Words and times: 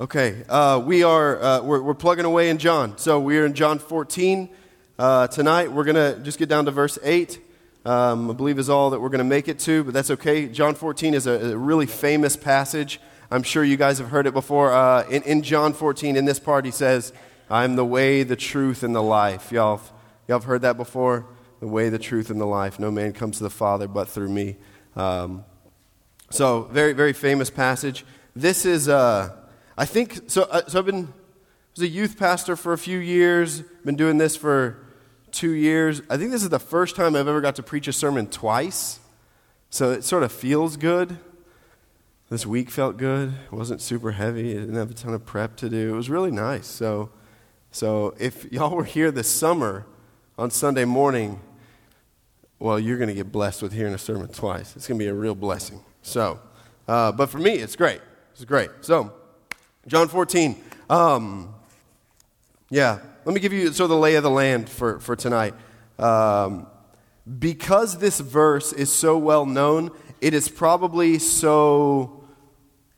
Okay, 0.00 0.44
uh, 0.48 0.82
we 0.82 1.02
are 1.02 1.42
uh, 1.42 1.60
we're, 1.60 1.82
we're, 1.82 1.92
plugging 1.92 2.24
away 2.24 2.48
in 2.48 2.56
John. 2.56 2.96
So 2.96 3.20
we 3.20 3.36
are 3.36 3.44
in 3.44 3.52
John 3.52 3.78
14 3.78 4.48
uh, 4.98 5.26
tonight. 5.26 5.70
We're 5.70 5.84
gonna 5.84 6.18
just 6.20 6.38
get 6.38 6.48
down 6.48 6.64
to 6.64 6.70
verse 6.70 6.98
8. 7.02 7.38
Um, 7.84 8.30
I 8.30 8.32
believe 8.32 8.58
is 8.58 8.70
all 8.70 8.88
that 8.90 9.00
we're 9.00 9.10
gonna 9.10 9.24
make 9.24 9.46
it 9.46 9.58
to, 9.58 9.84
but 9.84 9.92
that's 9.92 10.10
okay. 10.12 10.48
John 10.48 10.74
14 10.74 11.12
is 11.12 11.26
a, 11.26 11.52
a 11.52 11.54
really 11.54 11.84
famous 11.84 12.34
passage. 12.34 12.98
I'm 13.30 13.42
sure 13.42 13.62
you 13.62 13.76
guys 13.76 13.98
have 13.98 14.08
heard 14.08 14.26
it 14.26 14.32
before. 14.32 14.72
Uh, 14.72 15.06
in, 15.10 15.22
in, 15.24 15.42
John 15.42 15.74
14, 15.74 16.16
in 16.16 16.24
this 16.24 16.38
part, 16.38 16.64
he 16.64 16.70
says, 16.70 17.12
"I'm 17.50 17.76
the 17.76 17.84
way, 17.84 18.22
the 18.22 18.36
truth, 18.36 18.82
and 18.82 18.94
the 18.94 19.02
life." 19.02 19.52
Y'all, 19.52 19.82
y'all 20.26 20.38
have 20.38 20.44
heard 20.44 20.62
that 20.62 20.78
before. 20.78 21.26
The 21.60 21.68
way, 21.68 21.90
the 21.90 21.98
truth, 21.98 22.30
and 22.30 22.40
the 22.40 22.46
life. 22.46 22.80
No 22.80 22.90
man 22.90 23.12
comes 23.12 23.36
to 23.36 23.42
the 23.42 23.50
Father 23.50 23.86
but 23.86 24.08
through 24.08 24.30
me. 24.30 24.56
Um, 24.96 25.44
so 26.30 26.70
very, 26.72 26.94
very 26.94 27.12
famous 27.12 27.50
passage. 27.50 28.06
This 28.34 28.64
is. 28.64 28.88
Uh, 28.88 29.36
I 29.80 29.86
think 29.86 30.28
so. 30.30 30.42
Uh, 30.42 30.60
so 30.68 30.78
I've 30.78 30.84
been 30.84 31.10
was 31.74 31.82
a 31.82 31.88
youth 31.88 32.18
pastor 32.18 32.54
for 32.54 32.74
a 32.74 32.78
few 32.78 32.98
years. 32.98 33.62
Been 33.82 33.96
doing 33.96 34.18
this 34.18 34.36
for 34.36 34.76
two 35.30 35.52
years. 35.52 36.02
I 36.10 36.18
think 36.18 36.32
this 36.32 36.42
is 36.42 36.50
the 36.50 36.58
first 36.58 36.96
time 36.96 37.16
I've 37.16 37.26
ever 37.26 37.40
got 37.40 37.54
to 37.54 37.62
preach 37.62 37.88
a 37.88 37.92
sermon 37.94 38.26
twice. 38.26 39.00
So 39.70 39.90
it 39.90 40.04
sort 40.04 40.22
of 40.22 40.32
feels 40.32 40.76
good. 40.76 41.16
This 42.28 42.44
week 42.44 42.68
felt 42.68 42.98
good. 42.98 43.32
It 43.50 43.52
wasn't 43.52 43.80
super 43.80 44.12
heavy. 44.12 44.50
I 44.50 44.60
didn't 44.60 44.74
have 44.74 44.90
a 44.90 44.94
ton 44.94 45.14
of 45.14 45.24
prep 45.24 45.56
to 45.56 45.70
do. 45.70 45.94
It 45.94 45.96
was 45.96 46.10
really 46.10 46.30
nice. 46.30 46.66
So, 46.66 47.08
so 47.70 48.14
if 48.18 48.52
y'all 48.52 48.76
were 48.76 48.84
here 48.84 49.10
this 49.10 49.30
summer 49.30 49.86
on 50.36 50.50
Sunday 50.50 50.84
morning, 50.84 51.40
well, 52.58 52.78
you're 52.78 52.98
going 52.98 53.08
to 53.08 53.14
get 53.14 53.32
blessed 53.32 53.62
with 53.62 53.72
hearing 53.72 53.94
a 53.94 53.98
sermon 53.98 54.28
twice. 54.28 54.76
It's 54.76 54.86
going 54.86 54.98
to 54.98 55.02
be 55.02 55.08
a 55.08 55.14
real 55.14 55.34
blessing. 55.34 55.80
So, 56.02 56.38
uh, 56.86 57.12
but 57.12 57.30
for 57.30 57.38
me, 57.38 57.52
it's 57.52 57.76
great. 57.76 58.02
It's 58.34 58.44
great. 58.44 58.68
So. 58.82 59.14
John 59.86 60.08
14. 60.08 60.62
Um, 60.90 61.54
yeah, 62.68 62.98
let 63.24 63.34
me 63.34 63.40
give 63.40 63.52
you 63.52 63.68
of 63.68 63.76
the 63.76 63.88
lay 63.96 64.14
of 64.16 64.22
the 64.22 64.30
land 64.30 64.68
for, 64.68 65.00
for 65.00 65.16
tonight. 65.16 65.54
Um, 65.98 66.66
because 67.38 67.98
this 67.98 68.20
verse 68.20 68.72
is 68.72 68.92
so 68.92 69.16
well 69.16 69.46
known, 69.46 69.90
it 70.20 70.34
is 70.34 70.48
probably 70.48 71.18
so 71.18 72.24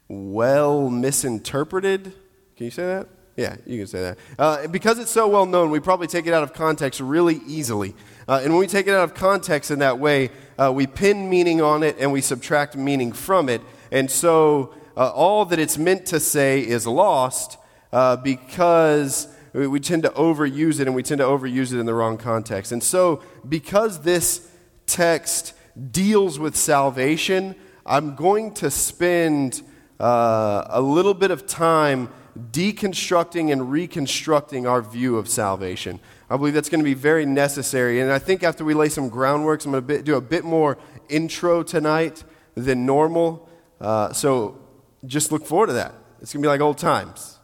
well 0.08 0.90
misinterpreted. 0.90 2.12
Can 2.56 2.64
you 2.64 2.70
say 2.70 2.84
that? 2.84 3.08
Yeah, 3.36 3.56
you 3.64 3.78
can 3.78 3.86
say 3.86 4.00
that. 4.00 4.18
Uh, 4.38 4.66
because 4.66 4.98
it's 4.98 5.10
so 5.10 5.28
well 5.28 5.46
known, 5.46 5.70
we 5.70 5.80
probably 5.80 6.06
take 6.06 6.26
it 6.26 6.34
out 6.34 6.42
of 6.42 6.52
context 6.52 7.00
really 7.00 7.40
easily. 7.46 7.94
Uh, 8.28 8.40
and 8.42 8.52
when 8.52 8.60
we 8.60 8.66
take 8.66 8.86
it 8.88 8.94
out 8.94 9.04
of 9.04 9.14
context 9.14 9.70
in 9.70 9.78
that 9.78 9.98
way, 9.98 10.30
uh, 10.58 10.72
we 10.74 10.86
pin 10.86 11.30
meaning 11.30 11.62
on 11.62 11.82
it 11.82 11.96
and 11.98 12.12
we 12.12 12.20
subtract 12.20 12.76
meaning 12.76 13.12
from 13.12 13.48
it. 13.48 13.62
And 13.90 14.10
so 14.10 14.74
uh, 14.96 15.10
all 15.10 15.44
that 15.46 15.58
it's 15.58 15.78
meant 15.78 16.06
to 16.06 16.20
say 16.20 16.60
is 16.60 16.86
lost 16.86 17.58
uh, 17.92 18.16
because 18.16 19.28
we, 19.52 19.66
we 19.66 19.80
tend 19.80 20.02
to 20.04 20.10
overuse 20.10 20.80
it 20.80 20.86
and 20.86 20.94
we 20.94 21.02
tend 21.02 21.18
to 21.18 21.24
overuse 21.24 21.72
it 21.72 21.78
in 21.78 21.86
the 21.86 21.94
wrong 21.94 22.18
context. 22.18 22.72
And 22.72 22.82
so, 22.82 23.22
because 23.48 24.00
this 24.02 24.48
text 24.86 25.54
deals 25.90 26.38
with 26.38 26.56
salvation, 26.56 27.54
I'm 27.84 28.14
going 28.14 28.54
to 28.54 28.70
spend 28.70 29.62
uh, 29.98 30.64
a 30.68 30.80
little 30.80 31.14
bit 31.14 31.30
of 31.30 31.46
time 31.46 32.08
deconstructing 32.50 33.52
and 33.52 33.70
reconstructing 33.70 34.66
our 34.66 34.80
view 34.80 35.18
of 35.18 35.28
salvation. 35.28 36.00
I 36.30 36.36
believe 36.36 36.54
that's 36.54 36.70
going 36.70 36.80
to 36.80 36.84
be 36.84 36.94
very 36.94 37.26
necessary. 37.26 38.00
And 38.00 38.10
I 38.10 38.18
think 38.18 38.42
after 38.42 38.64
we 38.64 38.72
lay 38.72 38.88
some 38.88 39.10
groundwork, 39.10 39.64
I'm 39.64 39.72
going 39.72 39.86
to 39.86 40.02
do 40.02 40.14
a 40.14 40.20
bit 40.20 40.44
more 40.44 40.78
intro 41.10 41.62
tonight 41.62 42.24
than 42.54 42.86
normal. 42.86 43.48
Uh, 43.80 44.12
so 44.12 44.61
just 45.06 45.32
look 45.32 45.46
forward 45.46 45.68
to 45.68 45.72
that. 45.74 45.94
It's 46.20 46.32
going 46.32 46.42
to 46.42 46.46
be 46.46 46.50
like 46.50 46.60
old 46.60 46.78
times. 46.78 47.38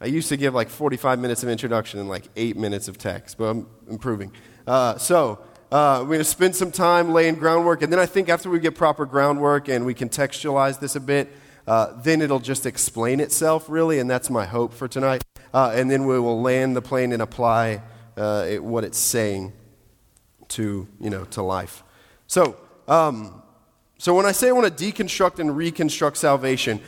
I 0.00 0.06
used 0.06 0.28
to 0.28 0.36
give 0.36 0.54
like 0.54 0.68
45 0.68 1.18
minutes 1.18 1.42
of 1.42 1.48
introduction 1.48 2.00
and 2.00 2.08
like 2.08 2.24
eight 2.36 2.56
minutes 2.56 2.88
of 2.88 2.98
text, 2.98 3.38
but 3.38 3.44
I'm 3.44 3.66
improving. 3.88 4.32
Uh, 4.66 4.98
so, 4.98 5.40
uh, 5.72 5.98
we're 6.00 6.06
going 6.06 6.18
to 6.18 6.24
spend 6.24 6.54
some 6.54 6.70
time 6.70 7.12
laying 7.12 7.34
groundwork, 7.34 7.82
and 7.82 7.92
then 7.92 7.98
I 7.98 8.06
think 8.06 8.28
after 8.28 8.48
we 8.48 8.60
get 8.60 8.76
proper 8.76 9.04
groundwork 9.04 9.68
and 9.68 9.84
we 9.84 9.94
contextualize 9.94 10.78
this 10.78 10.94
a 10.94 11.00
bit, 11.00 11.32
uh, 11.66 12.00
then 12.02 12.22
it'll 12.22 12.38
just 12.38 12.66
explain 12.66 13.18
itself, 13.18 13.68
really, 13.68 13.98
and 13.98 14.08
that's 14.08 14.30
my 14.30 14.44
hope 14.44 14.72
for 14.72 14.86
tonight. 14.86 15.24
Uh, 15.52 15.72
and 15.74 15.90
then 15.90 16.06
we 16.06 16.20
will 16.20 16.40
land 16.40 16.76
the 16.76 16.82
plane 16.82 17.12
and 17.12 17.20
apply 17.20 17.82
uh, 18.16 18.46
it, 18.48 18.62
what 18.62 18.84
it's 18.84 18.98
saying 18.98 19.52
to, 20.48 20.86
you 21.00 21.10
know, 21.10 21.24
to 21.24 21.42
life. 21.42 21.82
So, 22.28 22.56
um, 22.86 23.42
so 23.98 24.14
when 24.14 24.26
I 24.26 24.32
say 24.32 24.48
I 24.48 24.52
want 24.52 24.76
to 24.76 24.84
deconstruct 24.84 25.38
and 25.40 25.56
reconstruct 25.56 26.16
salvation, 26.16 26.80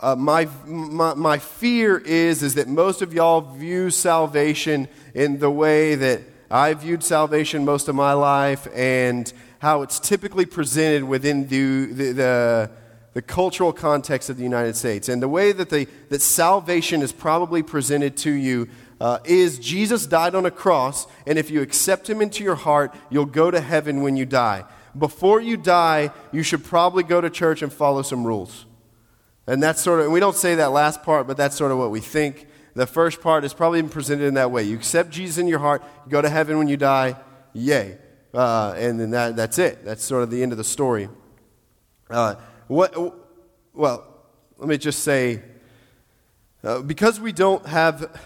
uh, 0.00 0.16
my, 0.16 0.48
my, 0.66 1.14
my 1.14 1.38
fear 1.38 1.98
is, 1.98 2.42
is 2.42 2.54
that 2.54 2.68
most 2.68 3.02
of 3.02 3.12
y'all 3.12 3.40
view 3.40 3.90
salvation 3.90 4.88
in 5.14 5.38
the 5.38 5.50
way 5.50 5.94
that 5.94 6.22
I 6.50 6.74
viewed 6.74 7.02
salvation 7.02 7.64
most 7.64 7.88
of 7.88 7.94
my 7.94 8.12
life 8.12 8.68
and 8.74 9.32
how 9.58 9.82
it's 9.82 9.98
typically 9.98 10.46
presented 10.46 11.04
within 11.04 11.48
the, 11.48 11.86
the, 11.86 12.12
the, 12.12 12.70
the 13.14 13.22
cultural 13.22 13.72
context 13.72 14.28
of 14.28 14.36
the 14.36 14.42
United 14.42 14.76
States. 14.76 15.08
And 15.08 15.22
the 15.22 15.28
way 15.28 15.52
that, 15.52 15.70
the, 15.70 15.86
that 16.10 16.20
salvation 16.20 17.00
is 17.02 17.12
probably 17.12 17.62
presented 17.62 18.16
to 18.18 18.30
you 18.30 18.68
uh, 19.00 19.18
is 19.24 19.58
Jesus 19.58 20.06
died 20.06 20.34
on 20.34 20.46
a 20.46 20.50
cross, 20.50 21.06
and 21.26 21.38
if 21.38 21.50
you 21.50 21.62
accept 21.62 22.08
him 22.08 22.20
into 22.20 22.44
your 22.44 22.54
heart, 22.54 22.94
you'll 23.10 23.26
go 23.26 23.50
to 23.50 23.60
heaven 23.60 24.02
when 24.02 24.16
you 24.16 24.26
die. 24.26 24.64
Before 24.96 25.40
you 25.40 25.56
die, 25.56 26.10
you 26.30 26.42
should 26.42 26.64
probably 26.64 27.02
go 27.02 27.20
to 27.20 27.30
church 27.30 27.62
and 27.62 27.72
follow 27.72 28.02
some 28.02 28.24
rules. 28.24 28.66
And 29.46 29.62
that's 29.62 29.80
sort 29.82 30.00
of, 30.00 30.10
we 30.10 30.20
don't 30.20 30.36
say 30.36 30.54
that 30.54 30.72
last 30.72 31.02
part, 31.02 31.26
but 31.26 31.36
that's 31.36 31.56
sort 31.56 31.70
of 31.70 31.78
what 31.78 31.90
we 31.90 32.00
think. 32.00 32.46
The 32.74 32.86
first 32.86 33.20
part 33.20 33.44
is 33.44 33.52
probably 33.52 33.82
presented 33.82 34.24
in 34.24 34.34
that 34.34 34.50
way. 34.50 34.62
You 34.62 34.76
accept 34.76 35.10
Jesus 35.10 35.38
in 35.38 35.46
your 35.46 35.58
heart, 35.58 35.82
you 36.06 36.10
go 36.10 36.22
to 36.22 36.30
heaven 36.30 36.58
when 36.58 36.66
you 36.66 36.76
die, 36.76 37.16
yay. 37.52 37.98
Uh, 38.32 38.74
and 38.76 38.98
then 38.98 39.10
that, 39.10 39.36
that's 39.36 39.58
it. 39.58 39.84
That's 39.84 40.02
sort 40.02 40.22
of 40.22 40.30
the 40.30 40.42
end 40.42 40.52
of 40.52 40.58
the 40.58 40.64
story. 40.64 41.08
Uh, 42.10 42.34
what, 42.66 42.94
well, 43.74 44.06
let 44.58 44.68
me 44.68 44.78
just 44.78 45.00
say, 45.00 45.42
uh, 46.64 46.80
because 46.80 47.20
we 47.20 47.30
don't 47.30 47.64
have, 47.66 48.18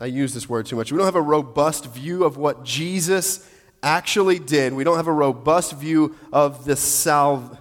I 0.00 0.06
use 0.06 0.34
this 0.34 0.48
word 0.48 0.66
too 0.66 0.76
much, 0.76 0.90
we 0.90 0.98
don't 0.98 1.06
have 1.06 1.14
a 1.14 1.22
robust 1.22 1.86
view 1.86 2.24
of 2.24 2.36
what 2.36 2.64
Jesus 2.64 3.48
actually 3.82 4.38
did. 4.38 4.72
We 4.72 4.82
don't 4.82 4.96
have 4.96 5.06
a 5.06 5.12
robust 5.12 5.74
view 5.74 6.16
of 6.32 6.64
the 6.64 6.74
salvation 6.74 7.58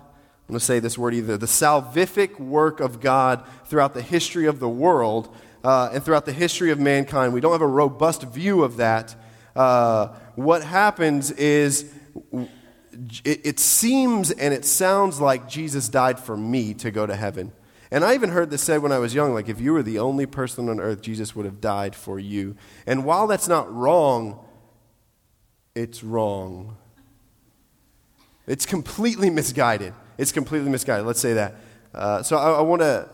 going 0.54 0.60
to 0.60 0.66
say 0.66 0.78
this 0.78 1.00
word 1.00 1.16
either 1.16 1.36
the 1.36 1.48
salvific 1.48 2.40
work 2.40 2.80
of 2.80 3.00
God 3.00 3.44
throughout 3.66 3.96
the 3.96 4.04
history 4.04 4.46
of 4.46 4.60
the 4.60 4.70
world 4.70 5.36
uh, 5.64 5.90
and 5.92 6.04
throughout 6.04 6.28
the 6.28 6.32
history 6.32 6.70
of 6.70 6.80
mankind. 6.80 7.34
We 7.34 7.42
don't 7.42 7.54
have 7.54 7.62
a 7.62 7.68
robust 7.68 8.22
view 8.22 8.64
of 8.64 8.78
that. 8.78 9.16
Uh, 9.56 10.10
what 10.36 10.64
happens 10.64 11.32
is 11.32 11.92
it, 13.26 13.42
it 13.44 13.60
seems 13.60 14.30
and 14.30 14.54
it 14.54 14.64
sounds 14.64 15.20
like 15.20 15.50
Jesus 15.50 15.90
died 15.90 16.20
for 16.20 16.38
me 16.38 16.76
to 16.76 16.92
go 16.92 17.08
to 17.08 17.16
heaven. 17.16 17.52
And 17.90 18.06
I 18.06 18.14
even 18.14 18.30
heard 18.30 18.52
this 18.52 18.62
said 18.62 18.84
when 18.84 18.92
I 18.92 19.00
was 19.00 19.16
young 19.16 19.34
like, 19.34 19.50
if 19.50 19.60
you 19.60 19.74
were 19.74 19.82
the 19.82 19.98
only 19.98 20.28
person 20.28 20.70
on 20.70 20.80
earth, 20.80 21.02
Jesus 21.02 21.36
would 21.36 21.46
have 21.46 21.62
died 21.62 21.96
for 21.96 22.20
you. 22.20 22.56
And 22.86 23.06
while 23.06 23.26
that's 23.26 23.48
not 23.48 23.74
wrong, 23.74 24.40
it's 25.74 26.04
wrong. 26.04 26.78
It's 28.46 28.68
completely 28.68 29.32
misguided. 29.32 29.96
It's 30.18 30.32
completely 30.32 30.70
misguided. 30.70 31.06
Let's 31.06 31.20
say 31.20 31.34
that. 31.34 31.56
Uh, 31.94 32.24
so 32.24 32.38
I, 32.38 32.54
I 32.54 32.62
want 32.62 32.82
to, 32.82 33.10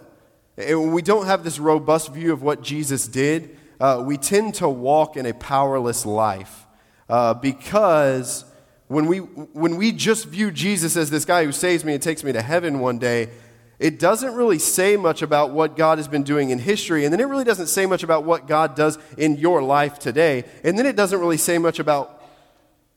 we 0.77 1.01
don't 1.01 1.25
have 1.25 1.43
this 1.43 1.59
robust 1.59 2.13
view 2.13 2.33
of 2.33 2.41
what 2.41 2.61
Jesus 2.61 3.07
did, 3.07 3.57
uh, 3.79 4.03
we 4.05 4.17
tend 4.17 4.55
to 4.55 4.67
walk 4.67 5.15
in 5.15 5.25
a 5.25 5.33
powerless 5.33 6.05
life 6.05 6.65
uh, 7.07 7.33
because 7.33 8.45
when 8.87 9.05
we, 9.05 9.19
when 9.19 9.77
we 9.77 9.91
just 9.91 10.25
view 10.25 10.51
Jesus 10.51 10.97
as 10.97 11.09
this 11.09 11.23
guy 11.23 11.45
who 11.45 11.51
saves 11.51 11.85
me 11.85 11.93
and 11.93 12.01
takes 12.01 12.23
me 12.23 12.33
to 12.33 12.41
heaven 12.41 12.79
one 12.79 12.99
day, 12.99 13.29
it 13.77 13.97
doesn't 13.97 14.35
really 14.35 14.59
say 14.59 14.97
much 14.97 15.21
about 15.21 15.51
what 15.51 15.77
God 15.77 15.99
has 15.99 16.07
been 16.07 16.23
doing 16.23 16.49
in 16.49 16.59
history, 16.59 17.05
and 17.05 17.13
then 17.13 17.21
it 17.21 17.27
really 17.27 17.45
doesn't 17.45 17.67
say 17.67 17.85
much 17.85 18.03
about 18.03 18.25
what 18.25 18.45
God 18.45 18.75
does 18.75 18.97
in 19.17 19.37
your 19.37 19.63
life 19.63 19.99
today, 19.99 20.43
and 20.65 20.77
then 20.77 20.85
it 20.85 20.97
doesn't 20.97 21.19
really 21.19 21.37
say 21.37 21.57
much 21.57 21.79
about 21.79 22.21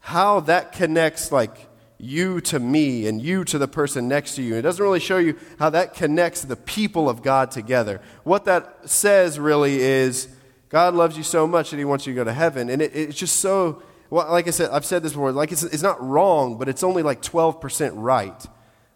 how 0.01 0.41
that 0.41 0.73
connects, 0.73 1.31
like, 1.31 1.69
you 2.03 2.41
to 2.41 2.59
me 2.59 3.07
and 3.07 3.23
you 3.23 3.45
to 3.45 3.59
the 3.59 3.69
person 3.69 4.09
next 4.09 4.35
to 4.35 4.43
you. 4.43 4.57
It 4.57 4.63
doesn't 4.63 4.83
really 4.83 4.99
show 4.99 5.19
you 5.19 5.39
how 5.61 5.71
that 5.71 5.95
connects 5.95 6.43
the 6.43 6.57
people 6.57 7.09
of 7.09 7.23
God 7.23 7.53
together. 7.53 8.01
What 8.25 8.45
that 8.47 8.91
says 8.91 9.39
really 9.39 9.81
is 9.81 10.27
God 10.69 10.95
loves 10.95 11.17
you 11.17 11.23
so 11.23 11.47
much 11.47 11.71
that 11.71 11.77
he 11.77 11.85
wants 11.85 12.05
you 12.05 12.13
to 12.13 12.17
go 12.17 12.25
to 12.25 12.33
heaven. 12.33 12.69
And 12.71 12.83
it, 12.83 12.91
it's 12.93 13.17
just 13.17 13.37
so, 13.37 13.85
well, 14.11 14.29
like 14.33 14.49
I 14.49 14.51
said, 14.51 14.71
I've 14.71 14.85
said 14.85 15.05
this 15.05 15.13
before, 15.13 15.31
like 15.31 15.53
it's, 15.53 15.63
it's 15.63 15.83
not 15.83 16.03
wrong, 16.03 16.59
but 16.59 16.69
it's 16.69 16.83
only 16.83 17.05
like 17.05 17.23
12% 17.23 17.93
right. 17.95 18.47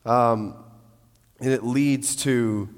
Um, 0.05 0.57
and 1.39 1.53
it 1.53 1.63
leads 1.63 2.17
to 2.25 2.69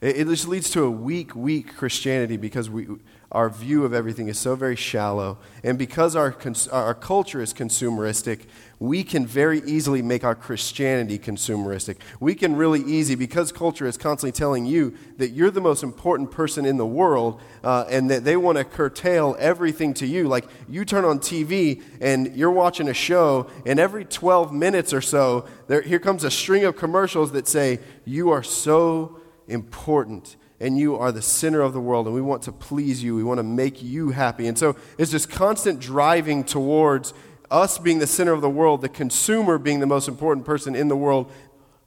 It, 0.00 0.16
it 0.16 0.26
just 0.26 0.48
leads 0.48 0.70
to 0.70 0.84
a 0.84 0.90
weak, 0.90 1.36
weak 1.36 1.76
Christianity 1.76 2.36
because 2.36 2.68
we, 2.68 2.88
our 3.30 3.50
view 3.50 3.84
of 3.84 3.92
everything 3.92 4.28
is 4.28 4.38
so 4.38 4.56
very 4.56 4.76
shallow. 4.76 5.36
And 5.62 5.76
because 5.78 6.16
our, 6.16 6.34
our 6.72 6.94
culture 6.94 7.42
is 7.42 7.52
consumeristic, 7.52 8.46
we 8.78 9.04
can 9.04 9.26
very 9.26 9.60
easily 9.66 10.00
make 10.00 10.24
our 10.24 10.34
Christianity 10.34 11.18
consumeristic. 11.18 11.96
We 12.20 12.34
can 12.34 12.56
really 12.56 12.80
easy, 12.80 13.16
because 13.16 13.52
culture 13.52 13.86
is 13.86 13.98
constantly 13.98 14.32
telling 14.32 14.64
you 14.64 14.96
that 15.18 15.30
you're 15.30 15.50
the 15.50 15.60
most 15.60 15.82
important 15.82 16.30
person 16.30 16.64
in 16.64 16.78
the 16.78 16.86
world 16.86 17.42
uh, 17.62 17.84
and 17.90 18.08
that 18.08 18.24
they 18.24 18.36
want 18.36 18.56
to 18.56 18.64
curtail 18.64 19.36
everything 19.38 19.92
to 19.94 20.06
you. 20.06 20.26
Like 20.26 20.46
you 20.66 20.86
turn 20.86 21.04
on 21.04 21.18
TV 21.18 21.82
and 22.00 22.34
you're 22.34 22.50
watching 22.50 22.88
a 22.88 22.94
show, 22.94 23.50
and 23.66 23.78
every 23.78 24.06
12 24.06 24.54
minutes 24.54 24.94
or 24.94 25.02
so, 25.02 25.46
there, 25.66 25.82
here 25.82 25.98
comes 25.98 26.24
a 26.24 26.30
string 26.30 26.64
of 26.64 26.76
commercials 26.76 27.32
that 27.32 27.46
say, 27.46 27.80
You 28.06 28.30
are 28.30 28.42
so 28.42 29.20
important 29.48 30.37
and 30.60 30.78
you 30.78 30.96
are 30.96 31.12
the 31.12 31.22
center 31.22 31.60
of 31.60 31.72
the 31.72 31.80
world, 31.80 32.06
and 32.06 32.14
we 32.14 32.20
want 32.20 32.42
to 32.42 32.52
please 32.52 33.02
you. 33.02 33.14
We 33.14 33.24
want 33.24 33.38
to 33.38 33.44
make 33.44 33.82
you 33.82 34.10
happy. 34.10 34.46
And 34.48 34.58
so 34.58 34.76
it's 34.98 35.12
this 35.12 35.26
constant 35.26 35.80
driving 35.80 36.44
towards 36.44 37.14
us 37.50 37.78
being 37.78 37.98
the 37.98 38.06
center 38.06 38.32
of 38.32 38.40
the 38.40 38.50
world, 38.50 38.82
the 38.82 38.88
consumer 38.88 39.58
being 39.58 39.80
the 39.80 39.86
most 39.86 40.08
important 40.08 40.44
person 40.44 40.74
in 40.74 40.88
the 40.88 40.96
world, 40.96 41.30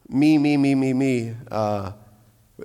me, 0.09 0.37
me, 0.37 0.57
me, 0.57 0.75
me, 0.75 0.93
me. 0.93 1.35
Uh, 1.49 1.91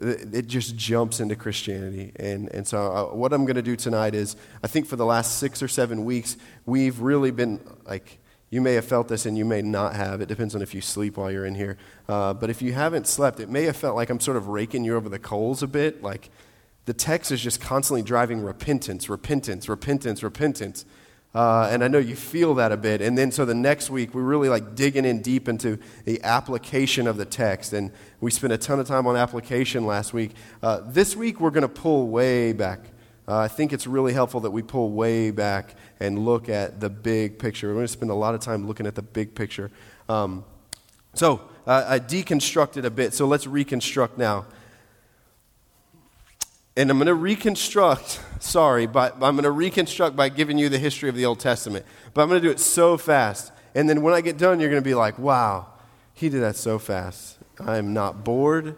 it 0.01 0.47
just 0.47 0.77
jumps 0.77 1.21
into 1.21 1.37
Christianity. 1.37 2.13
And, 2.17 2.53
and 2.53 2.67
so, 2.67 2.93
uh, 2.93 3.15
what 3.15 3.33
I'm 3.33 3.45
going 3.45 3.57
to 3.57 3.63
do 3.63 3.77
tonight 3.77 4.15
is 4.15 4.37
I 4.63 4.67
think 4.67 4.87
for 4.87 4.97
the 4.97 5.07
last 5.07 5.39
six 5.39 5.63
or 5.63 5.69
seven 5.69 6.05
weeks, 6.05 6.37
we've 6.67 7.01
really 7.01 7.31
been 7.31 7.61
like, 7.87 8.19
you 8.51 8.61
may 8.61 8.75
have 8.75 8.85
felt 8.85 9.09
this 9.09 9.27
and 9.27 9.37
you 9.37 9.45
may 9.45 9.63
not 9.63 9.97
have. 9.97 10.21
It 10.21 10.27
depends 10.29 10.55
on 10.55 10.63
if 10.63 10.75
you 10.75 10.81
sleep 10.81 11.17
while 11.17 11.31
you're 11.31 11.47
in 11.47 11.57
here. 11.57 11.77
Uh, 12.09 12.33
but 12.33 12.49
if 12.49 12.63
you 12.63 12.73
haven't 12.73 13.07
slept, 13.07 13.41
it 13.41 13.49
may 13.49 13.65
have 13.65 13.77
felt 13.77 13.97
like 13.97 14.09
I'm 14.09 14.21
sort 14.21 14.37
of 14.37 14.49
raking 14.49 14.85
you 14.85 14.97
over 14.97 15.09
the 15.09 15.19
coals 15.19 15.63
a 15.63 15.67
bit. 15.67 16.03
Like 16.03 16.31
the 16.85 16.95
text 16.95 17.33
is 17.33 17.41
just 17.41 17.61
constantly 17.61 18.03
driving 18.03 18.43
repentance, 18.43 19.09
repentance, 19.09 19.69
repentance, 19.69 20.23
repentance. 20.23 20.85
Uh, 21.35 21.69
and 21.71 21.85
I 21.85 21.89
know 21.89 21.99
you 21.99 22.17
feel 22.17 22.55
that 22.55 22.73
a 22.73 22.77
bit. 22.79 23.03
And 23.03 23.19
then 23.19 23.31
so 23.31 23.45
the 23.45 23.55
next 23.55 23.91
week, 23.91 24.15
we're 24.15 24.23
really 24.23 24.49
like 24.49 24.75
digging 24.75 25.05
in 25.05 25.21
deep 25.21 25.49
into 25.49 25.79
the 26.05 26.23
application 26.23 27.07
of 27.07 27.19
the 27.19 27.27
text. 27.27 27.73
And 27.73 27.91
we 28.21 28.31
spent 28.31 28.53
a 28.53 28.59
ton 28.59 28.81
of 28.81 28.87
time 28.87 29.07
on 29.07 29.17
application 29.17 29.85
last 29.85 30.15
week. 30.15 30.31
Uh, 30.63 30.81
this 30.87 31.15
week, 31.15 31.41
we're 31.41 31.51
going 31.51 31.63
to 31.63 31.69
pull 31.69 32.09
way 32.09 32.53
back. 32.53 32.81
Uh, 33.29 33.39
I 33.39 33.49
think 33.49 33.73
it's 33.73 33.87
really 33.87 34.13
helpful 34.13 34.41
that 34.41 34.53
we 34.53 34.63
pull 34.63 34.93
way 34.93 35.31
back 35.31 35.75
and 36.01 36.25
look 36.25 36.49
at 36.49 36.81
the 36.81 36.91
big 36.91 37.39
picture. 37.39 37.69
We're 37.69 37.75
going 37.75 37.87
to 37.87 37.93
spend 37.93 38.11
a 38.11 38.15
lot 38.15 38.35
of 38.35 38.41
time 38.41 38.67
looking 38.67 38.87
at 38.87 38.95
the 38.95 39.03
big 39.03 39.35
picture. 39.35 39.71
Um, 40.09 40.45
so 41.15 41.41
uh, 41.67 41.85
I 41.89 41.99
deconstructed 41.99 42.85
a 42.85 42.91
bit. 42.91 43.15
So 43.15 43.27
let's 43.27 43.47
reconstruct 43.47 44.19
now. 44.19 44.47
And 46.77 46.91
I'm 46.91 46.99
going 46.99 47.07
to 47.07 47.15
reconstruct, 47.15 48.21
sorry, 48.39 48.87
but 48.87 49.15
I'm 49.15 49.35
going 49.35 49.45
to 49.45 49.51
reconstruct 49.51 50.15
by 50.15 50.29
giving 50.29 50.59
you 50.59 50.69
the 50.69 50.79
history 50.79 51.09
of 51.09 51.15
the 51.15 51.25
Old 51.25 51.41
Testament. 51.41 51.87
But 52.13 52.23
I'm 52.23 52.29
going 52.29 52.41
to 52.41 52.47
do 52.47 52.53
it 52.53 52.61
so 52.61 52.99
fast. 52.99 53.51
And 53.75 53.89
then 53.89 54.03
when 54.03 54.13
I 54.13 54.21
get 54.21 54.37
done, 54.37 54.61
you're 54.61 54.69
going 54.69 54.83
to 54.83 54.89
be 54.89 54.95
like, 54.95 55.19
wow, 55.19 55.69
he 56.13 56.29
did 56.29 56.43
that 56.43 56.57
so 56.57 56.79
fast. 56.79 57.39
I'm 57.59 57.95
not 57.95 58.25
bored. 58.25 58.77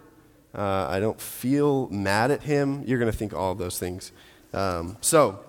Uh, 0.54 0.86
I 0.88 1.00
don't 1.00 1.20
feel 1.20 1.88
mad 1.88 2.30
at 2.30 2.42
him. 2.42 2.84
You're 2.86 3.00
going 3.00 3.10
to 3.10 3.16
think 3.16 3.34
all 3.34 3.56
those 3.56 3.78
things. 3.80 4.12
Um, 4.52 4.96
so, 5.00 5.40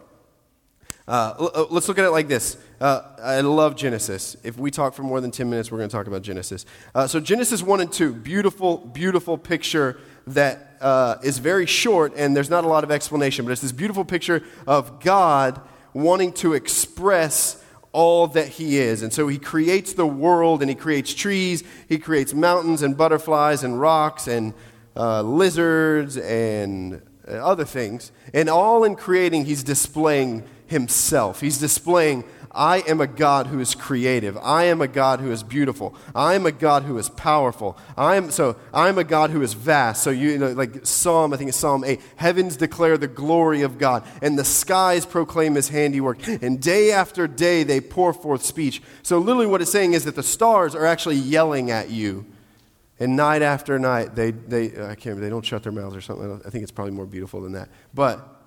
uh, 1.09 1.33
uh, 1.39 1.65
let's 1.71 1.87
look 1.87 1.97
at 1.97 2.05
it 2.05 2.11
like 2.11 2.27
this. 2.27 2.55
Uh, 2.79 3.01
I 3.19 3.41
love 3.41 3.75
Genesis. 3.75 4.37
If 4.43 4.59
we 4.59 4.69
talk 4.69 4.93
for 4.93 5.01
more 5.01 5.19
than 5.19 5.31
10 5.31 5.49
minutes, 5.49 5.71
we're 5.71 5.79
going 5.79 5.89
to 5.89 5.95
talk 5.95 6.05
about 6.05 6.21
Genesis. 6.21 6.67
Uh, 6.93 7.07
so, 7.07 7.19
Genesis 7.19 7.63
1 7.63 7.81
and 7.81 7.91
2, 7.91 8.13
beautiful, 8.13 8.77
beautiful 8.77 9.35
picture 9.35 9.99
that 10.27 10.77
uh, 10.81 11.15
is 11.23 11.39
very 11.39 11.65
short 11.65 12.13
and 12.15 12.35
there's 12.35 12.51
not 12.51 12.63
a 12.63 12.67
lot 12.67 12.83
of 12.83 12.91
explanation, 12.91 13.43
but 13.43 13.51
it's 13.51 13.61
this 13.61 13.71
beautiful 13.71 14.05
picture 14.05 14.43
of 14.67 14.99
God 14.99 15.59
wanting 15.93 16.31
to 16.33 16.53
express 16.53 17.63
all 17.91 18.27
that 18.27 18.47
He 18.47 18.77
is. 18.77 19.01
And 19.01 19.11
so 19.11 19.27
He 19.27 19.39
creates 19.39 19.93
the 19.93 20.05
world 20.05 20.61
and 20.61 20.69
He 20.69 20.75
creates 20.75 21.11
trees, 21.15 21.63
He 21.87 21.97
creates 21.97 22.35
mountains 22.35 22.83
and 22.83 22.95
butterflies 22.95 23.63
and 23.63 23.81
rocks 23.81 24.27
and 24.27 24.53
lizards 24.95 26.17
and 26.17 27.01
other 27.27 27.65
things. 27.65 28.11
And 28.31 28.47
all 28.47 28.83
in 28.83 28.95
creating, 28.95 29.45
He's 29.45 29.63
displaying 29.63 30.43
Himself. 30.69 31.41
He's 31.41 31.57
displaying 31.57 32.23
I 32.51 32.79
am 32.87 32.99
a 32.99 33.07
God 33.07 33.47
who 33.47 33.59
is 33.59 33.75
creative. 33.75 34.37
I 34.37 34.65
am 34.65 34.81
a 34.81 34.87
God 34.87 35.19
who 35.19 35.31
is 35.31 35.43
beautiful. 35.43 35.95
I 36.15 36.33
am 36.33 36.45
a 36.45 36.51
God 36.51 36.83
who 36.83 36.97
is 36.97 37.09
powerful. 37.09 37.77
I 37.95 38.15
am 38.15 38.31
so 38.31 38.55
I 38.73 38.89
am 38.89 38.97
a 38.97 39.03
God 39.03 39.29
who 39.29 39.41
is 39.41 39.53
vast. 39.53 40.03
So 40.03 40.09
you, 40.09 40.37
know, 40.37 40.51
like 40.51 40.85
Psalm, 40.85 41.33
I 41.33 41.37
think 41.37 41.49
it's 41.49 41.57
Psalm 41.57 41.83
8. 41.83 42.01
Heavens 42.15 42.57
declare 42.57 42.97
the 42.97 43.07
glory 43.07 43.61
of 43.61 43.77
God, 43.77 44.03
and 44.21 44.37
the 44.37 44.43
skies 44.43 45.05
proclaim 45.05 45.55
his 45.55 45.69
handiwork. 45.69 46.25
And 46.27 46.59
day 46.59 46.91
after 46.91 47.27
day 47.27 47.63
they 47.63 47.81
pour 47.81 48.13
forth 48.13 48.43
speech. 48.43 48.81
So 49.03 49.19
literally 49.19 49.47
what 49.47 49.61
it's 49.61 49.71
saying 49.71 49.93
is 49.93 50.05
that 50.05 50.15
the 50.15 50.23
stars 50.23 50.73
are 50.73 50.85
actually 50.85 51.17
yelling 51.17 51.71
at 51.71 51.89
you. 51.89 52.25
And 53.01 53.15
night 53.15 53.41
after 53.41 53.79
night, 53.79 54.15
they, 54.15 54.31
they 54.31 54.65
I 54.65 54.95
can't 54.95 55.05
remember, 55.05 55.21
they 55.21 55.29
don't 55.29 55.45
shut 55.45 55.63
their 55.63 55.71
mouths 55.71 55.95
or 55.95 56.01
something. 56.01 56.41
I 56.45 56.49
think 56.49 56.63
it's 56.63 56.71
probably 56.71 56.93
more 56.93 57.05
beautiful 57.05 57.41
than 57.41 57.53
that. 57.53 57.69
But 57.93 58.38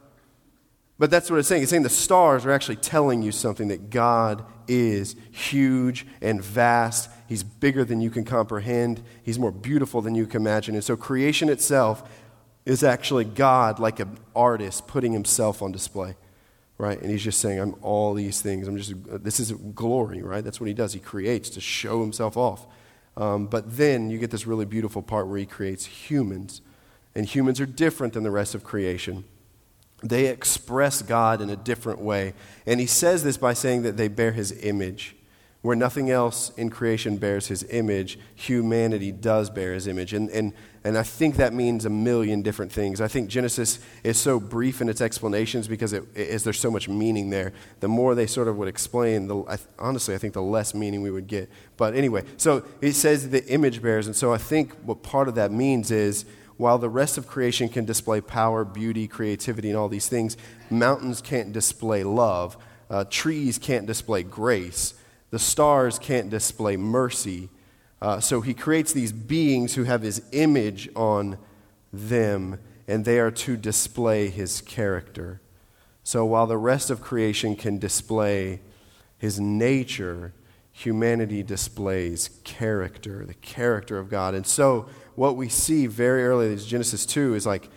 but 1.02 1.10
that's 1.10 1.28
what 1.28 1.40
it's 1.40 1.48
saying. 1.48 1.62
It's 1.62 1.70
saying 1.70 1.82
the 1.82 1.88
stars 1.88 2.46
are 2.46 2.52
actually 2.52 2.76
telling 2.76 3.22
you 3.22 3.32
something 3.32 3.66
that 3.66 3.90
God 3.90 4.44
is 4.68 5.16
huge 5.32 6.06
and 6.20 6.40
vast. 6.40 7.10
He's 7.28 7.42
bigger 7.42 7.84
than 7.84 8.00
you 8.00 8.08
can 8.08 8.24
comprehend. 8.24 9.02
He's 9.24 9.36
more 9.36 9.50
beautiful 9.50 10.00
than 10.00 10.14
you 10.14 10.28
can 10.28 10.42
imagine. 10.42 10.76
And 10.76 10.84
so 10.84 10.96
creation 10.96 11.48
itself 11.48 12.08
is 12.64 12.84
actually 12.84 13.24
God, 13.24 13.80
like 13.80 13.98
an 13.98 14.16
artist, 14.36 14.86
putting 14.86 15.12
himself 15.12 15.60
on 15.60 15.72
display. 15.72 16.14
Right? 16.78 17.02
And 17.02 17.10
he's 17.10 17.24
just 17.24 17.40
saying, 17.40 17.58
I'm 17.58 17.74
all 17.82 18.14
these 18.14 18.40
things. 18.40 18.68
I'm 18.68 18.76
just, 18.76 18.92
this 19.24 19.40
is 19.40 19.50
glory, 19.50 20.22
right? 20.22 20.44
That's 20.44 20.60
what 20.60 20.68
he 20.68 20.72
does. 20.72 20.92
He 20.92 21.00
creates 21.00 21.50
to 21.50 21.60
show 21.60 22.00
himself 22.00 22.36
off. 22.36 22.64
Um, 23.16 23.48
but 23.48 23.76
then 23.76 24.08
you 24.08 24.18
get 24.18 24.30
this 24.30 24.46
really 24.46 24.66
beautiful 24.66 25.02
part 25.02 25.26
where 25.26 25.38
he 25.38 25.46
creates 25.46 25.84
humans. 25.84 26.62
And 27.12 27.26
humans 27.26 27.60
are 27.60 27.66
different 27.66 28.12
than 28.12 28.22
the 28.22 28.30
rest 28.30 28.54
of 28.54 28.62
creation 28.62 29.24
they 30.02 30.26
express 30.26 31.02
God 31.02 31.40
in 31.40 31.50
a 31.50 31.56
different 31.56 32.00
way. 32.00 32.34
And 32.66 32.80
he 32.80 32.86
says 32.86 33.22
this 33.22 33.36
by 33.36 33.54
saying 33.54 33.82
that 33.82 33.96
they 33.96 34.08
bear 34.08 34.32
his 34.32 34.52
image. 34.64 35.16
Where 35.62 35.76
nothing 35.76 36.10
else 36.10 36.50
in 36.56 36.70
creation 36.70 37.18
bears 37.18 37.46
his 37.46 37.62
image, 37.70 38.18
humanity 38.34 39.12
does 39.12 39.48
bear 39.48 39.74
his 39.74 39.86
image. 39.86 40.12
And, 40.12 40.28
and, 40.30 40.52
and 40.82 40.98
I 40.98 41.04
think 41.04 41.36
that 41.36 41.52
means 41.54 41.84
a 41.84 41.90
million 41.90 42.42
different 42.42 42.72
things. 42.72 43.00
I 43.00 43.06
think 43.06 43.28
Genesis 43.28 43.78
is 44.02 44.18
so 44.18 44.40
brief 44.40 44.80
in 44.80 44.88
its 44.88 45.00
explanations 45.00 45.68
because 45.68 45.92
it, 45.92 46.02
it, 46.16 46.42
there's 46.42 46.58
so 46.58 46.72
much 46.72 46.88
meaning 46.88 47.30
there. 47.30 47.52
The 47.78 47.86
more 47.86 48.16
they 48.16 48.26
sort 48.26 48.48
of 48.48 48.56
would 48.56 48.66
explain, 48.66 49.28
the, 49.28 49.44
I, 49.44 49.56
honestly, 49.78 50.16
I 50.16 50.18
think 50.18 50.34
the 50.34 50.42
less 50.42 50.74
meaning 50.74 51.00
we 51.00 51.12
would 51.12 51.28
get. 51.28 51.48
But 51.76 51.94
anyway, 51.94 52.24
so 52.38 52.64
it 52.80 52.94
says 52.94 53.30
the 53.30 53.46
image 53.46 53.80
bears. 53.80 54.08
And 54.08 54.16
so 54.16 54.32
I 54.32 54.38
think 54.38 54.72
what 54.82 55.04
part 55.04 55.28
of 55.28 55.36
that 55.36 55.52
means 55.52 55.92
is 55.92 56.24
while 56.62 56.78
the 56.78 56.88
rest 56.88 57.18
of 57.18 57.26
creation 57.26 57.68
can 57.68 57.84
display 57.84 58.20
power, 58.20 58.64
beauty, 58.64 59.08
creativity, 59.08 59.68
and 59.68 59.76
all 59.76 59.88
these 59.88 60.08
things, 60.08 60.36
mountains 60.70 61.20
can't 61.20 61.52
display 61.52 62.04
love. 62.04 62.56
Uh, 62.88 63.04
trees 63.10 63.58
can't 63.58 63.84
display 63.84 64.22
grace. 64.22 64.94
The 65.30 65.40
stars 65.40 65.98
can't 65.98 66.30
display 66.30 66.76
mercy. 66.76 67.48
Uh, 68.00 68.20
so 68.20 68.40
he 68.42 68.54
creates 68.54 68.92
these 68.92 69.10
beings 69.10 69.74
who 69.74 69.82
have 69.82 70.02
his 70.02 70.22
image 70.30 70.88
on 70.94 71.36
them, 71.92 72.60
and 72.86 73.04
they 73.04 73.18
are 73.18 73.32
to 73.32 73.56
display 73.56 74.28
his 74.28 74.60
character. 74.60 75.40
So 76.04 76.24
while 76.24 76.46
the 76.46 76.58
rest 76.58 76.90
of 76.90 77.00
creation 77.00 77.56
can 77.56 77.80
display 77.80 78.60
his 79.18 79.40
nature, 79.40 80.32
humanity 80.70 81.42
displays 81.42 82.30
character, 82.44 83.24
the 83.26 83.34
character 83.34 83.98
of 83.98 84.08
God. 84.08 84.34
And 84.34 84.46
so 84.46 84.86
what 85.14 85.36
we 85.36 85.48
see 85.48 85.86
very 85.86 86.24
early 86.24 86.52
in 86.52 86.58
Genesis 86.58 87.04
2 87.06 87.34
is 87.34 87.46
like 87.46 87.68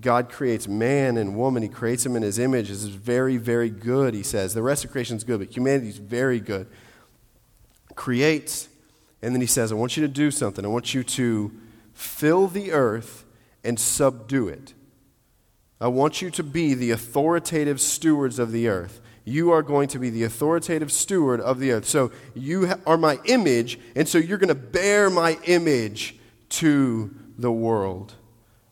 God 0.00 0.30
creates 0.30 0.68
man 0.68 1.16
and 1.16 1.36
woman. 1.36 1.62
He 1.62 1.68
creates 1.68 2.04
them 2.04 2.14
in 2.14 2.22
his 2.22 2.38
image. 2.38 2.68
This 2.68 2.82
is 2.82 2.88
very, 2.88 3.36
very 3.36 3.70
good, 3.70 4.14
he 4.14 4.22
says. 4.22 4.54
The 4.54 4.62
rest 4.62 4.84
of 4.84 4.92
creation 4.92 5.16
is 5.16 5.24
good, 5.24 5.40
but 5.40 5.54
humanity 5.54 5.88
is 5.88 5.98
very 5.98 6.38
good. 6.38 6.68
Creates, 7.96 8.68
and 9.20 9.34
then 9.34 9.40
he 9.40 9.46
says, 9.46 9.72
I 9.72 9.74
want 9.74 9.96
you 9.96 10.02
to 10.02 10.12
do 10.12 10.30
something. 10.30 10.64
I 10.64 10.68
want 10.68 10.94
you 10.94 11.02
to 11.02 11.52
fill 11.92 12.46
the 12.46 12.72
earth 12.72 13.24
and 13.64 13.78
subdue 13.80 14.48
it. 14.48 14.74
I 15.80 15.88
want 15.88 16.22
you 16.22 16.30
to 16.30 16.42
be 16.42 16.74
the 16.74 16.92
authoritative 16.92 17.80
stewards 17.80 18.38
of 18.38 18.52
the 18.52 18.68
earth. 18.68 19.00
You 19.24 19.50
are 19.50 19.62
going 19.62 19.88
to 19.88 19.98
be 19.98 20.10
the 20.10 20.22
authoritative 20.22 20.92
steward 20.92 21.40
of 21.40 21.58
the 21.58 21.72
earth. 21.72 21.86
So 21.86 22.12
you 22.34 22.72
are 22.86 22.96
my 22.96 23.18
image, 23.24 23.78
and 23.96 24.08
so 24.08 24.18
you're 24.18 24.38
going 24.38 24.48
to 24.48 24.54
bear 24.54 25.10
my 25.10 25.38
image 25.44 26.16
to 26.50 27.14
the 27.38 27.50
world. 27.50 28.14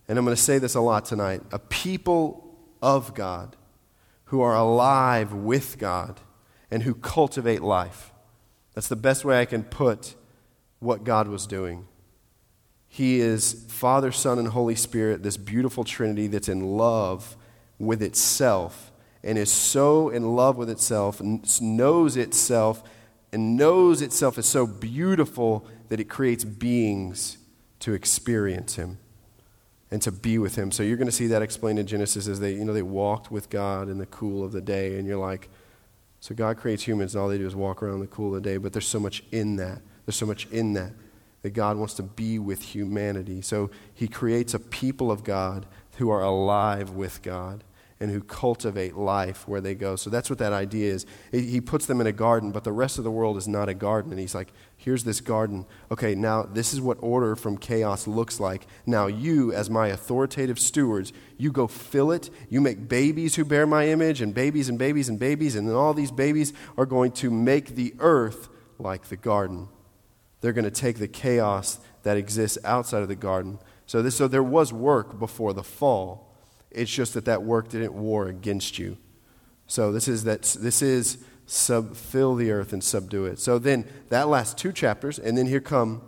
And 0.08 0.18
I'm 0.18 0.24
going 0.24 0.36
to 0.36 0.42
say 0.42 0.58
this 0.58 0.74
a 0.74 0.80
lot 0.80 1.04
tonight 1.04 1.42
a 1.52 1.58
people 1.58 2.56
of 2.82 3.14
God 3.14 3.56
who 4.26 4.40
are 4.40 4.54
alive 4.54 5.32
with 5.32 5.78
God 5.78 6.20
and 6.70 6.82
who 6.82 6.94
cultivate 6.94 7.62
life. 7.62 8.12
That's 8.74 8.88
the 8.88 8.96
best 8.96 9.24
way 9.24 9.40
I 9.40 9.44
can 9.44 9.64
put 9.64 10.14
what 10.80 11.02
God 11.02 11.28
was 11.28 11.46
doing. 11.46 11.86
He 12.86 13.20
is 13.20 13.66
Father, 13.68 14.12
Son, 14.12 14.38
and 14.38 14.48
Holy 14.48 14.74
Spirit, 14.74 15.22
this 15.22 15.36
beautiful 15.36 15.84
Trinity 15.84 16.26
that's 16.26 16.48
in 16.48 16.76
love 16.76 17.36
with 17.78 18.02
itself 18.02 18.92
and 19.22 19.36
is 19.36 19.50
so 19.50 20.08
in 20.08 20.36
love 20.36 20.56
with 20.56 20.70
itself 20.70 21.20
and 21.20 21.60
knows 21.60 22.16
itself 22.16 22.82
and 23.32 23.56
knows 23.56 24.00
itself 24.00 24.38
is 24.38 24.46
so 24.46 24.66
beautiful 24.66 25.66
that 25.88 26.00
it 26.00 26.08
creates 26.08 26.44
beings 26.44 27.38
to 27.80 27.92
experience 27.92 28.76
him 28.76 28.98
and 29.90 30.02
to 30.02 30.12
be 30.12 30.38
with 30.38 30.56
him. 30.56 30.70
So 30.70 30.82
you're 30.82 30.96
going 30.96 31.06
to 31.06 31.12
see 31.12 31.28
that 31.28 31.42
explained 31.42 31.78
in 31.78 31.86
Genesis 31.86 32.28
as 32.28 32.40
they, 32.40 32.52
you 32.52 32.64
know, 32.64 32.72
they 32.72 32.82
walked 32.82 33.30
with 33.30 33.48
God 33.50 33.88
in 33.88 33.98
the 33.98 34.06
cool 34.06 34.44
of 34.44 34.52
the 34.52 34.60
day 34.60 34.98
and 34.98 35.06
you're 35.06 35.18
like, 35.18 35.48
so 36.20 36.34
God 36.34 36.56
creates 36.56 36.82
humans 36.82 37.14
and 37.14 37.22
all 37.22 37.28
they 37.28 37.38
do 37.38 37.46
is 37.46 37.54
walk 37.54 37.82
around 37.82 37.94
in 37.94 38.00
the 38.00 38.06
cool 38.08 38.34
of 38.34 38.42
the 38.42 38.48
day, 38.48 38.56
but 38.56 38.72
there's 38.72 38.88
so 38.88 39.00
much 39.00 39.22
in 39.30 39.56
that. 39.56 39.80
There's 40.04 40.16
so 40.16 40.26
much 40.26 40.46
in 40.46 40.72
that 40.74 40.92
that 41.42 41.50
God 41.50 41.76
wants 41.76 41.94
to 41.94 42.02
be 42.02 42.38
with 42.38 42.62
humanity. 42.62 43.40
So 43.42 43.70
he 43.94 44.08
creates 44.08 44.54
a 44.54 44.58
people 44.58 45.10
of 45.10 45.22
God 45.22 45.66
who 45.98 46.10
are 46.10 46.22
alive 46.22 46.90
with 46.90 47.22
God 47.22 47.62
and 48.00 48.10
who 48.10 48.20
cultivate 48.20 48.96
life 48.96 49.46
where 49.48 49.60
they 49.60 49.74
go. 49.74 49.96
So 49.96 50.08
that's 50.08 50.30
what 50.30 50.38
that 50.38 50.52
idea 50.52 50.92
is. 50.92 51.06
He 51.32 51.60
puts 51.60 51.86
them 51.86 52.00
in 52.00 52.06
a 52.06 52.12
garden, 52.12 52.52
but 52.52 52.62
the 52.62 52.72
rest 52.72 52.98
of 52.98 53.04
the 53.04 53.10
world 53.10 53.36
is 53.36 53.48
not 53.48 53.68
a 53.68 53.74
garden. 53.74 54.12
And 54.12 54.20
he's 54.20 54.36
like, 54.36 54.52
here's 54.76 55.02
this 55.02 55.20
garden. 55.20 55.66
Okay, 55.90 56.14
now 56.14 56.42
this 56.44 56.72
is 56.72 56.80
what 56.80 56.98
order 57.00 57.34
from 57.34 57.58
chaos 57.58 58.06
looks 58.06 58.38
like. 58.38 58.66
Now, 58.86 59.08
you, 59.08 59.52
as 59.52 59.68
my 59.68 59.88
authoritative 59.88 60.60
stewards, 60.60 61.12
you 61.36 61.50
go 61.50 61.66
fill 61.66 62.12
it. 62.12 62.30
You 62.48 62.60
make 62.60 62.88
babies 62.88 63.34
who 63.34 63.44
bear 63.44 63.66
my 63.66 63.88
image, 63.88 64.20
and 64.20 64.32
babies 64.32 64.68
and 64.68 64.78
babies 64.78 65.08
and 65.08 65.18
babies, 65.18 65.56
and 65.56 65.68
then 65.68 65.74
all 65.74 65.92
these 65.92 66.12
babies 66.12 66.52
are 66.76 66.86
going 66.86 67.10
to 67.12 67.30
make 67.30 67.74
the 67.74 67.94
earth 67.98 68.48
like 68.78 69.08
the 69.08 69.16
garden. 69.16 69.68
They're 70.40 70.52
going 70.52 70.64
to 70.64 70.70
take 70.70 70.98
the 70.98 71.08
chaos 71.08 71.80
that 72.04 72.16
exists 72.16 72.58
outside 72.64 73.02
of 73.02 73.08
the 73.08 73.16
garden. 73.16 73.58
So, 73.86 74.02
this, 74.02 74.16
so 74.16 74.28
there 74.28 74.42
was 74.42 74.72
work 74.72 75.18
before 75.18 75.52
the 75.52 75.64
fall 75.64 76.27
it's 76.70 76.90
just 76.90 77.14
that 77.14 77.24
that 77.26 77.42
work 77.42 77.68
didn't 77.68 77.94
war 77.94 78.28
against 78.28 78.78
you. 78.78 78.96
So 79.66 79.92
this 79.92 80.08
is 80.08 80.24
that 80.24 80.42
this 80.60 80.82
is 80.82 81.18
sub, 81.46 81.96
fill 81.96 82.34
the 82.34 82.50
earth 82.50 82.72
and 82.72 82.82
subdue 82.82 83.26
it. 83.26 83.38
So 83.38 83.58
then 83.58 83.84
that 84.10 84.28
last 84.28 84.58
two 84.58 84.72
chapters, 84.72 85.18
and 85.18 85.36
then 85.36 85.46
here 85.46 85.60
come 85.60 86.02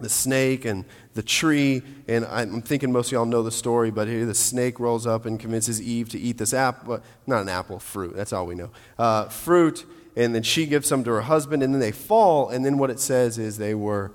the 0.00 0.08
snake 0.08 0.64
and 0.64 0.84
the 1.14 1.22
tree. 1.22 1.82
And 2.08 2.24
I'm 2.26 2.62
thinking 2.62 2.90
most 2.90 3.08
of 3.08 3.12
y'all 3.12 3.26
know 3.26 3.42
the 3.42 3.50
story, 3.50 3.90
but 3.90 4.08
here 4.08 4.24
the 4.26 4.34
snake 4.34 4.80
rolls 4.80 5.06
up 5.06 5.26
and 5.26 5.38
convinces 5.38 5.80
Eve 5.80 6.08
to 6.10 6.18
eat 6.18 6.38
this 6.38 6.54
apple, 6.54 7.00
not 7.26 7.42
an 7.42 7.48
apple, 7.48 7.78
fruit. 7.78 8.16
That's 8.16 8.32
all 8.32 8.46
we 8.46 8.54
know. 8.54 8.70
Uh, 8.98 9.28
fruit, 9.28 9.84
and 10.16 10.34
then 10.34 10.42
she 10.42 10.66
gives 10.66 10.88
some 10.88 11.04
to 11.04 11.10
her 11.10 11.20
husband, 11.22 11.62
and 11.62 11.72
then 11.72 11.80
they 11.80 11.92
fall. 11.92 12.48
And 12.48 12.64
then 12.64 12.78
what 12.78 12.90
it 12.90 13.00
says 13.00 13.38
is 13.38 13.58
they 13.58 13.74
were 13.74 14.12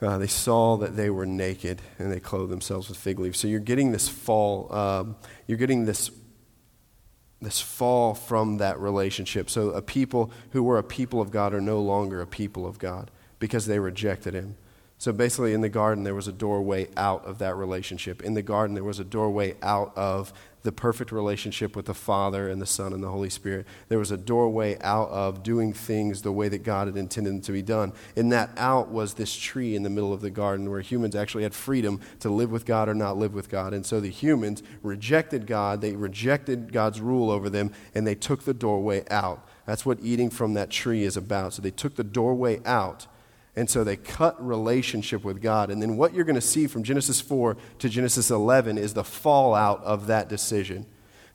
uh, 0.00 0.18
they 0.18 0.26
saw 0.26 0.76
that 0.76 0.96
they 0.96 1.10
were 1.10 1.26
naked 1.26 1.82
and 1.98 2.12
they 2.12 2.20
clothed 2.20 2.52
themselves 2.52 2.88
with 2.88 2.98
fig 2.98 3.18
leaves. 3.18 3.38
So 3.38 3.48
you're 3.48 3.60
getting 3.60 3.90
this 3.92 4.08
fall, 4.08 4.72
um, 4.72 5.16
you're 5.46 5.58
getting 5.58 5.86
this, 5.86 6.10
this 7.40 7.60
fall 7.60 8.14
from 8.14 8.58
that 8.58 8.78
relationship. 8.78 9.50
So 9.50 9.70
a 9.70 9.82
people 9.82 10.30
who 10.50 10.62
were 10.62 10.78
a 10.78 10.84
people 10.84 11.20
of 11.20 11.30
God 11.30 11.52
are 11.52 11.60
no 11.60 11.80
longer 11.80 12.20
a 12.20 12.26
people 12.26 12.66
of 12.66 12.78
God 12.78 13.10
because 13.38 13.66
they 13.66 13.78
rejected 13.78 14.34
Him. 14.34 14.56
So 15.00 15.12
basically, 15.12 15.52
in 15.52 15.60
the 15.60 15.68
garden, 15.68 16.02
there 16.02 16.14
was 16.14 16.26
a 16.26 16.32
doorway 16.32 16.88
out 16.96 17.24
of 17.24 17.38
that 17.38 17.54
relationship. 17.54 18.20
In 18.22 18.34
the 18.34 18.42
garden, 18.42 18.74
there 18.74 18.82
was 18.82 18.98
a 18.98 19.04
doorway 19.04 19.54
out 19.62 19.96
of 19.96 20.32
the 20.68 20.72
perfect 20.72 21.12
relationship 21.12 21.74
with 21.74 21.86
the 21.86 21.94
Father 21.94 22.50
and 22.50 22.60
the 22.60 22.66
Son 22.66 22.92
and 22.92 23.02
the 23.02 23.08
Holy 23.08 23.30
Spirit. 23.30 23.66
There 23.88 23.98
was 23.98 24.10
a 24.10 24.18
doorway 24.18 24.76
out 24.82 25.08
of 25.08 25.42
doing 25.42 25.72
things 25.72 26.20
the 26.20 26.30
way 26.30 26.50
that 26.50 26.62
God 26.62 26.88
had 26.88 26.96
intended 26.98 27.32
them 27.32 27.40
to 27.40 27.52
be 27.52 27.62
done. 27.62 27.94
And 28.16 28.30
that 28.32 28.50
out 28.58 28.90
was 28.90 29.14
this 29.14 29.34
tree 29.34 29.74
in 29.74 29.82
the 29.82 29.88
middle 29.88 30.12
of 30.12 30.20
the 30.20 30.28
garden 30.28 30.68
where 30.68 30.82
humans 30.82 31.16
actually 31.16 31.44
had 31.44 31.54
freedom 31.54 32.02
to 32.20 32.28
live 32.28 32.50
with 32.50 32.66
God 32.66 32.86
or 32.86 32.92
not 32.92 33.16
live 33.16 33.32
with 33.32 33.48
God. 33.48 33.72
And 33.72 33.86
so 33.86 33.98
the 33.98 34.10
humans 34.10 34.62
rejected 34.82 35.46
God, 35.46 35.80
they 35.80 35.92
rejected 35.92 36.70
God's 36.70 37.00
rule 37.00 37.30
over 37.30 37.48
them, 37.48 37.72
and 37.94 38.06
they 38.06 38.14
took 38.14 38.42
the 38.42 38.52
doorway 38.52 39.08
out. 39.10 39.48
That's 39.64 39.86
what 39.86 40.00
eating 40.02 40.28
from 40.28 40.52
that 40.52 40.68
tree 40.68 41.04
is 41.04 41.16
about. 41.16 41.54
So 41.54 41.62
they 41.62 41.70
took 41.70 41.94
the 41.94 42.04
doorway 42.04 42.60
out 42.66 43.06
and 43.58 43.68
so 43.68 43.82
they 43.82 43.96
cut 43.96 44.40
relationship 44.44 45.24
with 45.24 45.42
God. 45.42 45.70
And 45.70 45.82
then 45.82 45.96
what 45.96 46.14
you're 46.14 46.24
going 46.24 46.36
to 46.36 46.40
see 46.40 46.68
from 46.68 46.84
Genesis 46.84 47.20
4 47.20 47.56
to 47.80 47.88
Genesis 47.88 48.30
11 48.30 48.78
is 48.78 48.94
the 48.94 49.02
fallout 49.02 49.82
of 49.82 50.06
that 50.06 50.28
decision. 50.28 50.86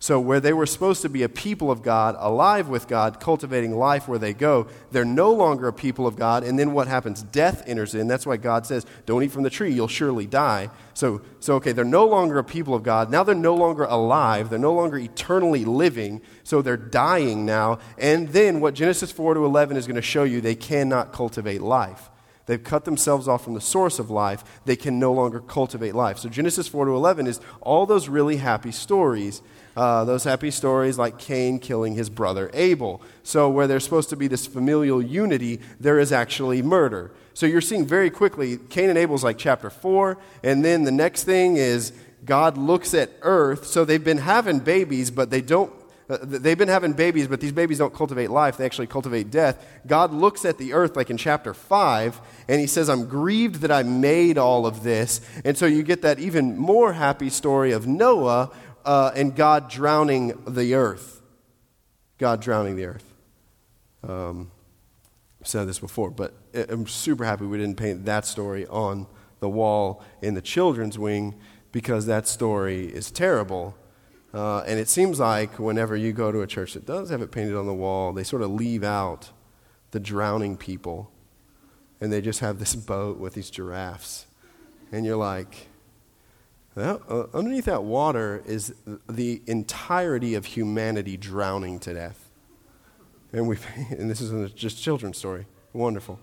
So, 0.04 0.20
where 0.20 0.42
they 0.42 0.52
were 0.52 0.66
supposed 0.66 1.02
to 1.04 1.10
be 1.10 1.24
a 1.24 1.30
people 1.30 1.72
of 1.72 1.82
God, 1.82 2.18
alive 2.20 2.68
with 2.68 2.90
God, 2.90 3.22
cultivating 3.22 3.78
life 3.78 4.06
where 4.06 4.20
they 4.20 4.34
go, 4.34 4.68
they're 4.92 5.06
no 5.06 5.32
longer 5.32 5.70
a 5.70 5.74
people 5.74 6.06
of 6.06 6.18
God. 6.18 6.44
And 6.44 6.60
then 6.60 6.74
what 6.74 6.90
happens? 6.90 7.24
Death 7.24 7.64
enters 7.66 7.96
in. 7.96 8.10
That's 8.10 8.26
why 8.26 8.36
God 8.36 8.66
says, 8.66 8.86
Don't 9.06 9.24
eat 9.24 9.32
from 9.32 9.44
the 9.44 9.50
tree, 9.50 9.72
you'll 9.72 9.88
surely 9.88 10.26
die. 10.26 10.70
So, 10.94 11.22
so, 11.40 11.56
okay, 11.56 11.72
they're 11.72 11.86
no 11.86 12.06
longer 12.06 12.38
a 12.38 12.44
people 12.44 12.76
of 12.76 12.84
God. 12.84 13.12
Now 13.12 13.24
they're 13.24 13.34
no 13.34 13.56
longer 13.56 13.86
alive. 13.86 14.50
They're 14.50 14.60
no 14.60 14.74
longer 14.74 14.98
eternally 14.98 15.64
living. 15.64 16.22
So 16.44 16.62
they're 16.62 16.76
dying 16.76 17.46
now. 17.46 17.80
And 17.98 18.28
then 18.28 18.60
what 18.60 18.74
Genesis 18.74 19.10
4 19.10 19.36
to 19.36 19.46
11 19.46 19.78
is 19.78 19.88
going 19.88 19.96
to 19.96 20.02
show 20.02 20.26
you, 20.26 20.42
they 20.42 20.56
cannot 20.56 21.14
cultivate 21.14 21.62
life. 21.62 22.10
They've 22.46 22.64
cut 22.64 22.86
themselves 22.86 23.28
off 23.28 23.44
from 23.44 23.54
the 23.54 23.62
source 23.62 24.00
of 24.00 24.10
life. 24.10 24.44
They 24.66 24.76
can 24.76 25.00
no 25.00 25.14
longer 25.14 25.40
cultivate 25.40 25.96
life. 25.96 26.18
So 26.18 26.30
Genesis 26.30 26.68
4 26.68 26.86
to 26.86 26.92
11 26.92 27.28
is 27.28 27.40
all 27.62 27.86
those 27.86 28.10
really 28.10 28.38
happy 28.38 28.72
stories. 28.72 29.42
Uh, 29.76 30.04
those 30.06 30.24
happy 30.24 30.52
stories 30.52 31.00
like 31.00 31.18
Cain 31.18 31.58
killing 31.58 31.96
his 31.96 32.10
brother 32.10 32.52
Abel. 32.54 33.02
So, 33.24 33.50
where 33.50 33.66
there's 33.66 33.84
supposed 33.84 34.10
to 34.10 34.16
be 34.16 34.28
this 34.28 34.46
familial 34.46 35.02
unity, 35.02 35.62
there 35.80 35.98
is 35.98 36.12
actually 36.12 36.62
murder. 36.62 37.12
So, 37.34 37.48
you're 37.48 37.60
seeing 37.60 37.84
very 37.84 38.12
quickly, 38.12 38.58
Cain 38.70 38.90
and 38.90 39.00
Abel's 39.00 39.24
like 39.24 39.40
chapter 39.40 39.72
4, 39.72 40.20
and 40.44 40.64
then 40.64 40.84
the 40.84 40.92
next 40.92 41.24
thing 41.24 41.58
is 41.58 41.92
God 42.24 42.56
looks 42.56 42.94
at 42.94 43.10
earth. 43.24 43.66
So, 43.66 43.84
they've 43.84 44.04
been 44.04 44.20
having 44.20 44.60
babies, 44.60 45.10
but 45.10 45.32
they 45.32 45.42
don't 45.42 45.74
they've 46.22 46.58
been 46.58 46.68
having 46.68 46.94
babies, 46.94 47.28
but 47.28 47.40
these 47.40 47.52
babies 47.52 47.78
don't 47.78 47.94
cultivate 47.94 48.30
life, 48.30 48.58
they 48.58 48.66
actually 48.66 48.88
cultivate 48.88 49.32
death. 49.32 49.66
God 49.88 50.14
looks 50.14 50.46
at 50.46 50.58
the 50.58 50.74
earth, 50.74 50.96
like 50.96 51.10
in 51.10 51.18
chapter 51.18 51.54
5, 51.54 52.22
and 52.48 52.60
he 52.60 52.68
says, 52.68 52.90
I'm 52.90 53.08
grieved 53.08 53.62
that 53.62 53.72
I 53.72 53.84
made 53.84 54.38
all 54.38 54.66
of 54.66 54.84
this. 54.84 55.22
And 55.46 55.58
so 55.58 55.66
you 55.66 55.84
get 55.84 56.02
that 56.02 56.20
even 56.20 56.58
more 56.58 56.94
happy 56.94 57.30
story 57.30 57.72
of 57.72 57.88
Noah 57.88 58.52
uh, 58.86 59.12
and 59.16 59.36
God 59.36 59.70
drowning 59.70 60.42
the 60.46 60.76
earth. 60.76 61.22
God 62.18 62.42
drowning 62.42 62.76
the 62.76 62.86
earth. 62.86 63.14
Um, 64.08 64.52
I've 65.42 65.48
said 65.48 65.68
this 65.68 65.80
before, 65.80 66.12
but 66.12 66.34
I'm 66.54 66.88
super 66.88 67.26
happy 67.26 67.46
we 67.46 67.58
didn't 67.58 67.78
paint 67.78 68.06
that 68.06 68.26
story 68.26 68.66
on 68.68 69.08
the 69.40 69.50
wall 69.50 70.04
in 70.22 70.34
the 70.34 70.42
children's 70.42 70.98
wing 70.98 71.36
because 71.72 72.06
that 72.06 72.28
story 72.28 72.86
is 72.86 73.12
terrible 73.12 73.76
uh, 74.34 74.62
and 74.62 74.80
it 74.80 74.90
seems 74.90 75.20
like 75.20 75.60
whenever 75.60 75.96
you 75.96 76.12
go 76.12 76.32
to 76.32 76.42
a 76.42 76.48
church 76.48 76.74
that 76.74 76.86
does 76.86 77.10
have 77.10 77.22
it 77.22 77.32
painted 77.32 77.56
on 77.56 77.68
the 77.68 77.74
wall, 77.74 78.14
they 78.14 78.24
sort 78.24 78.42
of 78.42 78.52
leave 78.52 78.84
out 78.84 79.30
the 79.92 80.00
drowning 80.00 80.58
people. 80.58 81.12
And 82.02 82.12
they 82.12 82.20
just 82.20 82.40
have 82.40 82.60
this 82.60 82.76
boat 82.94 83.20
with 83.20 83.34
these 83.36 83.50
giraffes. 83.50 84.26
And 84.92 85.06
you're 85.06 85.18
like, 85.18 85.68
well, 86.76 87.02
uh, 87.08 87.38
underneath 87.38 87.66
that 87.66 87.84
water 87.84 88.42
is 88.48 88.74
the 89.08 89.42
entirety 89.46 90.34
of 90.34 90.46
humanity 90.46 91.18
drowning 91.18 91.80
to 91.82 91.94
death. 91.94 92.30
And, 93.32 93.48
we 93.48 93.58
and 93.90 94.10
this 94.10 94.20
is 94.20 94.52
just 94.54 94.82
children's 94.82 95.18
story. 95.18 95.46
Wonderful. 95.74 96.20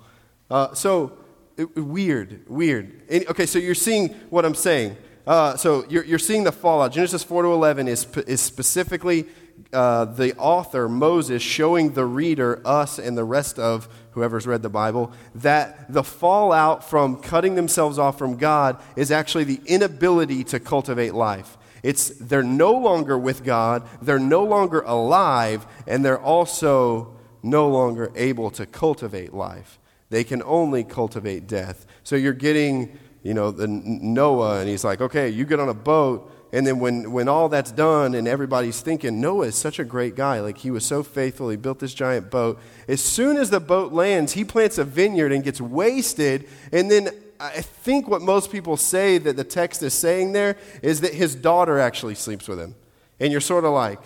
Uh, 0.50 0.74
so, 0.74 1.16
it, 1.56 1.76
weird, 1.76 2.48
weird. 2.48 3.02
And, 3.08 3.26
okay, 3.28 3.46
so 3.46 3.60
you're 3.60 3.74
seeing 3.74 4.08
what 4.30 4.44
I'm 4.44 4.54
saying. 4.54 4.96
Uh, 5.26 5.56
so 5.56 5.84
you're, 5.88 6.04
you're 6.04 6.18
seeing 6.18 6.44
the 6.44 6.52
fallout. 6.52 6.92
Genesis 6.92 7.22
4 7.22 7.42
to 7.42 7.48
11 7.48 7.88
is, 7.88 8.06
is 8.26 8.40
specifically 8.40 9.26
uh, 9.72 10.06
the 10.06 10.36
author, 10.36 10.88
Moses, 10.88 11.42
showing 11.42 11.92
the 11.92 12.04
reader, 12.04 12.60
us, 12.64 12.98
and 12.98 13.16
the 13.16 13.24
rest 13.24 13.58
of 13.58 13.88
whoever's 14.12 14.46
read 14.46 14.62
the 14.62 14.70
Bible, 14.70 15.12
that 15.36 15.92
the 15.92 16.02
fallout 16.02 16.88
from 16.88 17.16
cutting 17.20 17.54
themselves 17.54 17.98
off 17.98 18.18
from 18.18 18.36
God 18.36 18.82
is 18.96 19.10
actually 19.10 19.44
the 19.44 19.60
inability 19.66 20.44
to 20.44 20.58
cultivate 20.60 21.14
life. 21.14 21.56
It's 21.82 22.10
they're 22.10 22.42
no 22.42 22.72
longer 22.72 23.16
with 23.16 23.44
God, 23.44 23.86
they're 24.02 24.18
no 24.18 24.44
longer 24.44 24.80
alive, 24.80 25.66
and 25.86 26.04
they're 26.04 26.20
also 26.20 27.16
no 27.42 27.68
longer 27.68 28.12
able 28.16 28.50
to 28.50 28.66
cultivate 28.66 29.32
life. 29.32 29.78
They 30.10 30.24
can 30.24 30.42
only 30.42 30.84
cultivate 30.84 31.46
death. 31.46 31.86
So 32.02 32.16
you're 32.16 32.32
getting 32.32 32.98
you 33.22 33.34
know, 33.34 33.50
the 33.50 33.68
Noah, 33.68 34.60
and 34.60 34.68
he's 34.68 34.84
like, 34.84 35.00
okay, 35.00 35.28
you 35.28 35.44
get 35.44 35.60
on 35.60 35.68
a 35.68 35.74
boat. 35.74 36.32
And 36.52 36.66
then 36.66 36.80
when, 36.80 37.12
when 37.12 37.28
all 37.28 37.48
that's 37.48 37.70
done 37.70 38.14
and 38.14 38.26
everybody's 38.26 38.80
thinking, 38.80 39.20
Noah 39.20 39.46
is 39.46 39.54
such 39.54 39.78
a 39.78 39.84
great 39.84 40.16
guy. 40.16 40.40
Like, 40.40 40.58
he 40.58 40.70
was 40.70 40.84
so 40.84 41.02
faithful. 41.02 41.48
He 41.48 41.56
built 41.56 41.78
this 41.78 41.94
giant 41.94 42.30
boat. 42.30 42.58
As 42.88 43.00
soon 43.00 43.36
as 43.36 43.50
the 43.50 43.60
boat 43.60 43.92
lands, 43.92 44.32
he 44.32 44.44
plants 44.44 44.76
a 44.76 44.84
vineyard 44.84 45.30
and 45.30 45.44
gets 45.44 45.60
wasted. 45.60 46.48
And 46.72 46.90
then 46.90 47.10
I 47.38 47.60
think 47.60 48.08
what 48.08 48.20
most 48.20 48.50
people 48.50 48.76
say 48.76 49.18
that 49.18 49.36
the 49.36 49.44
text 49.44 49.82
is 49.82 49.94
saying 49.94 50.32
there 50.32 50.56
is 50.82 51.02
that 51.02 51.14
his 51.14 51.36
daughter 51.36 51.78
actually 51.78 52.16
sleeps 52.16 52.48
with 52.48 52.58
him. 52.58 52.74
And 53.20 53.30
you're 53.30 53.40
sort 53.40 53.64
of 53.64 53.72
like, 53.72 54.00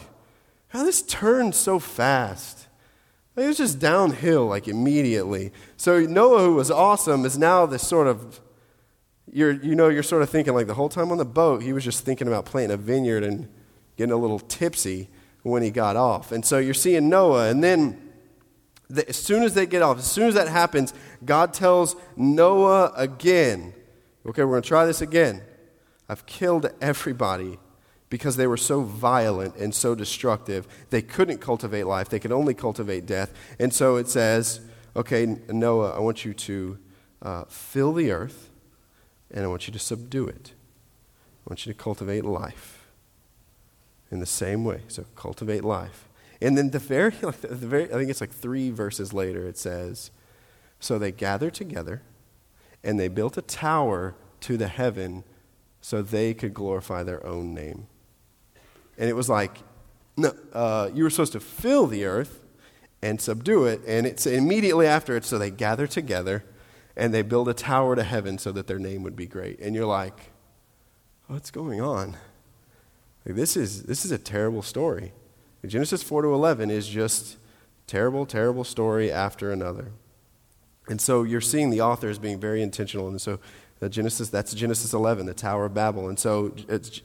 how 0.69 0.85
this 0.85 1.03
turned 1.03 1.55
so 1.55 1.79
fast. 1.79 2.67
Like, 3.37 3.45
It 3.45 3.49
was 3.49 3.59
just 3.59 3.79
downhill, 3.79 4.47
like 4.47 4.69
immediately. 4.69 5.53
So 5.77 6.01
Noah, 6.01 6.43
who 6.43 6.55
was 6.55 6.71
awesome, 6.71 7.25
is 7.25 7.39
now 7.39 7.65
this 7.65 7.87
sort 7.87 8.07
of 8.07 8.41
you're, 9.33 9.53
you 9.53 9.75
know, 9.75 9.89
you're 9.89 10.03
sort 10.03 10.23
of 10.23 10.31
thinking 10.31 10.55
like 10.55 10.67
the 10.67 10.75
whole 10.75 10.89
time 10.89 11.11
on 11.11 11.19
the 11.19 11.25
boat, 11.25 11.63
he 11.63 11.73
was 11.73 11.85
just 11.85 12.05
thinking 12.05 12.29
about 12.29 12.45
planting 12.45 12.75
a 12.75 12.77
vineyard 12.77 13.25
and 13.25 13.49
getting 13.97 14.13
a 14.13 14.17
little 14.17 14.39
tipsy 14.39 15.09
when 15.43 15.63
he 15.63 15.71
got 15.71 15.97
off. 15.97 16.33
And 16.33 16.45
so 16.45 16.59
you're 16.59 16.75
seeing 16.75 17.09
Noah, 17.09 17.49
and 17.49 17.63
then 17.63 18.13
the, 18.89 19.09
as 19.09 19.17
soon 19.17 19.43
as 19.43 19.55
they 19.55 19.67
get 19.67 19.83
off, 19.83 19.99
as 19.99 20.11
soon 20.11 20.29
as 20.29 20.35
that 20.35 20.49
happens, 20.49 20.95
God 21.25 21.53
tells 21.53 21.97
Noah 22.17 22.93
again, 22.97 23.75
okay, 24.27 24.43
we're 24.43 24.53
going 24.53 24.63
to 24.63 24.69
try 24.69 24.87
this 24.87 25.01
again. 25.01 25.43
I've 26.09 26.27
killed 26.27 26.71
everybody 26.81 27.59
because 28.11 28.37
they 28.37 28.47
were 28.47 28.57
so 28.57 28.83
violent 28.83 29.57
and 29.57 29.75
so 29.75 29.95
destructive. 29.95 30.69
They 30.91 31.03
couldn't 31.03 31.39
cultivate 31.39 31.85
life, 31.85 32.09
they 32.09 32.21
could 32.21 32.33
only 32.33 32.55
cultivate 32.55 33.07
death. 33.07 33.33
And 33.59 33.73
so 33.73 33.97
it 33.97 34.09
says, 34.09 34.61
okay, 34.95 35.27
Noah, 35.49 35.97
I 35.97 36.01
want 36.01 36.25
you 36.25 36.35
to 36.35 36.79
uh, 37.23 37.45
fill 37.49 37.93
the 37.93 38.11
earth 38.11 38.44
and 39.35 39.45
I 39.45 39.49
want 39.49 39.67
you 39.67 39.73
to 39.73 39.79
subdue 39.79 40.27
it. 40.27 40.53
I 41.45 41.51
want 41.51 41.67
you 41.67 41.73
to 41.73 41.79
cultivate 41.79 42.25
life 42.25 42.87
in 44.11 44.21
the 44.21 44.27
same 44.27 44.65
way. 44.65 44.83
So 44.89 45.05
cultivate 45.17 45.65
life. 45.65 46.09
And 46.41 46.57
then 46.57 46.71
the 46.71 46.79
very, 46.79 47.13
like 47.23 47.41
the, 47.41 47.49
very, 47.49 47.85
I 47.85 47.97
think 47.97 48.09
it's 48.09 48.21
like 48.21 48.33
three 48.33 48.71
verses 48.71 49.13
later, 49.13 49.47
it 49.47 49.59
says, 49.59 50.11
So 50.81 50.99
they 50.99 51.13
gathered 51.13 51.53
together 51.53 52.01
and 52.83 52.99
they 52.99 53.09
built 53.09 53.37
a 53.37 53.43
tower 53.43 54.15
to 54.41 54.57
the 54.57 54.69
heaven 54.69 55.25
so 55.81 56.01
they 56.01 56.33
could 56.33 56.55
glorify 56.55 57.03
their 57.03 57.27
own 57.27 57.53
name. 57.53 57.89
And 58.97 59.11
it 59.11 59.15
was 59.15 59.29
like, 59.29 59.59
no, 60.17 60.33
uh, 60.53 60.91
you 60.95 61.03
were 61.03 61.11
supposed 61.11 61.33
to 61.33 61.41
fill 61.41 61.87
the 61.87 62.05
earth 62.05 62.45
and 63.03 63.21
subdue 63.21 63.65
it. 63.65 63.81
And 63.87 64.07
it's 64.07 64.27
immediately 64.27 64.87
after 64.87 65.17
it, 65.17 65.25
so 65.25 65.39
they 65.39 65.51
gather 65.51 65.87
together 65.87 66.45
and 66.97 67.13
they 67.13 67.23
build 67.23 67.49
a 67.49 67.55
tower 67.55 67.97
to 67.97 68.03
heaven 68.03 68.39
so 68.39 68.53
that 68.53 68.67
their 68.67 68.79
name 68.79 69.03
would 69.03 69.17
be 69.17 69.27
great. 69.27 69.59
And 69.61 69.75
you're 69.75 69.87
like, 69.87 70.33
what's 71.27 71.51
going 71.51 71.81
on? 71.81 72.17
Like, 73.25 73.35
this, 73.35 73.57
is, 73.57 73.85
this 73.85 74.05
is 74.05 74.13
a 74.13 74.19
terrible 74.19 74.63
story. 74.63 75.13
Genesis 75.67 76.03
4 76.03 76.23
to 76.23 76.29
11 76.29 76.71
is 76.71 76.87
just 76.87 77.39
terrible, 77.87 78.27
terrible 78.27 78.65
story 78.65 79.11
after 79.11 79.51
another. 79.51 79.93
And 80.89 81.01
so 81.01 81.23
you're 81.23 81.41
seeing 81.41 81.71
the 81.71 81.81
author 81.81 82.13
being 82.19 82.39
very 82.39 82.63
intentional. 82.63 83.09
And 83.09 83.21
so 83.21 83.41
uh, 83.81 83.89
Genesis, 83.89 84.29
that's 84.29 84.55
Genesis 84.55 84.93
11, 84.93 85.27
the 85.27 85.35
Tower 85.35 85.67
of 85.67 85.75
Babel. 85.75 86.09
And 86.09 86.19
so 86.19 86.55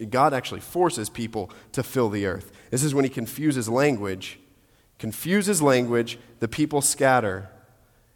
God 0.10 0.34
actually 0.34 0.60
forces 0.60 1.10
people 1.10 1.50
to 1.72 1.84
fill 1.84 2.10
the 2.10 2.26
earth. 2.26 2.52
This 2.72 2.84
is 2.84 2.94
when 2.94 3.06
he 3.06 3.10
confuses 3.10 3.70
language. 3.70 4.40
Confuses 4.98 5.62
language, 5.62 6.20
the 6.40 6.48
people 6.48 6.82
scatter. 6.82 7.50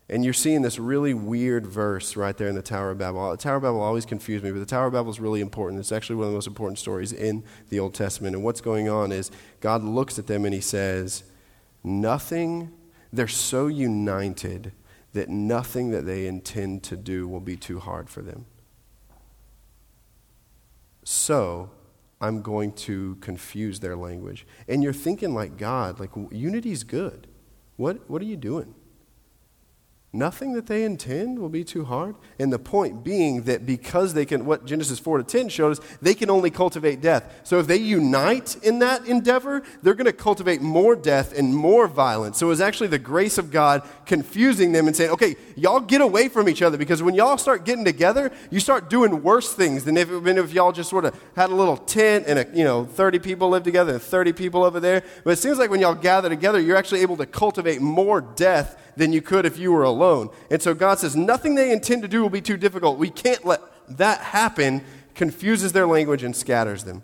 And 0.10 0.24
you're 0.24 0.34
seeing 0.34 0.62
this 0.62 0.78
really 0.78 1.14
weird 1.14 1.66
verse 1.66 2.18
right 2.18 2.36
there 2.36 2.50
in 2.50 2.56
the 2.56 2.62
Tower 2.62 2.92
of 2.92 2.98
Babel. 2.98 3.32
The 3.32 3.38
Tower 3.38 3.56
of 3.56 3.64
Babel 3.64 3.82
always 3.82 4.06
confused 4.06 4.44
me, 4.44 4.52
but 4.52 4.60
the 4.60 4.66
Tower 4.66 4.88
of 4.88 4.94
Babel 4.94 5.10
is 5.10 5.20
really 5.20 5.40
important. 5.40 5.80
It's 5.80 5.94
actually 5.94 6.18
one 6.18 6.26
of 6.26 6.32
the 6.32 6.38
most 6.38 6.48
important 6.48 6.78
stories 6.78 7.14
in 7.14 7.44
the 7.70 7.80
Old 7.80 7.94
Testament. 7.94 8.36
And 8.36 8.44
what's 8.44 8.62
going 8.62 8.90
on 8.90 9.12
is 9.12 9.32
God 9.62 9.84
looks 9.84 10.20
at 10.20 10.28
them 10.28 10.44
and 10.46 10.54
he 10.54 10.62
says, 10.62 11.24
Nothing, 11.86 12.72
they're 13.12 13.28
so 13.28 13.68
united 13.68 14.74
that 15.14 15.30
nothing 15.30 15.92
that 15.92 16.06
they 16.06 16.28
intend 16.28 16.84
to 16.84 16.98
do 16.98 17.28
will 17.28 17.40
be 17.40 17.56
too 17.56 17.80
hard 17.80 18.10
for 18.10 18.22
them. 18.22 18.46
So, 21.04 21.72
I'm 22.24 22.42
going 22.42 22.72
to 22.72 23.16
confuse 23.16 23.82
their 23.82 23.98
language. 23.98 24.48
And 24.68 24.82
you're 24.82 24.94
thinking 24.94 25.34
like 25.34 25.58
God, 25.58 26.00
like 26.00 26.12
unity's 26.32 26.84
good. 26.84 27.28
What, 27.76 28.10
what 28.10 28.22
are 28.22 28.26
you 28.26 28.38
doing? 28.38 28.74
Nothing 30.15 30.53
that 30.53 30.67
they 30.67 30.84
intend 30.84 31.39
will 31.39 31.50
be 31.50 31.63
too 31.63 31.86
hard. 31.86 32.15
And 32.38 32.53
the 32.53 32.60
point 32.60 33.03
being 33.03 33.43
that 33.43 33.65
because 33.65 34.13
they 34.13 34.25
can, 34.27 34.46
what 34.46 34.63
Genesis 34.63 35.00
4 35.00 35.17
to 35.17 35.24
10 35.24 35.50
showed 35.50 35.72
us, 35.72 35.79
they 36.03 36.13
can 36.13 36.29
only 36.29 36.51
cultivate 36.51 37.01
death. 37.01 37.41
So 37.43 37.58
if 37.58 37.65
they 37.65 37.77
unite 37.77 38.55
in 38.62 38.77
that 38.77 39.08
endeavor, 39.08 39.63
they're 39.82 39.96
going 39.96 40.05
to 40.05 40.13
cultivate 40.13 40.62
more 40.62 40.96
death 40.96 41.36
and 41.36 41.51
more 41.51 41.88
violence. 41.88 42.38
So 42.38 42.46
it 42.46 42.50
was 42.50 42.62
actually 42.62 42.89
the 42.89 43.00
grace 43.00 43.39
of 43.39 43.50
God 43.50 43.82
confusing 44.05 44.72
them 44.72 44.86
and 44.86 44.96
saying, 44.96 45.10
okay, 45.10 45.36
y'all 45.55 45.79
get 45.79 46.01
away 46.01 46.29
from 46.29 46.48
each 46.48 46.62
other 46.62 46.77
because 46.77 47.01
when 47.01 47.15
y'all 47.15 47.39
start 47.39 47.65
getting 47.65 47.84
together, 47.84 48.32
you 48.51 48.60
start 48.60 48.91
doing 48.91 49.24
worse 49.24 49.51
things 49.55 49.84
than 49.84 49.98
if, 49.98 50.12
if 50.12 50.53
y'all 50.53 50.72
just 50.72 50.91
sort 50.91 51.05
of 51.05 51.20
had 51.36 51.50
a 51.50 51.55
little 51.55 51.77
tent 51.77 52.25
and, 52.27 52.38
a, 52.38 52.48
you 52.53 52.63
know, 52.63 52.86
30 52.86 53.17
people 53.17 53.50
live 53.50 53.63
together 53.63 53.93
and 53.93 54.01
30 54.01 54.34
people 54.34 54.63
over 54.63 54.79
there. 54.79 55.01
But 55.24 55.32
it 55.32 55.38
seems 55.38 55.58
like 55.58 55.72
when 55.72 55.79
y'all 55.79 55.96
gather 55.96 56.29
together, 56.29 56.60
you're 56.60 56.77
actually 56.77 57.01
able 57.01 57.17
to 57.17 57.25
cultivate 57.25 57.82
more 57.82 58.21
death 58.21 58.80
than 58.95 59.13
you 59.13 59.21
could 59.21 59.45
if 59.45 59.58
you 59.58 59.71
were 59.71 59.84
alone. 59.84 60.29
And 60.49 60.62
so 60.62 60.73
God 60.73 60.99
says, 60.99 61.15
nothing 61.15 61.56
they 61.56 61.71
intend 61.71 62.01
to 62.03 62.08
do 62.08 62.21
will 62.21 62.29
be 62.29 62.41
too 62.41 62.58
difficult. 62.58 62.97
We 62.97 63.10
can't 63.10 63.45
let 63.45 63.62
that 63.97 64.19
happen, 64.21 64.84
confuses 65.15 65.71
their 65.71 65.88
language 65.88 66.23
and 66.23 66.36
scatters 66.36 66.84
them. 66.84 67.03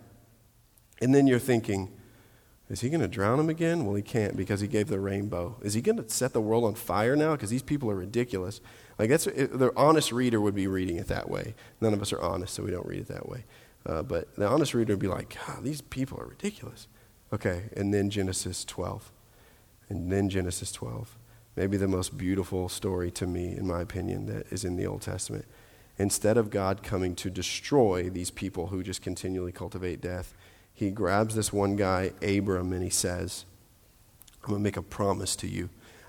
And 1.00 1.14
then 1.14 1.26
you're 1.26 1.38
thinking, 1.38 1.90
is 2.68 2.82
he 2.82 2.88
going 2.88 3.00
to 3.00 3.08
drown 3.08 3.38
them 3.38 3.48
again? 3.48 3.84
Well, 3.84 3.96
he 3.96 4.02
can't 4.02 4.36
because 4.36 4.60
he 4.60 4.68
gave 4.68 4.88
the 4.88 5.00
rainbow. 5.00 5.56
Is 5.60 5.74
he 5.74 5.80
going 5.80 6.02
to 6.02 6.08
set 6.08 6.32
the 6.32 6.40
world 6.40 6.64
on 6.64 6.74
fire 6.74 7.16
now? 7.16 7.32
Because 7.32 7.50
these 7.50 7.62
people 7.62 7.90
are 7.90 7.96
ridiculous. 7.96 8.60
Like 8.98 9.10
that's 9.10 9.24
the 9.24 9.72
honest 9.76 10.12
reader 10.12 10.40
would 10.40 10.54
be 10.54 10.68
reading 10.68 10.96
it 10.96 11.08
that 11.08 11.28
way. 11.28 11.54
None 11.80 11.92
of 11.92 12.00
us 12.00 12.12
are 12.12 12.20
honest, 12.20 12.54
so 12.54 12.62
we 12.62 12.70
don't 12.70 12.86
read 12.86 13.00
it 13.00 13.08
that 13.08 13.28
way. 13.28 13.44
Uh, 13.84 14.02
but 14.02 14.34
the 14.36 14.46
honest 14.46 14.74
reader 14.74 14.92
would 14.92 15.00
be 15.00 15.08
like, 15.08 15.36
God, 15.46 15.64
these 15.64 15.80
people 15.80 16.20
are 16.20 16.26
ridiculous. 16.26 16.86
Okay, 17.32 17.70
and 17.76 17.92
then 17.92 18.10
Genesis 18.10 18.64
12. 18.64 19.10
And 19.88 20.12
then 20.12 20.28
Genesis 20.28 20.70
12 20.70 21.16
maybe 21.60 21.76
the 21.76 21.86
most 21.86 22.16
beautiful 22.16 22.70
story 22.70 23.10
to 23.10 23.26
me, 23.26 23.54
in 23.54 23.66
my 23.66 23.82
opinion, 23.82 24.24
that 24.24 24.50
is 24.50 24.64
in 24.64 24.76
the 24.76 24.86
Old 24.86 25.02
Testament. 25.02 25.44
Instead 25.98 26.38
of 26.38 26.48
God 26.48 26.82
coming 26.82 27.14
to 27.16 27.28
destroy 27.28 28.08
these 28.08 28.30
people 28.30 28.68
who 28.68 28.82
just 28.82 29.02
continually 29.02 29.52
cultivate 29.52 30.00
death, 30.00 30.32
he 30.72 30.90
grabs 30.90 31.34
this 31.34 31.52
one 31.52 31.76
guy, 31.76 32.12
Abram, 32.22 32.72
and 32.72 32.82
he 32.82 32.88
says, 32.88 33.44
I'm 34.42 34.48
going 34.48 34.60
to 34.60 34.64
make 34.64 34.78
a 34.78 34.82
promise 34.82 35.36
to 35.36 35.46
you. 35.46 35.64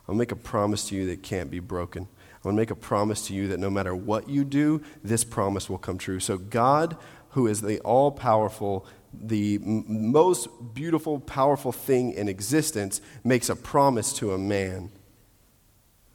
I'm 0.07 0.15
going 0.15 0.19
to 0.19 0.21
make 0.21 0.31
a 0.31 0.37
promise 0.37 0.87
to 0.87 0.95
you 0.95 1.05
that 1.07 1.21
can't 1.21 1.51
be 1.51 1.59
broken. 1.59 2.03
I'm 2.03 2.43
going 2.43 2.55
to 2.55 2.61
make 2.61 2.71
a 2.71 2.75
promise 2.75 3.27
to 3.27 3.33
you 3.33 3.49
that 3.49 3.59
no 3.59 3.69
matter 3.69 3.93
what 3.93 4.29
you 4.29 4.45
do, 4.45 4.81
this 5.03 5.25
promise 5.25 5.69
will 5.69 5.77
come 5.77 5.97
true. 5.97 6.21
So, 6.21 6.37
God, 6.37 6.95
who 7.31 7.47
is 7.47 7.59
the 7.59 7.81
all 7.81 8.09
powerful, 8.09 8.85
the 9.13 9.55
m- 9.55 9.83
most 10.13 10.47
beautiful, 10.73 11.19
powerful 11.19 11.73
thing 11.73 12.13
in 12.13 12.29
existence, 12.29 13.01
makes 13.25 13.49
a 13.49 13.55
promise 13.57 14.13
to 14.13 14.31
a 14.31 14.37
man 14.37 14.91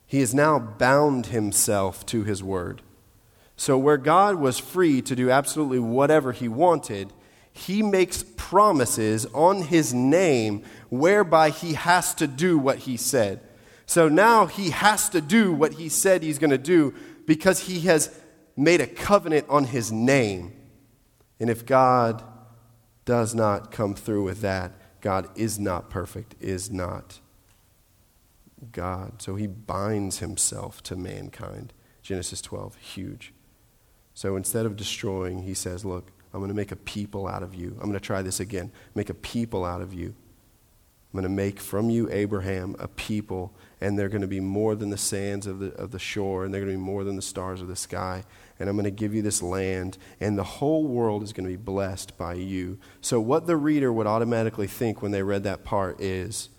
he 0.06 0.20
has 0.20 0.34
now 0.34 0.58
bound 0.58 1.26
himself 1.26 2.06
to 2.06 2.24
his 2.24 2.42
word. 2.42 2.82
So, 3.56 3.76
where 3.78 3.96
God 3.96 4.36
was 4.36 4.58
free 4.58 5.02
to 5.02 5.16
do 5.16 5.30
absolutely 5.30 5.78
whatever 5.78 6.32
he 6.32 6.46
wanted, 6.46 7.12
he 7.52 7.82
makes 7.82 8.22
promises 8.36 9.24
on 9.32 9.62
his 9.62 9.94
name 9.94 10.62
whereby 10.90 11.50
he 11.50 11.72
has 11.72 12.14
to 12.14 12.26
do 12.26 12.58
what 12.58 12.80
he 12.80 12.96
said. 12.96 13.40
So 13.86 14.08
now 14.08 14.46
he 14.46 14.70
has 14.70 15.08
to 15.10 15.20
do 15.20 15.52
what 15.52 15.74
he 15.74 15.88
said 15.88 16.22
he's 16.22 16.38
going 16.38 16.50
to 16.50 16.58
do 16.58 16.92
because 17.24 17.60
he 17.60 17.80
has 17.82 18.14
made 18.56 18.80
a 18.80 18.86
covenant 18.86 19.46
on 19.48 19.64
his 19.64 19.90
name. 19.90 20.52
And 21.40 21.48
if 21.48 21.64
God 21.64 22.22
does 23.04 23.34
not 23.34 23.70
come 23.70 23.94
through 23.94 24.24
with 24.24 24.40
that, 24.42 24.72
God 25.00 25.28
is 25.36 25.58
not 25.58 25.88
perfect, 25.88 26.34
is 26.40 26.70
not 26.70 27.20
God. 28.72 29.20
So 29.22 29.36
he 29.36 29.46
binds 29.46 30.18
himself 30.18 30.82
to 30.84 30.96
mankind. 30.96 31.72
Genesis 32.02 32.40
12, 32.40 32.76
huge. 32.76 33.32
So 34.14 34.36
instead 34.36 34.64
of 34.64 34.76
destroying, 34.76 35.42
he 35.42 35.54
says, 35.54 35.84
Look, 35.84 36.10
I'm 36.32 36.40
going 36.40 36.48
to 36.48 36.54
make 36.54 36.72
a 36.72 36.76
people 36.76 37.26
out 37.26 37.42
of 37.42 37.54
you. 37.54 37.72
I'm 37.80 37.88
going 37.88 37.92
to 37.94 38.00
try 38.00 38.22
this 38.22 38.40
again. 38.40 38.70
Make 38.94 39.10
a 39.10 39.14
people 39.14 39.64
out 39.64 39.80
of 39.80 39.92
you. 39.92 40.14
I'm 41.12 41.22
going 41.22 41.22
to 41.22 41.28
make 41.28 41.60
from 41.60 41.88
you, 41.88 42.10
Abraham, 42.10 42.76
a 42.78 42.88
people, 42.88 43.54
and 43.80 43.98
they're 43.98 44.08
going 44.08 44.22
to 44.22 44.26
be 44.26 44.40
more 44.40 44.74
than 44.74 44.90
the 44.90 44.98
sands 44.98 45.46
of 45.46 45.60
the, 45.60 45.72
of 45.74 45.90
the 45.90 45.98
shore, 45.98 46.44
and 46.44 46.52
they're 46.52 46.60
going 46.60 46.72
to 46.72 46.78
be 46.78 46.84
more 46.84 47.04
than 47.04 47.16
the 47.16 47.22
stars 47.22 47.62
of 47.62 47.68
the 47.68 47.76
sky. 47.76 48.24
And 48.58 48.68
I'm 48.68 48.76
going 48.76 48.84
to 48.84 48.90
give 48.90 49.14
you 49.14 49.22
this 49.22 49.42
land, 49.42 49.96
and 50.20 50.36
the 50.36 50.44
whole 50.44 50.86
world 50.86 51.22
is 51.22 51.32
going 51.32 51.46
to 51.46 51.50
be 51.50 51.62
blessed 51.62 52.18
by 52.18 52.34
you. 52.34 52.78
So, 53.00 53.18
what 53.20 53.46
the 53.46 53.56
reader 53.56 53.92
would 53.92 54.06
automatically 54.06 54.66
think 54.66 55.00
when 55.00 55.12
they 55.12 55.22
read 55.22 55.44
that 55.44 55.64
part 55.64 56.00
is 56.00 56.50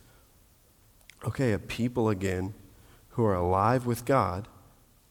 okay, 1.26 1.54
a 1.54 1.60
people 1.60 2.10
again 2.10 2.54
who 3.10 3.26
are 3.26 3.36
alive 3.36 3.86
with 3.86 4.06
God, 4.06 4.48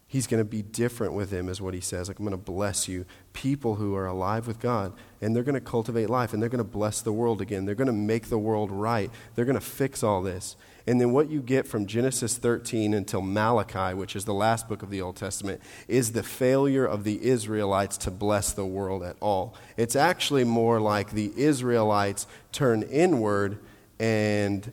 he's 0.06 0.26
going 0.26 0.40
to 0.40 0.48
be 0.48 0.62
different 0.62 1.12
with 1.12 1.30
them, 1.30 1.48
is 1.48 1.60
what 1.60 1.74
he 1.74 1.80
says. 1.80 2.08
Like, 2.08 2.18
I'm 2.18 2.24
going 2.24 2.30
to 2.30 2.36
bless 2.36 2.88
you. 2.88 3.04
People 3.32 3.74
who 3.74 3.94
are 3.96 4.06
alive 4.06 4.46
with 4.46 4.60
God, 4.60 4.92
and 5.20 5.34
they're 5.34 5.42
going 5.42 5.54
to 5.54 5.60
cultivate 5.60 6.08
life, 6.08 6.32
and 6.32 6.40
they're 6.40 6.48
going 6.48 6.58
to 6.58 6.64
bless 6.64 7.02
the 7.02 7.12
world 7.12 7.40
again. 7.40 7.64
They're 7.64 7.74
going 7.74 7.86
to 7.88 7.92
make 7.92 8.28
the 8.28 8.38
world 8.38 8.70
right. 8.70 9.10
They're 9.34 9.44
going 9.44 9.58
to 9.58 9.60
fix 9.60 10.02
all 10.02 10.22
this. 10.22 10.56
And 10.86 11.00
then 11.00 11.10
what 11.10 11.28
you 11.28 11.42
get 11.42 11.66
from 11.66 11.86
Genesis 11.86 12.38
13 12.38 12.94
until 12.94 13.20
Malachi, 13.20 13.94
which 13.94 14.14
is 14.14 14.24
the 14.24 14.34
last 14.34 14.68
book 14.68 14.84
of 14.84 14.90
the 14.90 15.02
Old 15.02 15.16
Testament, 15.16 15.60
is 15.88 16.12
the 16.12 16.22
failure 16.22 16.86
of 16.86 17.02
the 17.02 17.24
Israelites 17.26 17.96
to 17.98 18.12
bless 18.12 18.52
the 18.52 18.64
world 18.64 19.02
at 19.02 19.16
all. 19.20 19.56
It's 19.76 19.96
actually 19.96 20.44
more 20.44 20.80
like 20.80 21.10
the 21.10 21.32
Israelites 21.36 22.28
turn 22.52 22.82
inward 22.84 23.58
and 23.98 24.70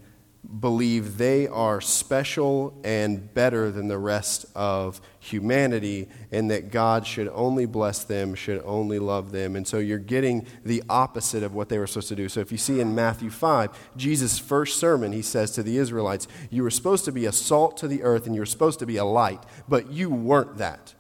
believe 0.60 1.18
they 1.18 1.48
are 1.48 1.80
special 1.80 2.78
and 2.84 3.34
better 3.34 3.72
than 3.72 3.88
the 3.88 3.98
rest 3.98 4.46
of 4.56 5.00
humanity 5.20 6.10
and 6.32 6.52
that 6.52 6.70
God 6.70 7.08
should 7.08 7.30
only 7.30 7.66
bless 7.66 8.04
them, 8.04 8.36
should 8.36 8.62
only 8.66 9.00
love 9.00 9.32
them. 9.32 9.56
And 9.56 9.66
so 9.66 9.78
you're 9.78 9.98
getting 9.98 10.46
the 10.66 10.84
opposite 10.90 11.44
of 11.44 11.54
what 11.54 11.70
they 11.70 11.78
were 11.78 11.88
supposed 11.88 12.10
to 12.10 12.16
do. 12.16 12.28
So 12.28 12.42
if 12.42 12.52
you 12.52 12.58
see 12.58 12.82
in 12.82 12.94
Matthew 12.94 13.30
5, 13.30 13.96
Jesus' 13.96 14.38
first 14.38 14.80
sermon, 14.80 15.14
he 15.14 15.22
says 15.22 15.52
to 15.52 15.64
the 15.64 15.78
Israelites, 15.78 16.28
You 16.50 16.64
were 16.64 16.72
supposed 16.72 17.06
to 17.06 17.12
be 17.12 17.26
a 17.26 17.32
salt 17.32 17.78
to 17.78 17.88
the 17.88 18.04
earth 18.04 18.26
and 18.26 18.36
you 18.36 18.42
were 18.42 18.46
supposed 18.46 18.80
to 18.80 18.86
be 18.86 18.98
a 18.98 19.06
light, 19.06 19.44
but 19.70 19.92
you 19.92 20.10
weren't 20.10 20.58
that. 20.58 20.94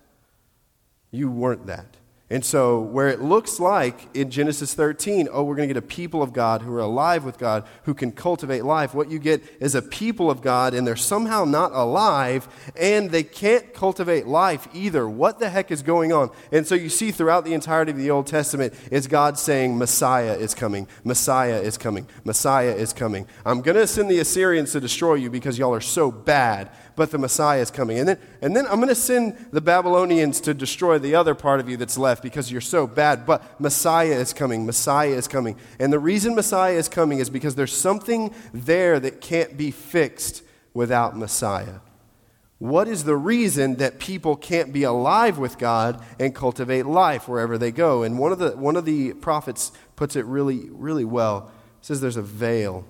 You 1.11 1.29
weren't 1.29 1.67
that. 1.67 1.97
And 2.33 2.43
so, 2.43 2.79
where 2.79 3.09
it 3.09 3.21
looks 3.21 3.59
like 3.59 4.07
in 4.15 4.31
Genesis 4.31 4.73
13, 4.73 5.29
oh, 5.31 5.43
we're 5.43 5.55
going 5.55 5.69
to 5.69 5.73
get 5.75 5.83
a 5.83 5.85
people 5.85 6.23
of 6.23 6.33
God 6.33 6.63
who 6.63 6.73
are 6.73 6.79
alive 6.79 7.23
with 7.23 7.37
God, 7.37 7.63
who 7.83 7.93
can 7.93 8.11
cultivate 8.11 8.65
life, 8.65 8.95
what 8.95 9.11
you 9.11 9.19
get 9.19 9.43
is 9.59 9.75
a 9.75 9.83
people 9.83 10.31
of 10.31 10.41
God, 10.41 10.73
and 10.73 10.87
they're 10.87 10.95
somehow 10.95 11.45
not 11.45 11.71
alive, 11.73 12.47
and 12.75 13.11
they 13.11 13.21
can't 13.21 13.71
cultivate 13.75 14.25
life 14.25 14.67
either. 14.73 15.07
What 15.07 15.37
the 15.37 15.51
heck 15.51 15.69
is 15.69 15.83
going 15.83 16.11
on? 16.11 16.31
And 16.51 16.65
so, 16.65 16.73
you 16.73 16.89
see 16.89 17.11
throughout 17.11 17.45
the 17.45 17.53
entirety 17.53 17.91
of 17.91 17.99
the 17.99 18.09
Old 18.09 18.25
Testament, 18.25 18.73
is 18.89 19.05
God 19.05 19.37
saying, 19.37 19.77
Messiah 19.77 20.33
is 20.33 20.55
coming, 20.55 20.87
Messiah 21.03 21.59
is 21.59 21.77
coming, 21.77 22.07
Messiah 22.23 22.73
is 22.73 22.93
coming. 22.93 23.27
I'm 23.45 23.61
going 23.61 23.77
to 23.77 23.85
send 23.85 24.09
the 24.09 24.17
Assyrians 24.17 24.71
to 24.71 24.79
destroy 24.79 25.13
you 25.13 25.29
because 25.29 25.59
y'all 25.59 25.75
are 25.75 25.81
so 25.81 26.09
bad 26.09 26.71
but 26.95 27.11
the 27.11 27.17
Messiah 27.17 27.61
is 27.61 27.71
coming. 27.71 27.99
And 27.99 28.07
then, 28.07 28.19
and 28.41 28.55
then 28.55 28.65
I'm 28.67 28.75
going 28.75 28.89
to 28.89 28.95
send 28.95 29.37
the 29.51 29.61
Babylonians 29.61 30.39
to 30.41 30.53
destroy 30.53 30.99
the 30.99 31.15
other 31.15 31.35
part 31.35 31.59
of 31.59 31.69
you 31.69 31.77
that's 31.77 31.97
left 31.97 32.21
because 32.21 32.51
you're 32.51 32.61
so 32.61 32.85
bad, 32.87 33.25
but 33.25 33.59
Messiah 33.59 34.13
is 34.13 34.33
coming. 34.33 34.65
Messiah 34.65 35.09
is 35.09 35.27
coming. 35.27 35.55
And 35.79 35.91
the 35.91 35.99
reason 35.99 36.35
Messiah 36.35 36.75
is 36.75 36.87
coming 36.87 37.19
is 37.19 37.29
because 37.29 37.55
there's 37.55 37.75
something 37.75 38.33
there 38.53 38.99
that 38.99 39.21
can't 39.21 39.57
be 39.57 39.71
fixed 39.71 40.43
without 40.73 41.17
Messiah. 41.17 41.79
What 42.59 42.87
is 42.87 43.03
the 43.03 43.17
reason 43.17 43.75
that 43.75 43.99
people 43.99 44.35
can't 44.35 44.71
be 44.71 44.83
alive 44.83 45.37
with 45.37 45.57
God 45.57 46.01
and 46.19 46.33
cultivate 46.33 46.85
life 46.85 47.27
wherever 47.27 47.57
they 47.57 47.71
go? 47.71 48.03
And 48.03 48.17
one 48.17 48.31
of 48.31 48.39
the, 48.39 48.51
one 48.51 48.77
of 48.77 48.85
the 48.85 49.13
prophets 49.13 49.71
puts 49.95 50.15
it 50.15 50.25
really, 50.25 50.69
really 50.69 51.03
well. 51.03 51.51
Says 51.81 51.99
there's 51.99 52.15
a 52.15 52.21
veil. 52.21 52.85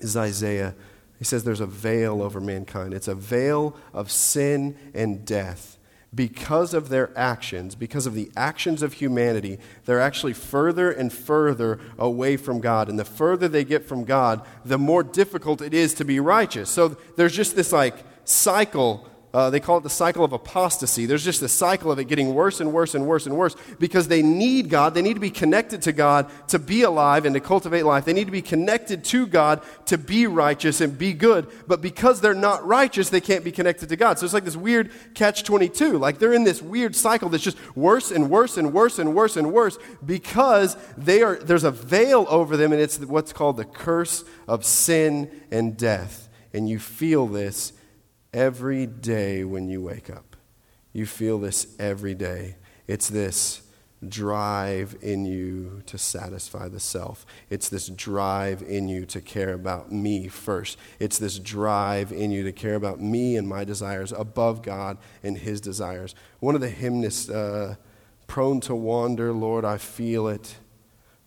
Is 0.00 0.16
Isaiah 0.16 0.74
he 1.18 1.24
says 1.24 1.44
there's 1.44 1.60
a 1.60 1.66
veil 1.66 2.22
over 2.22 2.40
mankind. 2.40 2.94
It's 2.94 3.08
a 3.08 3.14
veil 3.14 3.76
of 3.92 4.10
sin 4.10 4.76
and 4.94 5.24
death. 5.24 5.78
Because 6.14 6.72
of 6.72 6.88
their 6.88 7.10
actions, 7.18 7.74
because 7.74 8.06
of 8.06 8.14
the 8.14 8.30
actions 8.34 8.82
of 8.82 8.94
humanity, 8.94 9.58
they're 9.84 10.00
actually 10.00 10.32
further 10.32 10.90
and 10.90 11.12
further 11.12 11.78
away 11.98 12.38
from 12.38 12.60
God. 12.60 12.88
And 12.88 12.98
the 12.98 13.04
further 13.04 13.46
they 13.46 13.64
get 13.64 13.84
from 13.84 14.04
God, 14.04 14.40
the 14.64 14.78
more 14.78 15.02
difficult 15.02 15.60
it 15.60 15.74
is 15.74 15.92
to 15.94 16.06
be 16.06 16.18
righteous. 16.18 16.70
So 16.70 16.96
there's 17.16 17.36
just 17.36 17.56
this 17.56 17.72
like 17.72 17.96
cycle 18.24 19.06
uh, 19.38 19.50
they 19.50 19.60
call 19.60 19.78
it 19.78 19.84
the 19.84 19.88
cycle 19.88 20.24
of 20.24 20.32
apostasy. 20.32 21.06
There's 21.06 21.24
just 21.24 21.42
a 21.42 21.48
cycle 21.48 21.92
of 21.92 22.00
it 22.00 22.06
getting 22.06 22.34
worse 22.34 22.58
and 22.58 22.72
worse 22.72 22.96
and 22.96 23.06
worse 23.06 23.24
and 23.24 23.36
worse 23.36 23.54
because 23.78 24.08
they 24.08 24.20
need 24.20 24.68
God. 24.68 24.94
They 24.94 25.00
need 25.00 25.14
to 25.14 25.20
be 25.20 25.30
connected 25.30 25.80
to 25.82 25.92
God 25.92 26.28
to 26.48 26.58
be 26.58 26.82
alive 26.82 27.24
and 27.24 27.34
to 27.34 27.40
cultivate 27.40 27.84
life. 27.84 28.04
They 28.04 28.12
need 28.12 28.24
to 28.24 28.32
be 28.32 28.42
connected 28.42 29.04
to 29.04 29.28
God 29.28 29.62
to 29.86 29.96
be 29.96 30.26
righteous 30.26 30.80
and 30.80 30.98
be 30.98 31.12
good. 31.12 31.46
But 31.68 31.80
because 31.80 32.20
they're 32.20 32.34
not 32.34 32.66
righteous, 32.66 33.10
they 33.10 33.20
can't 33.20 33.44
be 33.44 33.52
connected 33.52 33.90
to 33.90 33.96
God. 33.96 34.18
So 34.18 34.24
it's 34.24 34.34
like 34.34 34.44
this 34.44 34.56
weird 34.56 34.90
catch 35.14 35.44
22. 35.44 35.98
Like 35.98 36.18
they're 36.18 36.34
in 36.34 36.42
this 36.42 36.60
weird 36.60 36.96
cycle 36.96 37.28
that's 37.28 37.44
just 37.44 37.58
worse 37.76 38.10
and 38.10 38.28
worse 38.28 38.56
and 38.56 38.72
worse 38.72 38.98
and 38.98 39.14
worse 39.14 39.36
and 39.36 39.52
worse 39.52 39.78
because 40.04 40.76
they 40.96 41.22
are, 41.22 41.36
there's 41.36 41.62
a 41.62 41.70
veil 41.70 42.26
over 42.28 42.56
them 42.56 42.72
and 42.72 42.82
it's 42.82 42.98
what's 42.98 43.32
called 43.32 43.56
the 43.56 43.64
curse 43.64 44.24
of 44.48 44.64
sin 44.64 45.30
and 45.52 45.76
death. 45.76 46.28
And 46.52 46.68
you 46.68 46.80
feel 46.80 47.28
this 47.28 47.72
every 48.32 48.86
day 48.86 49.44
when 49.44 49.68
you 49.68 49.82
wake 49.82 50.10
up. 50.10 50.36
You 50.92 51.06
feel 51.06 51.38
this 51.38 51.76
every 51.78 52.14
day. 52.14 52.56
It's 52.86 53.08
this 53.08 53.62
drive 54.06 54.96
in 55.02 55.24
you 55.24 55.82
to 55.86 55.98
satisfy 55.98 56.68
the 56.68 56.80
self. 56.80 57.26
It's 57.50 57.68
this 57.68 57.88
drive 57.88 58.62
in 58.62 58.88
you 58.88 59.04
to 59.06 59.20
care 59.20 59.52
about 59.52 59.90
me 59.90 60.28
first. 60.28 60.78
It's 61.00 61.18
this 61.18 61.38
drive 61.38 62.12
in 62.12 62.30
you 62.30 62.44
to 62.44 62.52
care 62.52 62.76
about 62.76 63.00
me 63.00 63.36
and 63.36 63.48
my 63.48 63.64
desires 63.64 64.12
above 64.12 64.62
God 64.62 64.98
and 65.22 65.36
His 65.36 65.60
desires. 65.60 66.14
One 66.40 66.54
of 66.54 66.60
the 66.60 66.70
hymnists, 66.70 67.28
uh, 67.28 67.76
prone 68.26 68.60
to 68.62 68.74
wander, 68.74 69.32
Lord, 69.32 69.64
I 69.64 69.78
feel 69.78 70.28
it. 70.28 70.56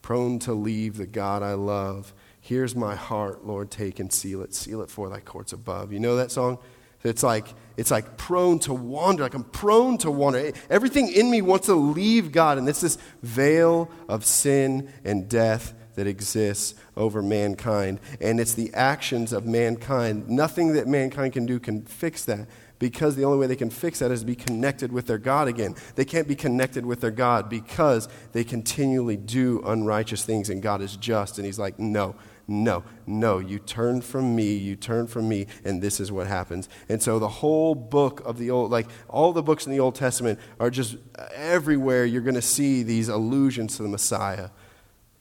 Prone 0.01 0.39
to 0.39 0.53
leave 0.53 0.97
the 0.97 1.05
God 1.05 1.43
I 1.43 1.53
love. 1.53 2.13
Here's 2.39 2.75
my 2.75 2.95
heart, 2.95 3.45
Lord, 3.45 3.69
take 3.69 3.99
and 3.99 4.11
seal 4.11 4.41
it. 4.41 4.55
Seal 4.55 4.81
it 4.81 4.89
for 4.89 5.09
thy 5.09 5.19
courts 5.19 5.53
above. 5.53 5.91
You 5.91 5.99
know 5.99 6.15
that 6.15 6.31
song? 6.31 6.57
It's 7.03 7.23
like, 7.23 7.47
it's 7.77 7.91
like 7.91 8.17
prone 8.17 8.59
to 8.59 8.73
wander, 8.73 9.23
like 9.23 9.33
I'm 9.33 9.43
prone 9.43 9.97
to 9.99 10.11
wander. 10.11 10.51
Everything 10.69 11.09
in 11.09 11.31
me 11.31 11.41
wants 11.41 11.67
to 11.67 11.75
leave 11.75 12.31
God, 12.31 12.57
and 12.57 12.67
it's 12.69 12.81
this 12.81 12.97
veil 13.23 13.89
of 14.07 14.25
sin 14.25 14.91
and 15.03 15.27
death 15.29 15.73
that 15.95 16.07
exists 16.07 16.75
over 16.95 17.21
mankind. 17.21 17.99
And 18.19 18.39
it's 18.39 18.53
the 18.53 18.73
actions 18.73 19.33
of 19.33 19.45
mankind. 19.45 20.29
Nothing 20.29 20.73
that 20.73 20.87
mankind 20.87 21.33
can 21.33 21.45
do 21.45 21.59
can 21.59 21.83
fix 21.83 22.25
that 22.25 22.47
because 22.79 23.15
the 23.15 23.23
only 23.23 23.37
way 23.37 23.45
they 23.45 23.55
can 23.55 23.69
fix 23.69 23.99
that 23.99 24.09
is 24.09 24.21
to 24.21 24.25
be 24.25 24.35
connected 24.35 24.91
with 24.91 25.05
their 25.05 25.19
God 25.19 25.47
again. 25.47 25.75
They 25.95 26.05
can't 26.05 26.27
be 26.27 26.35
connected 26.35 26.83
with 26.85 26.99
their 26.99 27.11
God 27.11 27.47
because 27.47 28.09
they 28.31 28.43
continually 28.43 29.17
do 29.17 29.61
unrighteous 29.63 30.25
things, 30.25 30.49
and 30.49 30.63
God 30.63 30.81
is 30.81 30.97
just. 30.97 31.37
And 31.37 31.45
He's 31.45 31.59
like, 31.59 31.77
no, 31.77 32.15
no, 32.51 32.83
no, 33.07 33.39
you 33.39 33.57
turn 33.57 34.01
from 34.01 34.35
me, 34.35 34.53
you 34.53 34.75
turn 34.75 35.07
from 35.07 35.29
me, 35.29 35.47
and 35.63 35.81
this 35.81 35.99
is 35.99 36.11
what 36.11 36.27
happens. 36.27 36.67
And 36.89 37.01
so 37.01 37.17
the 37.17 37.29
whole 37.29 37.73
book 37.73 38.21
of 38.25 38.37
the 38.37 38.51
Old, 38.51 38.71
like 38.71 38.87
all 39.07 39.31
the 39.31 39.41
books 39.41 39.65
in 39.65 39.71
the 39.71 39.79
Old 39.79 39.95
Testament 39.95 40.37
are 40.59 40.69
just 40.69 40.97
everywhere 41.33 42.03
you're 42.05 42.21
going 42.21 42.35
to 42.35 42.41
see 42.41 42.83
these 42.83 43.07
allusions 43.07 43.77
to 43.77 43.83
the 43.83 43.89
Messiah. 43.89 44.49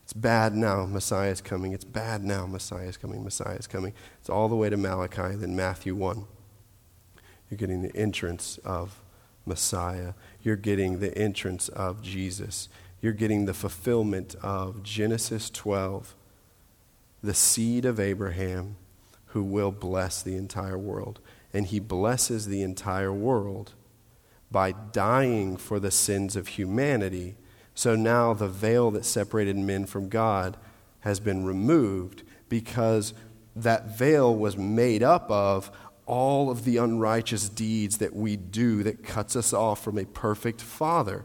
It's 0.02 0.12
bad 0.12 0.56
now, 0.56 0.86
Messiah 0.86 1.30
is 1.30 1.40
coming. 1.40 1.72
It's 1.72 1.84
bad 1.84 2.24
now, 2.24 2.46
Messiah 2.46 2.88
is 2.88 2.96
coming, 2.96 3.22
Messiah 3.22 3.54
is 3.54 3.68
coming. 3.68 3.92
It's 4.18 4.28
all 4.28 4.48
the 4.48 4.56
way 4.56 4.68
to 4.68 4.76
Malachi, 4.76 5.36
then 5.36 5.54
Matthew 5.54 5.94
1. 5.94 6.24
You're 7.48 7.58
getting 7.58 7.82
the 7.82 7.94
entrance 7.96 8.58
of 8.64 9.00
Messiah. 9.46 10.14
You're 10.42 10.56
getting 10.56 10.98
the 10.98 11.16
entrance 11.16 11.68
of 11.68 12.02
Jesus. 12.02 12.68
You're 13.00 13.12
getting 13.12 13.46
the 13.46 13.54
fulfillment 13.54 14.34
of 14.42 14.82
Genesis 14.82 15.48
12 15.48 16.16
the 17.22 17.34
seed 17.34 17.84
of 17.84 18.00
Abraham 18.00 18.76
who 19.26 19.42
will 19.42 19.70
bless 19.70 20.22
the 20.22 20.36
entire 20.36 20.78
world. 20.78 21.20
And 21.52 21.66
he 21.66 21.80
blesses 21.80 22.46
the 22.46 22.62
entire 22.62 23.12
world 23.12 23.72
by 24.50 24.72
dying 24.72 25.56
for 25.56 25.78
the 25.78 25.90
sins 25.90 26.36
of 26.36 26.48
humanity. 26.48 27.36
So 27.74 27.94
now 27.94 28.34
the 28.34 28.48
veil 28.48 28.90
that 28.92 29.04
separated 29.04 29.56
men 29.56 29.86
from 29.86 30.08
God 30.08 30.56
has 31.00 31.20
been 31.20 31.44
removed 31.44 32.22
because 32.48 33.14
that 33.54 33.96
veil 33.96 34.34
was 34.34 34.56
made 34.56 35.02
up 35.02 35.30
of 35.30 35.70
all 36.06 36.50
of 36.50 36.64
the 36.64 36.76
unrighteous 36.76 37.48
deeds 37.48 37.98
that 37.98 38.14
we 38.14 38.36
do 38.36 38.82
that 38.82 39.04
cuts 39.04 39.36
us 39.36 39.52
off 39.52 39.82
from 39.82 39.96
a 39.98 40.04
perfect 40.04 40.60
Father. 40.60 41.24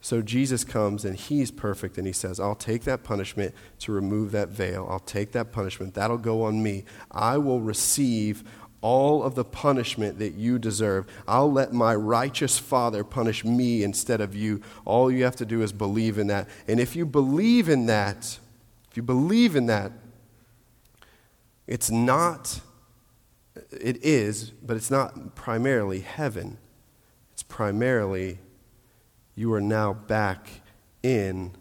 So 0.00 0.22
Jesus 0.22 0.62
comes 0.62 1.04
and 1.04 1.16
he's 1.16 1.50
perfect 1.50 1.98
and 1.98 2.06
he 2.06 2.12
says, 2.12 2.38
I'll 2.38 2.54
take 2.54 2.84
that 2.84 3.02
punishment 3.02 3.54
to 3.80 3.92
remove 3.92 4.30
that 4.32 4.48
veil. 4.48 4.86
I'll 4.88 5.00
take 5.00 5.32
that 5.32 5.50
punishment. 5.50 5.94
That'll 5.94 6.18
go 6.18 6.44
on 6.44 6.62
me. 6.62 6.84
I 7.10 7.38
will 7.38 7.60
receive 7.60 8.44
all 8.80 9.24
of 9.24 9.34
the 9.34 9.44
punishment 9.44 10.20
that 10.20 10.34
you 10.34 10.58
deserve. 10.58 11.06
I'll 11.26 11.50
let 11.50 11.72
my 11.72 11.94
righteous 11.96 12.58
Father 12.58 13.02
punish 13.02 13.44
me 13.44 13.82
instead 13.82 14.20
of 14.20 14.36
you. 14.36 14.62
All 14.84 15.10
you 15.10 15.24
have 15.24 15.36
to 15.36 15.46
do 15.46 15.62
is 15.62 15.72
believe 15.72 16.16
in 16.16 16.28
that. 16.28 16.48
And 16.68 16.78
if 16.78 16.94
you 16.94 17.04
believe 17.04 17.68
in 17.68 17.86
that, 17.86 18.38
if 18.88 18.96
you 18.96 19.02
believe 19.02 19.56
in 19.56 19.66
that, 19.66 19.90
it's 21.66 21.90
not, 21.90 22.60
it 23.72 24.02
is, 24.04 24.50
but 24.50 24.76
it's 24.76 24.92
not 24.92 25.34
primarily 25.34 26.00
heaven. 26.00 26.56
It's 27.32 27.42
primarily 27.42 28.38
you 29.38 29.52
are 29.52 29.60
now 29.60 29.92
back 29.92 30.48
in 31.00 31.52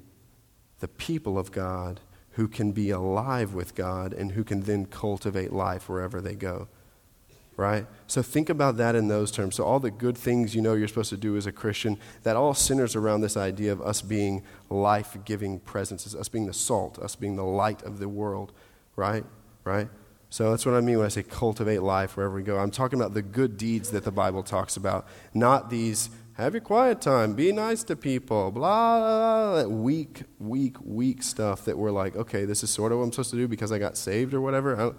the 0.80 0.88
people 0.88 1.38
of 1.38 1.52
God 1.52 2.00
who 2.32 2.48
can 2.48 2.72
be 2.72 2.90
alive 2.90 3.54
with 3.54 3.76
God 3.76 4.14
and 4.14 4.32
who 4.32 4.44
can 4.44 4.62
then 4.62 4.88
cultivate 4.88 5.54
life 5.54 5.88
wherever 5.88 6.20
they 6.20 6.34
go. 6.34 6.68
Right? 7.56 7.86
So 8.08 8.24
think 8.24 8.50
about 8.50 8.78
that 8.78 8.96
in 8.96 9.08
those 9.08 9.32
terms. 9.32 9.56
So, 9.56 9.64
all 9.64 9.80
the 9.80 9.90
good 9.90 10.16
things 10.16 10.56
you 10.56 10.62
know 10.62 10.74
you're 10.74 10.88
supposed 10.88 11.10
to 11.10 11.18
do 11.18 11.38
as 11.38 11.48
a 11.48 11.52
Christian, 11.52 11.98
that 12.22 12.36
all 12.36 12.54
centers 12.54 12.96
around 12.96 13.22
this 13.22 13.36
idea 13.36 13.72
of 13.72 13.82
us 13.82 14.02
being 14.02 14.44
life 14.70 15.18
giving 15.26 15.60
presences, 15.60 16.16
us 16.16 16.30
being 16.30 16.46
the 16.46 16.54
salt, 16.54 17.00
us 17.00 17.16
being 17.16 17.36
the 17.36 17.44
light 17.44 17.82
of 17.82 17.98
the 17.98 18.08
world. 18.08 18.54
Right? 18.96 19.24
Right? 19.64 19.88
So 20.30 20.52
that's 20.52 20.66
what 20.66 20.76
I 20.76 20.82
mean 20.82 20.98
when 20.98 21.06
I 21.06 21.10
say 21.10 21.24
cultivate 21.24 21.82
life 21.82 22.18
wherever 22.18 22.36
we 22.36 22.44
go. 22.44 22.58
I'm 22.58 22.72
talking 22.72 23.00
about 23.00 23.14
the 23.14 23.22
good 23.22 23.58
deeds 23.58 23.90
that 23.92 24.04
the 24.04 24.12
Bible 24.12 24.44
talks 24.44 24.78
about, 24.78 25.08
not 25.34 25.70
these 25.70 26.10
have 26.38 26.54
your 26.54 26.62
quiet 26.62 27.02
time, 27.02 27.34
be 27.34 27.52
nice 27.52 27.82
to 27.84 27.96
people, 27.96 28.52
blah, 28.52 29.00
blah, 29.00 29.64
blah, 29.64 29.76
weak, 29.76 30.22
weak, 30.38 30.78
weak 30.84 31.24
stuff 31.24 31.66
that 31.66 31.76
we're 31.76 31.90
like, 31.90 32.16
okay, 32.16 32.46
this 32.46 32.62
is 32.62 32.70
sort 32.70 32.92
of 32.92 33.00
what 33.00 33.06
I'm 33.06 33.12
supposed 33.12 33.32
to 33.32 33.38
do 33.38 33.48
because 33.48 33.72
I 33.72 33.80
got 33.80 33.98
saved 33.98 34.36
or 34.36 34.42
whatever. 34.42 34.94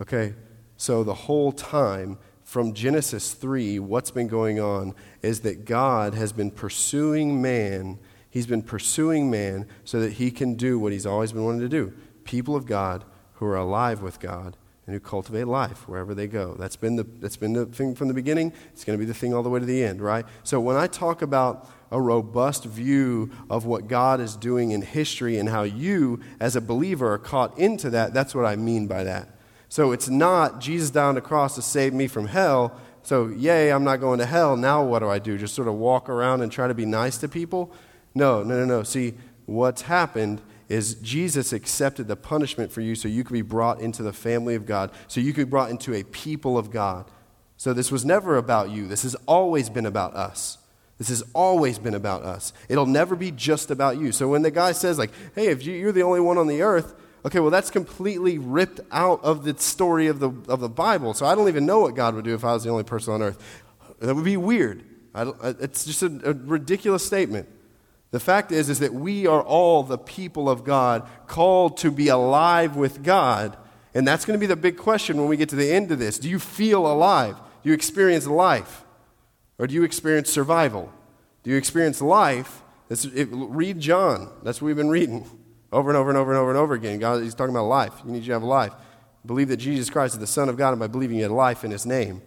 Okay? 0.00 0.34
So 0.78 1.04
the 1.04 1.12
whole 1.12 1.52
time 1.52 2.16
from 2.44 2.72
Genesis 2.72 3.34
3, 3.34 3.78
what's 3.78 4.10
been 4.10 4.26
going 4.26 4.58
on 4.58 4.94
is 5.20 5.40
that 5.40 5.66
God 5.66 6.14
has 6.14 6.32
been 6.32 6.50
pursuing 6.50 7.42
man. 7.42 7.98
He's 8.30 8.46
been 8.46 8.62
pursuing 8.62 9.30
man 9.30 9.66
so 9.84 10.00
that 10.00 10.14
he 10.14 10.30
can 10.30 10.54
do 10.54 10.78
what 10.78 10.92
he's 10.92 11.04
always 11.04 11.32
been 11.32 11.44
wanting 11.44 11.60
to 11.60 11.68
do. 11.68 11.92
People 12.24 12.56
of 12.56 12.64
God 12.64 13.04
who 13.34 13.44
are 13.44 13.56
alive 13.56 14.00
with 14.00 14.18
God 14.18 14.56
and 14.88 14.94
who 14.94 15.00
cultivate 15.00 15.44
life 15.46 15.86
wherever 15.86 16.14
they 16.14 16.26
go. 16.26 16.54
That's 16.58 16.76
been 16.76 16.96
the, 16.96 17.04
that's 17.04 17.36
been 17.36 17.52
the 17.52 17.66
thing 17.66 17.94
from 17.94 18.08
the 18.08 18.14
beginning. 18.14 18.54
It's 18.72 18.84
going 18.84 18.98
to 18.98 18.98
be 18.98 19.04
the 19.04 19.12
thing 19.12 19.34
all 19.34 19.42
the 19.42 19.50
way 19.50 19.60
to 19.60 19.66
the 19.66 19.84
end, 19.84 20.00
right? 20.00 20.24
So 20.44 20.60
when 20.60 20.76
I 20.76 20.86
talk 20.86 21.20
about 21.20 21.68
a 21.90 22.00
robust 22.00 22.64
view 22.64 23.30
of 23.50 23.66
what 23.66 23.86
God 23.86 24.18
is 24.18 24.34
doing 24.34 24.70
in 24.70 24.80
history 24.80 25.36
and 25.36 25.50
how 25.50 25.64
you, 25.64 26.20
as 26.40 26.56
a 26.56 26.62
believer, 26.62 27.12
are 27.12 27.18
caught 27.18 27.58
into 27.58 27.90
that, 27.90 28.14
that's 28.14 28.34
what 28.34 28.46
I 28.46 28.56
mean 28.56 28.86
by 28.86 29.04
that. 29.04 29.28
So 29.68 29.92
it's 29.92 30.08
not 30.08 30.58
Jesus 30.58 30.88
down 30.88 31.16
the 31.16 31.20
cross 31.20 31.54
to 31.56 31.62
save 31.62 31.92
me 31.92 32.06
from 32.06 32.26
hell. 32.26 32.80
So, 33.02 33.26
yay, 33.26 33.70
I'm 33.70 33.84
not 33.84 34.00
going 34.00 34.20
to 34.20 34.26
hell. 34.26 34.56
Now 34.56 34.82
what 34.82 35.00
do 35.00 35.10
I 35.10 35.18
do? 35.18 35.36
Just 35.36 35.54
sort 35.54 35.68
of 35.68 35.74
walk 35.74 36.08
around 36.08 36.40
and 36.40 36.50
try 36.50 36.66
to 36.66 36.72
be 36.72 36.86
nice 36.86 37.18
to 37.18 37.28
people? 37.28 37.74
No, 38.14 38.42
no, 38.42 38.60
no, 38.60 38.64
no. 38.64 38.82
See, 38.84 39.16
what's 39.44 39.82
happened 39.82 40.40
is 40.68 40.94
Jesus 40.96 41.52
accepted 41.52 42.08
the 42.08 42.16
punishment 42.16 42.70
for 42.70 42.80
you 42.80 42.94
so 42.94 43.08
you 43.08 43.24
could 43.24 43.32
be 43.32 43.42
brought 43.42 43.80
into 43.80 44.02
the 44.02 44.12
family 44.12 44.54
of 44.54 44.66
God, 44.66 44.90
so 45.06 45.20
you 45.20 45.32
could 45.32 45.46
be 45.46 45.50
brought 45.50 45.70
into 45.70 45.94
a 45.94 46.02
people 46.02 46.58
of 46.58 46.70
God. 46.70 47.10
So 47.56 47.72
this 47.72 47.90
was 47.90 48.04
never 48.04 48.36
about 48.36 48.70
you. 48.70 48.86
This 48.86 49.02
has 49.02 49.14
always 49.26 49.70
been 49.70 49.86
about 49.86 50.14
us. 50.14 50.58
This 50.98 51.08
has 51.08 51.22
always 51.32 51.78
been 51.78 51.94
about 51.94 52.22
us. 52.22 52.52
It'll 52.68 52.86
never 52.86 53.16
be 53.16 53.30
just 53.30 53.70
about 53.70 53.98
you. 53.98 54.12
So 54.12 54.28
when 54.28 54.42
the 54.42 54.50
guy 54.50 54.72
says, 54.72 54.98
like, 54.98 55.12
hey, 55.34 55.46
if 55.46 55.64
you're 55.64 55.92
the 55.92 56.02
only 56.02 56.20
one 56.20 56.38
on 56.38 56.46
the 56.46 56.62
earth, 56.62 56.94
Okay, 57.24 57.40
well, 57.40 57.50
that's 57.50 57.70
completely 57.70 58.38
ripped 58.38 58.80
out 58.92 59.22
of 59.24 59.44
the 59.44 59.58
story 59.58 60.06
of 60.06 60.20
the, 60.20 60.30
of 60.48 60.60
the 60.60 60.68
Bible. 60.68 61.14
So 61.14 61.26
I 61.26 61.34
don't 61.34 61.48
even 61.48 61.66
know 61.66 61.80
what 61.80 61.94
God 61.94 62.14
would 62.14 62.24
do 62.24 62.34
if 62.34 62.44
I 62.44 62.52
was 62.52 62.64
the 62.64 62.70
only 62.70 62.84
person 62.84 63.12
on 63.12 63.22
earth. 63.22 63.62
That 63.98 64.14
would 64.14 64.24
be 64.24 64.36
weird. 64.36 64.84
it's 65.14 65.84
just 65.84 66.02
a, 66.02 66.30
a 66.30 66.32
ridiculous 66.32 67.04
statement. 67.04 67.48
The 68.10 68.20
fact 68.20 68.52
is, 68.52 68.70
is 68.70 68.78
that 68.78 68.94
we 68.94 69.26
are 69.26 69.42
all 69.42 69.82
the 69.82 69.98
people 69.98 70.48
of 70.48 70.64
God, 70.64 71.06
called 71.26 71.76
to 71.78 71.90
be 71.90 72.08
alive 72.08 72.74
with 72.74 73.02
God. 73.02 73.56
And 73.94 74.06
that's 74.06 74.24
going 74.24 74.38
to 74.38 74.40
be 74.40 74.46
the 74.46 74.56
big 74.56 74.78
question 74.78 75.18
when 75.18 75.28
we 75.28 75.36
get 75.36 75.50
to 75.50 75.56
the 75.56 75.70
end 75.70 75.92
of 75.92 75.98
this. 75.98 76.18
Do 76.18 76.28
you 76.28 76.38
feel 76.38 76.86
alive? 76.86 77.36
Do 77.62 77.68
you 77.68 77.74
experience 77.74 78.26
life? 78.26 78.84
Or 79.58 79.66
do 79.66 79.74
you 79.74 79.82
experience 79.82 80.30
survival? 80.30 80.92
Do 81.42 81.50
you 81.50 81.56
experience 81.56 82.00
life? 82.00 82.62
It, 82.88 83.28
read 83.30 83.80
John. 83.80 84.30
That's 84.42 84.62
what 84.62 84.66
we've 84.66 84.76
been 84.76 84.90
reading. 84.90 85.28
Over 85.70 85.90
and 85.90 85.98
over 85.98 86.08
and 86.08 86.16
over 86.16 86.32
and 86.32 86.40
over 86.40 86.48
and 86.48 86.58
over 86.58 86.72
again. 86.72 86.98
God, 86.98 87.22
he's 87.22 87.34
talking 87.34 87.54
about 87.54 87.66
life. 87.66 87.92
You 88.02 88.10
need 88.10 88.24
to 88.24 88.32
have 88.32 88.42
life. 88.42 88.72
Believe 89.26 89.48
that 89.48 89.58
Jesus 89.58 89.90
Christ 89.90 90.14
is 90.14 90.18
the 90.18 90.26
Son 90.26 90.48
of 90.48 90.56
God, 90.56 90.70
and 90.70 90.80
by 90.80 90.86
believing 90.86 91.18
you 91.18 91.24
have 91.24 91.32
life 91.32 91.62
in 91.62 91.70
his 91.70 91.84
name. 91.84 92.22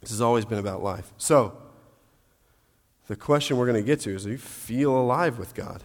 This 0.00 0.10
has 0.10 0.20
always 0.20 0.44
been 0.44 0.60
about 0.60 0.80
life. 0.80 1.12
So, 1.16 1.60
the 3.06 3.16
question 3.16 3.56
we're 3.56 3.66
going 3.66 3.82
to 3.82 3.86
get 3.86 4.00
to 4.00 4.14
is 4.14 4.24
do 4.24 4.30
you 4.30 4.38
feel 4.38 4.96
alive 4.96 5.38
with 5.38 5.54
God? 5.54 5.82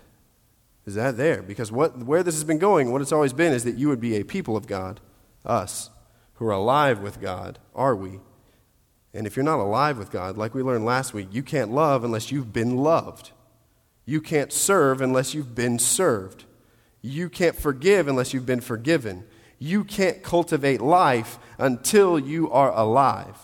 Is 0.86 0.96
that 0.96 1.18
there? 1.18 1.42
Because 1.42 1.72
what, 1.72 1.98
where 2.00 2.24
this 2.24 2.36
has 2.36 2.44
been 2.44 2.58
going, 2.58 2.92
what 2.92 3.02
it's 3.02 3.12
always 3.12 3.34
been, 3.34 3.54
is 3.54 3.64
that 3.64 3.76
you 3.76 3.90
would 3.90 4.00
be 4.00 4.16
a 4.16 4.24
people 4.24 4.58
of 4.58 4.66
God, 4.66 5.00
us, 5.46 5.90
who 6.36 6.48
are 6.48 6.52
alive 6.52 7.00
with 7.00 7.22
God, 7.22 7.60
are 7.76 7.96
we? 7.96 8.20
And 9.14 9.28
if 9.28 9.36
you're 9.36 9.44
not 9.44 9.60
alive 9.60 9.98
with 9.98 10.12
God, 10.12 10.38
like 10.38 10.54
we 10.54 10.64
learned 10.64 10.86
last 10.86 11.14
week, 11.14 11.28
you 11.32 11.44
can't 11.44 11.72
love 11.72 12.04
unless 12.04 12.32
you've 12.32 12.54
been 12.54 12.78
loved. 12.78 13.32
You 14.06 14.22
can't 14.22 14.52
serve 14.52 15.02
unless 15.02 15.34
you've 15.34 15.54
been 15.54 15.78
served. 15.78 16.46
You 17.02 17.30
can't 17.30 17.56
forgive 17.56 18.08
unless 18.08 18.34
you've 18.34 18.46
been 18.46 18.62
forgiven. 18.62 19.26
You 19.58 19.84
can't 19.84 20.24
cultivate 20.24 20.82
life 20.82 21.38
until 21.58 22.18
you 22.18 22.50
are 22.52 22.72
alive. 22.72 23.38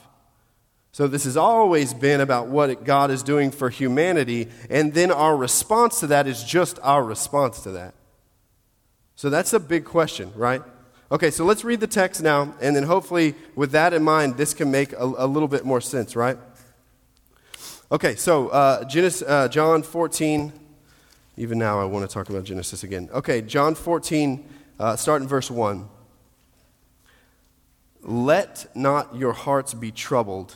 So, 0.95 1.09
this 1.09 1.25
has 1.25 1.35
always 1.35 1.93
been 1.93 2.21
about 2.21 2.47
what 2.47 2.85
God 2.85 3.11
is 3.11 3.21
doing 3.21 3.51
for 3.51 3.69
humanity, 3.69 4.47
and 4.69 4.93
then 4.93 5.11
our 5.11 5.35
response 5.35 5.99
to 5.99 6.07
that 6.07 6.25
is 6.25 6.41
just 6.41 6.79
our 6.81 7.03
response 7.03 7.59
to 7.63 7.71
that. 7.71 7.95
So, 9.17 9.29
that's 9.29 9.51
a 9.51 9.59
big 9.59 9.83
question, 9.83 10.31
right? 10.37 10.61
Okay, 11.11 11.31
so 11.31 11.43
let's 11.43 11.65
read 11.65 11.81
the 11.81 11.87
text 11.87 12.23
now, 12.23 12.55
and 12.61 12.73
then 12.73 12.83
hopefully, 12.83 13.35
with 13.55 13.71
that 13.71 13.93
in 13.93 14.03
mind, 14.03 14.37
this 14.37 14.53
can 14.53 14.71
make 14.71 14.93
a, 14.93 15.03
a 15.03 15.27
little 15.27 15.49
bit 15.49 15.65
more 15.65 15.81
sense, 15.81 16.15
right? 16.15 16.37
Okay, 17.91 18.15
so 18.15 18.47
uh, 18.47 18.85
Genesis, 18.85 19.27
uh, 19.27 19.49
John 19.49 19.83
14, 19.83 20.53
even 21.35 21.59
now, 21.59 21.77
I 21.77 21.83
want 21.83 22.09
to 22.09 22.13
talk 22.13 22.29
about 22.29 22.45
Genesis 22.45 22.85
again. 22.85 23.09
Okay, 23.13 23.41
John 23.41 23.75
14, 23.75 24.47
uh, 24.79 24.95
start 24.95 25.21
in 25.21 25.27
verse 25.27 25.51
1. 25.51 25.89
Let 28.01 28.73
not 28.77 29.13
your 29.13 29.33
hearts 29.33 29.73
be 29.73 29.91
troubled. 29.91 30.55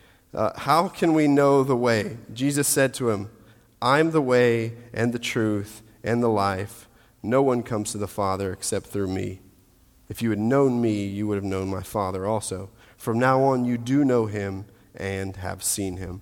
Uh, 0.33 0.57
how 0.59 0.87
can 0.87 1.13
we 1.13 1.27
know 1.27 1.63
the 1.63 1.75
way? 1.75 2.17
Jesus 2.33 2.67
said 2.67 2.93
to 2.95 3.09
him, 3.09 3.29
I'm 3.81 4.11
the 4.11 4.21
way 4.21 4.73
and 4.93 5.11
the 5.11 5.19
truth 5.19 5.81
and 6.03 6.23
the 6.23 6.29
life. 6.29 6.87
No 7.21 7.41
one 7.41 7.63
comes 7.63 7.91
to 7.91 7.97
the 7.97 8.07
Father 8.07 8.53
except 8.53 8.87
through 8.87 9.07
me. 9.07 9.41
If 10.09 10.21
you 10.21 10.29
had 10.29 10.39
known 10.39 10.81
me, 10.81 11.05
you 11.05 11.27
would 11.27 11.35
have 11.35 11.43
known 11.43 11.69
my 11.69 11.83
Father 11.83 12.25
also. 12.25 12.69
From 12.97 13.19
now 13.19 13.41
on, 13.43 13.65
you 13.65 13.77
do 13.77 14.05
know 14.05 14.25
him 14.25 14.65
and 14.95 15.35
have 15.37 15.63
seen 15.63 15.97
him. 15.97 16.21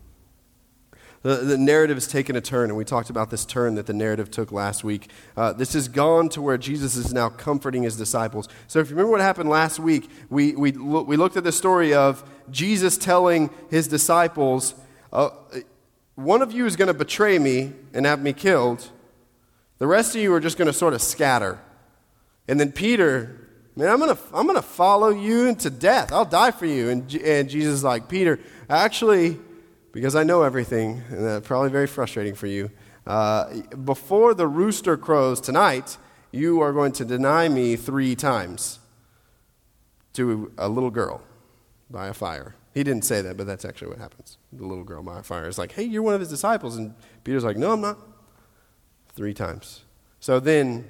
The, 1.21 1.35
the 1.35 1.57
narrative 1.57 1.97
has 1.97 2.07
taken 2.07 2.37
a 2.37 2.41
turn, 2.41 2.69
and 2.69 2.77
we 2.77 2.85
talked 2.85 3.09
about 3.09 3.29
this 3.29 3.45
turn 3.45 3.75
that 3.75 3.87
the 3.87 3.93
narrative 3.93 4.31
took 4.31 4.53
last 4.53 4.85
week. 4.85 5.09
Uh, 5.35 5.51
this 5.51 5.73
has 5.73 5.89
gone 5.89 6.29
to 6.29 6.41
where 6.41 6.57
Jesus 6.57 6.95
is 6.95 7.13
now 7.13 7.27
comforting 7.27 7.83
his 7.83 7.97
disciples. 7.97 8.47
So, 8.67 8.79
if 8.79 8.89
you 8.89 8.95
remember 8.95 9.11
what 9.11 9.21
happened 9.21 9.49
last 9.49 9.79
week, 9.79 10.09
we, 10.29 10.55
we, 10.55 10.71
we 10.71 11.17
looked 11.17 11.35
at 11.35 11.43
the 11.43 11.51
story 11.51 11.93
of 11.93 12.23
Jesus 12.49 12.97
telling 12.97 13.49
his 13.69 13.89
disciples, 13.89 14.75
uh, 15.11 15.31
One 16.15 16.41
of 16.41 16.53
you 16.53 16.65
is 16.65 16.77
going 16.77 16.87
to 16.87 16.93
betray 16.93 17.37
me 17.37 17.73
and 17.93 18.05
have 18.05 18.21
me 18.21 18.31
killed. 18.31 18.89
The 19.79 19.87
rest 19.87 20.15
of 20.15 20.21
you 20.21 20.33
are 20.33 20.39
just 20.39 20.57
going 20.57 20.67
to 20.67 20.73
sort 20.73 20.93
of 20.93 21.01
scatter. 21.01 21.59
And 22.47 22.57
then 22.59 22.71
Peter, 22.71 23.49
man, 23.75 23.89
I'm 23.89 23.99
going 23.99 24.15
to 24.15 24.21
I'm 24.33 24.47
to 24.47 24.61
follow 24.61 25.09
you 25.09 25.47
into 25.47 25.69
death. 25.69 26.13
I'll 26.13 26.23
die 26.23 26.51
for 26.51 26.65
you. 26.65 26.89
And, 26.89 27.13
and 27.15 27.49
Jesus 27.49 27.75
is 27.75 27.83
like, 27.83 28.07
Peter, 28.07 28.39
actually, 28.69 29.37
because 29.91 30.15
I 30.15 30.23
know 30.23 30.43
everything, 30.43 31.03
and 31.09 31.25
that's 31.25 31.47
probably 31.47 31.69
very 31.69 31.87
frustrating 31.87 32.35
for 32.35 32.47
you. 32.47 32.71
Uh, 33.07 33.61
before 33.83 34.33
the 34.33 34.47
rooster 34.47 34.97
crows 34.97 35.41
tonight, 35.41 35.97
you 36.31 36.61
are 36.61 36.71
going 36.71 36.91
to 36.93 37.05
deny 37.05 37.49
me 37.49 37.75
three 37.75 38.15
times 38.15 38.79
to 40.13 40.51
a 40.57 40.69
little 40.69 40.91
girl 40.91 41.21
by 41.89 42.07
a 42.07 42.13
fire. 42.13 42.55
He 42.73 42.83
didn't 42.83 43.03
say 43.03 43.21
that, 43.21 43.35
but 43.35 43.47
that's 43.47 43.65
actually 43.65 43.89
what 43.89 43.97
happens. 43.97 44.37
The 44.53 44.65
little 44.65 44.83
girl 44.83 45.01
by 45.01 45.19
a 45.19 45.23
fire 45.23 45.47
is 45.47 45.57
like, 45.57 45.71
hey, 45.71 45.83
you're 45.83 46.03
one 46.03 46.13
of 46.13 46.19
his 46.19 46.29
disciples. 46.29 46.77
And 46.77 46.93
Peter's 47.23 47.43
like, 47.43 47.57
no, 47.57 47.71
I'm 47.71 47.81
not. 47.81 47.97
Three 49.15 49.33
times. 49.33 49.83
So 50.19 50.39
then 50.39 50.87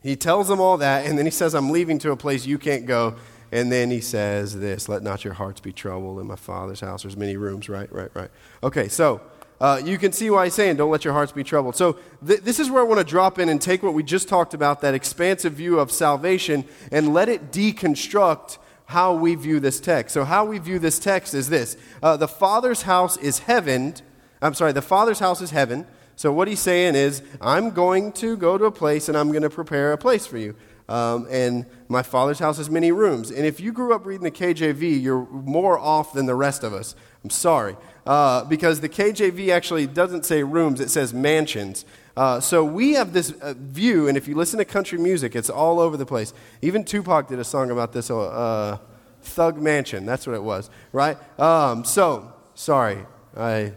he 0.00 0.16
tells 0.16 0.48
them 0.48 0.60
all 0.60 0.76
that, 0.78 1.06
and 1.06 1.18
then 1.18 1.24
he 1.24 1.30
says, 1.30 1.54
I'm 1.54 1.70
leaving 1.70 1.98
to 2.00 2.12
a 2.12 2.16
place 2.16 2.46
you 2.46 2.58
can't 2.58 2.86
go. 2.86 3.16
And 3.54 3.70
then 3.70 3.92
he 3.92 4.00
says 4.00 4.58
this 4.58 4.88
let 4.88 5.04
not 5.04 5.24
your 5.24 5.34
hearts 5.34 5.60
be 5.60 5.72
troubled. 5.72 6.18
In 6.18 6.26
my 6.26 6.34
Father's 6.34 6.80
house, 6.80 7.02
there's 7.02 7.16
many 7.16 7.36
rooms, 7.36 7.68
right? 7.68 7.90
Right, 7.92 8.10
right. 8.12 8.28
Okay, 8.64 8.88
so 8.88 9.20
uh, 9.60 9.80
you 9.82 9.96
can 9.96 10.10
see 10.10 10.28
why 10.28 10.46
he's 10.46 10.54
saying, 10.54 10.76
don't 10.76 10.90
let 10.90 11.04
your 11.04 11.14
hearts 11.14 11.30
be 11.30 11.44
troubled. 11.44 11.76
So, 11.76 11.96
th- 12.26 12.40
this 12.40 12.58
is 12.58 12.68
where 12.68 12.82
I 12.82 12.84
want 12.84 12.98
to 12.98 13.04
drop 13.04 13.38
in 13.38 13.48
and 13.48 13.62
take 13.62 13.84
what 13.84 13.94
we 13.94 14.02
just 14.02 14.28
talked 14.28 14.54
about, 14.54 14.80
that 14.80 14.92
expansive 14.92 15.52
view 15.52 15.78
of 15.78 15.92
salvation, 15.92 16.64
and 16.90 17.14
let 17.14 17.28
it 17.28 17.52
deconstruct 17.52 18.58
how 18.86 19.14
we 19.14 19.36
view 19.36 19.60
this 19.60 19.78
text. 19.78 20.14
So, 20.14 20.24
how 20.24 20.44
we 20.44 20.58
view 20.58 20.80
this 20.80 20.98
text 20.98 21.32
is 21.32 21.48
this 21.48 21.76
uh, 22.02 22.16
The 22.16 22.26
Father's 22.26 22.82
house 22.82 23.16
is 23.18 23.38
heaven. 23.38 23.94
I'm 24.42 24.54
sorry, 24.54 24.72
the 24.72 24.82
Father's 24.82 25.20
house 25.20 25.40
is 25.40 25.52
heaven. 25.52 25.86
So, 26.16 26.32
what 26.32 26.48
he's 26.48 26.58
saying 26.58 26.96
is, 26.96 27.22
I'm 27.40 27.70
going 27.70 28.10
to 28.14 28.36
go 28.36 28.58
to 28.58 28.64
a 28.64 28.72
place 28.72 29.08
and 29.08 29.16
I'm 29.16 29.28
going 29.28 29.42
to 29.42 29.50
prepare 29.50 29.92
a 29.92 29.98
place 29.98 30.26
for 30.26 30.38
you. 30.38 30.56
Um, 30.88 31.26
and 31.30 31.64
my 31.88 32.02
father's 32.02 32.38
house 32.38 32.58
has 32.58 32.68
many 32.68 32.92
rooms. 32.92 33.30
And 33.30 33.46
if 33.46 33.58
you 33.58 33.72
grew 33.72 33.94
up 33.94 34.04
reading 34.04 34.24
the 34.24 34.30
KJV, 34.30 35.02
you're 35.02 35.26
more 35.26 35.78
off 35.78 36.12
than 36.12 36.26
the 36.26 36.34
rest 36.34 36.62
of 36.62 36.74
us. 36.74 36.94
I'm 37.22 37.30
sorry. 37.30 37.76
Uh, 38.06 38.44
because 38.44 38.80
the 38.80 38.88
KJV 38.88 39.48
actually 39.50 39.86
doesn't 39.86 40.26
say 40.26 40.42
rooms, 40.42 40.80
it 40.80 40.90
says 40.90 41.14
mansions. 41.14 41.86
Uh, 42.16 42.38
so 42.38 42.64
we 42.64 42.92
have 42.92 43.12
this 43.12 43.32
uh, 43.40 43.54
view, 43.56 44.06
and 44.08 44.16
if 44.16 44.28
you 44.28 44.34
listen 44.34 44.58
to 44.58 44.64
country 44.64 44.98
music, 44.98 45.34
it's 45.34 45.50
all 45.50 45.80
over 45.80 45.96
the 45.96 46.06
place. 46.06 46.34
Even 46.60 46.84
Tupac 46.84 47.28
did 47.28 47.38
a 47.38 47.44
song 47.44 47.70
about 47.70 47.92
this 47.92 48.10
uh, 48.10 48.78
Thug 49.22 49.60
Mansion. 49.60 50.04
That's 50.04 50.26
what 50.26 50.34
it 50.34 50.42
was, 50.42 50.68
right? 50.92 51.16
Um, 51.40 51.84
so, 51.84 52.32
sorry. 52.54 53.06
I 53.36 53.72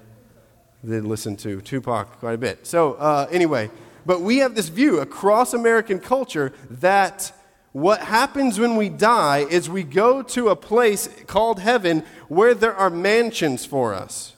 did 0.86 1.06
listen 1.06 1.36
to 1.38 1.62
Tupac 1.62 2.20
quite 2.20 2.34
a 2.34 2.38
bit. 2.38 2.68
So, 2.68 2.94
uh, 2.96 3.28
anyway. 3.32 3.72
But 4.08 4.22
we 4.22 4.38
have 4.38 4.56
this 4.56 4.70
view 4.70 5.02
across 5.02 5.54
American 5.54 6.00
culture 6.00 6.54
that 6.70 7.34
what 7.74 8.00
happens 8.00 8.58
when 8.58 8.78
we 8.78 8.88
die 8.88 9.40
is 9.40 9.70
we 9.70 9.84
go 9.84 10.24
to 10.24 10.48
a 10.48 10.56
place 10.56 11.10
called 11.28 11.60
heaven 11.60 12.06
where 12.30 12.54
there 12.54 12.74
are 12.74 12.90
mansions 12.90 13.66
for 13.66 13.94
us. 13.94 14.34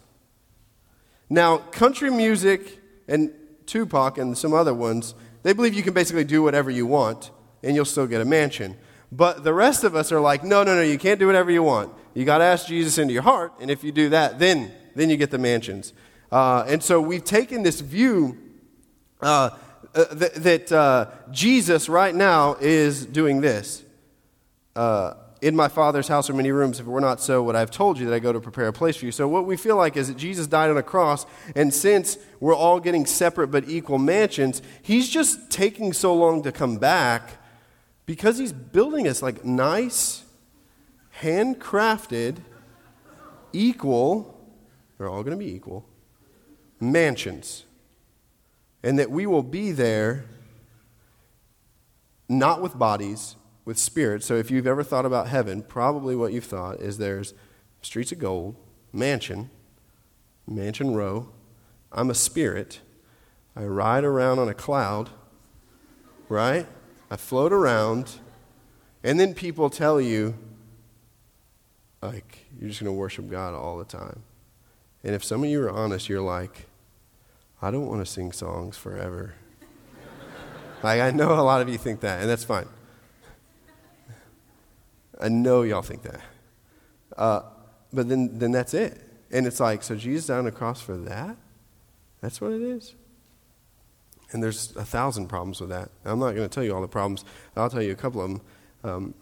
Now, 1.30 1.58
country 1.58 2.10
music 2.10 2.80
and 3.08 3.32
Tupac 3.68 4.18
and 4.18 4.36
some 4.36 4.56
other 4.56 4.74
ones, 4.74 5.14
they 5.44 5.54
believe 5.54 5.76
you 5.76 5.84
can 5.84 5.94
basically 5.94 6.24
do 6.24 6.42
whatever 6.42 6.72
you 6.72 6.88
want 6.88 7.30
and 7.62 7.76
you'll 7.76 7.86
still 7.86 8.08
get 8.08 8.22
a 8.22 8.26
mansion. 8.26 8.76
But 9.12 9.44
the 9.44 9.54
rest 9.54 9.84
of 9.84 9.96
us 9.96 10.12
are 10.12 10.20
like, 10.20 10.44
no, 10.44 10.64
no, 10.64 10.74
no, 10.74 10.82
you 10.82 10.98
can't 10.98 11.20
do 11.20 11.28
whatever 11.28 11.52
you 11.52 11.62
want. 11.62 11.94
You 12.16 12.26
got 12.26 12.40
to 12.40 12.44
ask 12.44 12.66
Jesus 12.66 12.98
into 12.98 13.14
your 13.14 13.22
heart, 13.22 13.54
and 13.62 13.70
if 13.70 13.84
you 13.84 13.92
do 13.92 14.10
that, 14.10 14.40
then, 14.40 14.72
then 14.96 15.12
you 15.12 15.16
get 15.16 15.30
the 15.30 15.38
mansions. 15.38 15.94
Uh, 16.32 16.66
and 16.68 16.82
so 16.82 17.00
we've 17.00 17.24
taken 17.24 17.62
this 17.62 17.82
view 17.82 18.49
uh, 19.22 19.50
uh, 19.96 20.06
th- 20.16 20.34
that 20.34 20.72
uh, 20.72 21.08
Jesus 21.32 21.90
right 21.90 22.14
now 22.14 22.56
is 22.60 23.06
doing 23.06 23.42
this. 23.42 23.84
Uh, 24.76 25.16
in 25.42 25.56
my 25.56 25.68
Father's 25.68 26.08
house 26.08 26.30
are 26.30 26.34
many 26.34 26.52
rooms. 26.52 26.80
If 26.80 26.86
it 26.86 26.90
were 26.90 27.02
not 27.02 27.22
so, 27.22 27.42
would 27.44 27.56
I 27.56 27.60
have 27.60 27.72
told 27.72 27.98
you 27.98 28.06
that 28.08 28.14
I 28.14 28.20
go 28.20 28.34
to 28.34 28.40
prepare 28.40 28.68
a 28.68 28.74
place 28.74 28.98
for 28.98 29.06
you? 29.06 29.12
So, 29.12 29.28
what 29.28 29.46
we 29.46 29.58
feel 29.58 29.78
like 29.78 29.96
is 29.98 30.10
that 30.10 30.18
Jesus 30.18 30.48
died 30.48 30.70
on 30.70 30.78
a 30.78 30.84
cross, 30.84 31.26
and 31.56 31.74
since 31.74 32.18
we're 32.40 32.56
all 32.56 32.80
getting 32.80 33.06
separate 33.06 33.48
but 33.48 33.70
equal 33.70 33.98
mansions, 33.98 34.62
he's 34.82 35.10
just 35.10 35.50
taking 35.50 35.94
so 35.94 36.14
long 36.14 36.44
to 36.44 36.52
come 36.52 36.78
back 36.78 37.42
because 38.06 38.38
he's 38.38 38.52
building 38.52 39.08
us 39.08 39.22
like 39.22 39.46
nice, 39.46 40.24
handcrafted, 41.22 42.38
equal, 43.54 44.38
they're 44.98 45.10
all 45.10 45.24
going 45.24 45.38
to 45.38 45.44
be 45.44 45.52
equal, 45.52 45.86
mansions 46.80 47.66
and 48.84 48.98
that 49.00 49.12
we 49.12 49.26
will 49.26 49.44
be 49.44 49.72
there 49.72 50.26
not 52.28 52.62
with 52.62 52.78
bodies, 52.78 53.36
with 53.66 53.78
spirits. 53.78 54.26
So 54.26 54.36
if 54.36 54.52
you've 54.52 54.68
ever 54.68 54.84
thought 54.84 55.06
about 55.06 55.28
heaven, 55.28 55.64
probably 55.64 56.16
what 56.16 56.32
you've 56.32 56.46
thought 56.46 56.80
is 56.80 56.98
there's 56.98 57.34
streets 57.82 58.12
of 58.12 58.20
gold, 58.20 58.56
mansion, 58.94 59.50
mansion 60.48 60.96
row. 60.96 61.30
I'm 61.92 62.10
a 62.10 62.16
spirit. 62.16 62.82
I 63.56 63.64
ride 63.64 64.04
around 64.04 64.40
on 64.40 64.48
a 64.48 64.54
cloud, 64.54 65.10
right? 66.30 66.68
I 67.10 67.18
float 67.18 67.52
around, 67.52 68.20
and 69.04 69.20
then 69.20 69.34
people 69.34 69.70
tell 69.70 70.00
you, 70.00 70.36
like, 72.02 72.46
you're 72.60 72.70
just 72.70 72.82
going 72.82 72.94
to 72.94 72.98
worship 72.98 73.30
God 73.30 73.54
all 73.56 73.78
the 73.78 73.86
time. 73.86 74.22
And 75.04 75.16
if 75.16 75.24
some 75.24 75.44
of 75.44 75.50
you 75.50 75.62
are 75.64 75.72
honest, 75.72 76.08
you're 76.08 76.22
like, 76.22 76.69
I 77.62 77.72
don't 77.72 77.88
want 77.88 78.06
to 78.06 78.12
sing 78.12 78.32
songs 78.32 78.78
forever. 78.78 79.34
like, 80.84 81.02
I 81.02 81.12
know 81.12 81.34
a 81.34 81.42
lot 81.42 81.62
of 81.62 81.70
you 81.70 81.78
think 81.78 82.00
that, 82.02 82.22
and 82.22 82.30
that's 82.30 82.44
fine. 82.44 82.68
I 85.20 85.28
know 85.28 85.64
y'all 85.64 85.82
think 85.82 86.04
that. 86.04 86.22
Uh, 87.18 87.42
but 87.92 88.08
then, 88.08 88.40
then 88.40 88.52
that's 88.52 88.74
it. 88.74 89.02
And 89.32 89.46
it's 89.46 89.60
like, 89.60 89.84
so 89.84 89.96
Jesus 89.96 90.28
died 90.28 90.40
on 90.40 90.46
the 90.46 90.52
cross 90.52 90.82
for 90.82 90.96
that? 90.98 91.36
That's 92.22 92.40
what 92.40 92.52
it 92.52 92.62
is? 92.62 92.96
And 94.32 94.44
there's 94.44 94.76
a 94.76 94.86
thousand 94.86 95.28
problems 95.28 95.60
with 95.60 95.70
that. 95.70 95.90
I'm 96.06 96.20
not 96.20 96.36
going 96.36 96.48
to 96.48 96.54
tell 96.54 96.64
you 96.64 96.74
all 96.74 96.82
the 96.82 96.88
problems. 96.88 97.26
I'll 97.56 97.70
tell 97.70 97.82
you 97.82 97.92
a 97.92 97.96
couple 97.96 98.22
of 98.22 98.30
them. 98.30 98.42
Um, 98.84 99.14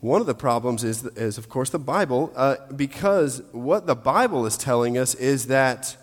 one 0.00 0.20
of 0.22 0.26
the 0.26 0.34
problems 0.34 0.82
is, 0.82 1.04
is 1.08 1.36
of 1.36 1.48
course, 1.48 1.70
the 1.70 1.78
Bible, 1.78 2.32
uh, 2.34 2.56
because 2.74 3.42
what 3.52 3.86
the 3.86 3.94
Bible 3.94 4.46
is 4.46 4.56
telling 4.56 4.96
us 4.96 5.14
is 5.14 5.46
that 5.48 5.96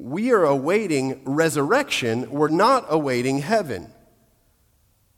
we 0.00 0.32
are 0.32 0.44
awaiting 0.44 1.20
resurrection, 1.24 2.30
we're 2.30 2.48
not 2.48 2.86
awaiting 2.88 3.40
heaven. 3.40 3.92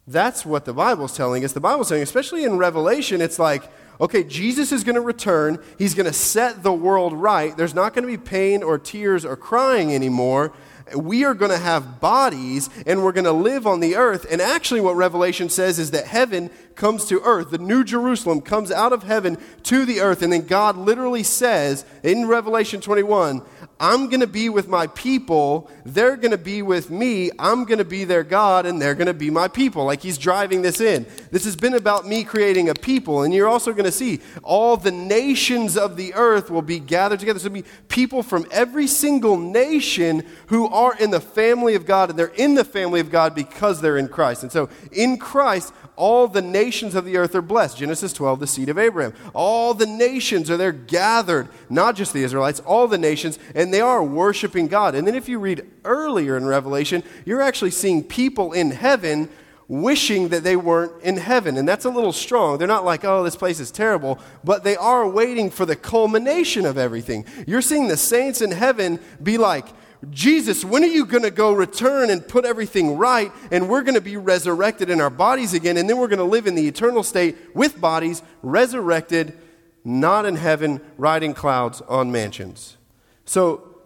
That's 0.09 0.45
what 0.45 0.65
the 0.65 0.73
Bible's 0.73 1.17
telling 1.17 1.45
us. 1.45 1.53
The 1.53 1.61
Bible's 1.61 1.87
saying, 1.87 2.03
especially 2.03 2.43
in 2.43 2.59
Revelation, 2.59 3.21
it's 3.21 3.39
like, 3.39 3.63
okay, 4.01 4.25
Jesus 4.25 4.73
is 4.73 4.83
going 4.83 4.97
to 4.97 5.01
return. 5.01 5.63
He's 5.79 5.95
going 5.95 6.07
to 6.07 6.13
set 6.13 6.65
the 6.65 6.73
world 6.73 7.13
right. 7.13 7.57
There's 7.57 7.75
not 7.75 7.95
going 7.95 8.03
to 8.03 8.11
be 8.11 8.23
pain 8.23 8.65
or 8.65 8.77
tears 8.77 9.25
or 9.25 9.37
crying 9.37 9.95
anymore. 9.95 10.53
We 10.97 11.25
are 11.25 11.35
going 11.35 11.53
to 11.53 11.59
have 11.59 12.01
bodies 12.01 12.69
and 12.85 13.05
we're 13.05 13.13
going 13.13 13.25
to 13.25 13.33
live 13.33 13.69
on 13.69 13.79
the 13.79 13.95
earth. 13.95 14.27
And 14.29 14.43
actually, 14.43 14.81
what 14.81 14.97
Revelation 14.97 15.49
says 15.49 15.79
is 15.79 15.93
that 15.93 16.07
heaven 16.07 16.51
comes 16.75 17.05
to 17.07 17.21
earth. 17.21 17.51
The 17.51 17.59
New 17.59 17.85
Jerusalem 17.85 18.41
comes 18.41 18.73
out 18.73 18.93
of 18.93 19.05
heaven 19.05 19.39
to 19.63 19.85
the 19.85 20.01
earth. 20.01 20.23
And 20.23 20.33
then 20.33 20.47
God 20.47 20.77
literally 20.77 21.23
says 21.23 21.85
in 22.03 22.27
Revelation 22.27 22.81
21, 22.81 23.43
I'm 23.83 24.07
going 24.07 24.21
to 24.21 24.29
be 24.29 24.49
with 24.49 24.69
my 24.69 24.87
people. 24.87 25.69
They're 25.85 26.17
going 26.17 26.31
to 26.31 26.39
be 26.39 26.63
with 26.63 26.89
me. 26.89 27.33
I'm 27.37 27.65
going 27.65 27.79
to 27.79 27.85
be 27.85 28.05
their 28.05 28.23
God, 28.23 28.65
and 28.65 28.81
they're 28.81 28.95
going 28.95 29.09
to 29.09 29.13
be 29.13 29.29
my 29.29 29.49
people. 29.49 29.85
Like 29.85 30.01
he's 30.01 30.17
driving 30.17 30.63
this 30.63 30.81
in. 30.81 31.05
This 31.33 31.45
has 31.47 31.57
been 31.57 31.75
about 31.75 32.07
me 32.07 32.23
creating 32.23 32.69
a 32.69 32.75
people. 32.75 33.25
And 33.25 33.35
you're 33.35 33.49
also 33.49 33.73
going 33.73 33.85
to 33.85 33.91
see 33.91 34.21
all 34.45 34.77
the 34.77 34.93
nations 34.93 35.77
of 35.77 35.97
the 35.97 36.15
earth 36.15 36.49
will 36.49 36.63
be 36.63 36.79
gathered 36.79 37.19
together. 37.19 37.41
So 37.41 37.51
be 37.51 37.65
people 37.89 38.23
from 38.23 38.47
every 38.53 38.87
single 38.87 39.37
nation 39.37 40.25
who 40.47 40.69
are 40.69 40.97
in 40.97 41.11
the 41.11 41.21
family 41.21 41.75
of 41.75 41.85
God, 41.85 42.11
and 42.11 42.17
they're 42.17 42.29
in 42.29 42.55
the 42.55 42.65
family 42.65 43.01
of 43.01 43.11
God 43.11 43.35
because 43.35 43.81
they're 43.81 43.99
in 43.99 44.07
Christ. 44.07 44.45
And 44.45 44.53
so 44.53 44.69
in 44.93 45.19
Christ, 45.19 45.73
all 45.97 46.27
the 46.27 46.43
nations 46.43 46.95
of 46.95 47.05
the 47.05 47.17
earth 47.17 47.35
are 47.35 47.43
blessed. 47.43 47.79
Genesis 47.79 48.13
12, 48.13 48.41
the 48.41 48.47
seed 48.47 48.69
of 48.69 48.79
Abraham. 48.79 49.15
All 49.35 49.75
the 49.75 49.87
nations 49.87 50.51
are 50.51 50.57
there 50.57 50.73
gathered, 50.73 51.49
not 51.69 51.97
just 51.97 52.13
the 52.13 52.25
Israelites, 52.25 52.61
all 52.61 52.89
the 52.89 52.99
nations, 52.99 53.39
and 53.55 53.73
they 53.73 53.81
are 53.81 54.03
worshiping 54.03 54.69
God. 54.69 54.95
And 54.95 55.07
then 55.07 55.15
if 55.15 55.29
you 55.29 55.39
read 55.39 55.67
earlier 55.85 56.37
in 56.37 56.47
Revelation, 56.47 57.03
you're 57.25 57.43
actually 57.43 57.73
seeing 57.73 58.03
people 58.03 58.53
in 58.53 58.71
heaven 58.71 59.29
wishing 59.69 60.29
that 60.29 60.45
they 60.45 60.57
weren't 60.57 60.93
in 61.03 61.17
heaven. 61.17 61.57
And 61.57 61.67
that's 61.69 61.85
a 61.85 61.91
little 61.91 62.13
strong. 62.13 62.59
They're 62.59 62.69
not 62.69 62.85
like, 62.85 63.05
oh, 63.05 63.23
this 63.23 63.37
place 63.37 63.61
is 63.61 63.71
terrible, 63.71 64.19
but 64.45 64.65
they 64.65 64.77
are 64.77 65.09
waiting 65.09 65.51
for 65.51 65.65
the 65.65 65.77
culmination 65.77 66.67
of 66.67 66.77
everything. 66.77 67.25
You're 67.47 67.63
seeing 67.63 67.89
the 67.89 67.97
saints 67.97 68.43
in 68.43 68.51
heaven 68.51 69.01
be 69.23 69.39
like, 69.39 69.67
Jesus, 70.11 70.65
when 70.65 70.83
are 70.83 70.89
you 70.89 71.07
going 71.07 71.23
to 71.23 71.31
go 71.31 71.53
return 71.53 72.11
and 72.11 72.27
put 72.27 72.45
everything 72.45 72.97
right? 72.97 73.33
And 73.53 73.69
we're 73.69 73.83
going 73.83 73.95
to 73.95 74.01
be 74.01 74.17
resurrected 74.17 74.91
in 74.91 75.01
our 75.01 75.11
bodies 75.11 75.55
again. 75.55 75.77
And 75.77 75.89
then 75.89 75.97
we're 75.99 76.09
going 76.09 76.19
to 76.19 76.25
live 76.25 76.47
in 76.47 76.57
the 76.57 76.67
eternal 76.67 77.03
state 77.03 77.37
with 77.55 77.81
bodies, 77.81 78.23
resurrected, 78.43 79.39
not 79.85 80.27
in 80.27 80.37
heaven, 80.37 80.81
riding 80.99 81.35
clouds 81.35 81.81
on 81.83 82.11
mansions. 82.11 82.77
So, 83.25 83.77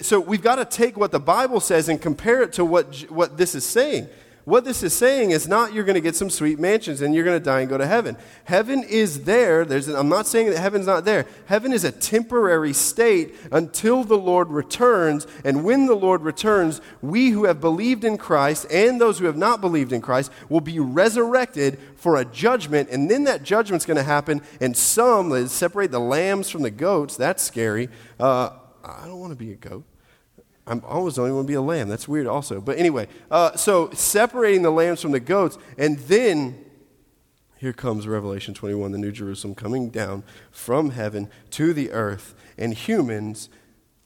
so 0.00 0.18
we've 0.18 0.42
got 0.42 0.56
to 0.56 0.64
take 0.64 0.96
what 0.96 1.12
the 1.12 1.20
Bible 1.20 1.60
says 1.60 1.88
and 1.88 2.00
compare 2.00 2.42
it 2.42 2.52
to 2.54 2.64
what, 2.64 2.96
what 3.08 3.36
this 3.36 3.54
is 3.54 3.64
saying. 3.64 4.08
What 4.44 4.64
this 4.64 4.82
is 4.82 4.92
saying 4.92 5.30
is 5.30 5.46
not 5.46 5.72
you're 5.72 5.84
going 5.84 5.94
to 5.94 6.00
get 6.00 6.16
some 6.16 6.28
sweet 6.28 6.58
mansions 6.58 7.00
and 7.00 7.14
you're 7.14 7.24
going 7.24 7.38
to 7.38 7.44
die 7.44 7.60
and 7.60 7.68
go 7.68 7.78
to 7.78 7.86
heaven. 7.86 8.16
Heaven 8.44 8.82
is 8.82 9.22
there. 9.22 9.64
There's, 9.64 9.86
I'm 9.86 10.08
not 10.08 10.26
saying 10.26 10.50
that 10.50 10.58
heaven's 10.58 10.86
not 10.86 11.04
there. 11.04 11.26
Heaven 11.46 11.72
is 11.72 11.84
a 11.84 11.92
temporary 11.92 12.72
state 12.72 13.36
until 13.52 14.02
the 14.02 14.18
Lord 14.18 14.48
returns. 14.48 15.28
And 15.44 15.62
when 15.62 15.86
the 15.86 15.94
Lord 15.94 16.22
returns, 16.22 16.80
we 17.00 17.30
who 17.30 17.44
have 17.44 17.60
believed 17.60 18.02
in 18.04 18.18
Christ 18.18 18.66
and 18.68 19.00
those 19.00 19.20
who 19.20 19.26
have 19.26 19.36
not 19.36 19.60
believed 19.60 19.92
in 19.92 20.00
Christ 20.00 20.32
will 20.48 20.60
be 20.60 20.80
resurrected 20.80 21.78
for 21.94 22.16
a 22.16 22.24
judgment. 22.24 22.88
And 22.90 23.08
then 23.08 23.24
that 23.24 23.44
judgment's 23.44 23.86
going 23.86 23.96
to 23.96 24.02
happen. 24.02 24.42
And 24.60 24.76
some, 24.76 25.46
separate 25.46 25.92
the 25.92 26.00
lambs 26.00 26.50
from 26.50 26.62
the 26.62 26.70
goats. 26.70 27.16
That's 27.16 27.44
scary. 27.44 27.90
Uh, 28.18 28.50
I 28.82 29.06
don't 29.06 29.20
want 29.20 29.30
to 29.30 29.36
be 29.36 29.52
a 29.52 29.56
goat. 29.56 29.84
I'm 30.66 30.82
always 30.84 31.18
only 31.18 31.32
want 31.32 31.46
to 31.46 31.50
be 31.50 31.54
a 31.54 31.62
lamb. 31.62 31.88
That's 31.88 32.06
weird, 32.06 32.26
also. 32.26 32.60
But 32.60 32.78
anyway, 32.78 33.08
uh, 33.30 33.56
so 33.56 33.90
separating 33.92 34.62
the 34.62 34.70
lambs 34.70 35.00
from 35.00 35.12
the 35.12 35.20
goats, 35.20 35.58
and 35.76 35.98
then 36.00 36.64
here 37.58 37.72
comes 37.72 38.06
Revelation 38.06 38.54
21, 38.54 38.92
the 38.92 38.98
New 38.98 39.12
Jerusalem 39.12 39.54
coming 39.54 39.88
down 39.88 40.24
from 40.50 40.90
heaven 40.90 41.28
to 41.50 41.72
the 41.72 41.92
earth, 41.92 42.34
and 42.58 42.74
humans 42.74 43.48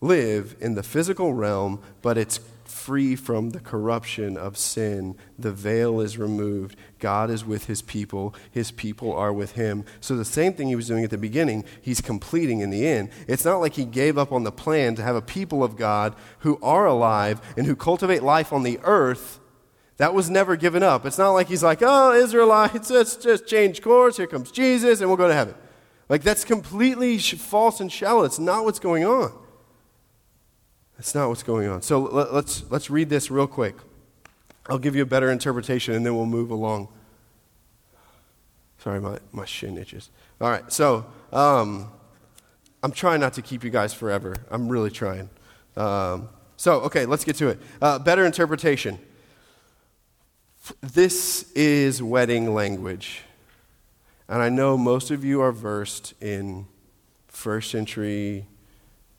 live 0.01 0.57
in 0.61 0.75
the 0.75 0.83
physical 0.83 1.33
realm, 1.33 1.83
but 2.03 2.19
it's 2.19 2.41
free 2.77 3.17
from 3.17 3.51
the 3.51 3.61
corruption 3.61 4.37
of 4.37 4.57
sin. 4.57 5.17
The 5.39 5.51
veil 5.51 6.01
is 6.01 6.19
removed. 6.19 6.77
God 6.99 7.31
is 7.31 7.45
with 7.45 7.67
his 7.67 7.83
people. 7.83 8.35
His 8.51 8.71
people 8.71 9.13
are 9.13 9.33
with 9.33 9.53
him. 9.53 9.85
So, 10.01 10.17
the 10.17 10.25
same 10.25 10.53
thing 10.53 10.69
he 10.69 10.77
was 10.77 10.87
doing 10.87 11.03
at 11.03 11.11
the 11.11 11.19
beginning, 11.19 11.65
he's 11.81 12.01
completing 12.01 12.61
in 12.61 12.71
the 12.71 12.87
end. 12.87 13.11
It's 13.27 13.45
not 13.45 13.59
like 13.59 13.75
he 13.75 13.85
gave 13.85 14.19
up 14.19 14.31
on 14.31 14.45
the 14.45 14.53
plan 14.53 14.95
to 14.97 15.03
have 15.03 15.17
a 15.17 15.23
people 15.23 15.65
of 15.65 15.77
God 15.77 16.15
who 16.41 16.59
are 16.63 16.87
alive 16.87 17.41
and 17.57 17.67
who 17.67 17.75
cultivate 17.75 18.23
life 18.23 18.53
on 18.53 18.63
the 18.63 18.79
earth. 18.85 19.41
That 19.97 20.13
was 20.13 20.29
never 20.29 20.57
given 20.57 20.83
up. 20.83 21.07
It's 21.07 21.19
not 21.19 21.31
like 21.31 21.49
he's 21.49 21.63
like, 21.63 21.79
oh, 21.81 22.13
Israelites, 22.13 22.91
let's 22.91 23.17
just 23.17 23.47
change 23.47 23.81
course. 23.81 24.19
Here 24.19 24.27
comes 24.27 24.51
Jesus, 24.51 25.01
and 25.01 25.09
we'll 25.09 25.17
go 25.17 25.29
to 25.29 25.35
heaven. 25.35 25.55
Like, 26.09 26.23
that's 26.23 26.45
completely 26.45 27.19
false 27.19 27.81
and 27.81 27.91
shallow. 27.91 28.25
It's 28.25 28.39
not 28.39 28.65
what's 28.65 28.79
going 28.79 29.05
on. 29.05 29.33
That's 30.97 31.15
not 31.15 31.29
what's 31.29 31.43
going 31.43 31.69
on. 31.69 31.83
So 31.83 32.01
let, 32.01 32.33
let's, 32.33 32.65
let's 32.71 32.91
read 32.91 33.09
this 33.09 33.31
real 33.31 33.47
quick. 33.47 33.77
I'll 34.69 34.79
give 34.79 34.97
you 34.97 35.03
a 35.03 35.07
better 35.07 35.31
interpretation 35.31 35.95
and 35.95 36.05
then 36.05 36.17
we'll 36.17 36.27
move 36.27 36.51
along. 36.51 36.89
Sorry, 38.79 39.01
my, 39.01 39.19
my 39.33 39.45
shin 39.45 39.79
itches. 39.79 40.11
All 40.41 40.51
right, 40.51 40.71
so 40.73 41.07
um, 41.33 41.91
I'm 42.83 42.93
trying 42.93 43.21
not 43.21 43.35
to 43.35 43.43
keep 43.43 43.65
you 43.65 43.71
guys 43.71 43.93
forever. 43.93 44.37
I'm 44.51 44.69
really 44.69 44.91
trying. 44.91 45.29
Um, 45.77 46.29
so, 46.57 46.81
okay, 46.81 47.05
let's 47.05 47.25
get 47.25 47.37
to 47.37 47.49
it. 47.49 47.59
Uh, 47.83 47.99
better 47.99 48.25
interpretation. 48.25 48.99
This 50.81 51.53
is 51.53 52.03
wedding 52.03 52.55
language. 52.55 53.23
And 54.29 54.43
I 54.43 54.49
know 54.49 54.77
most 54.77 55.11
of 55.11 55.25
you 55.25 55.41
are 55.41 55.53
versed 55.53 56.15
in 56.21 56.67
first 57.29 57.71
century 57.71 58.47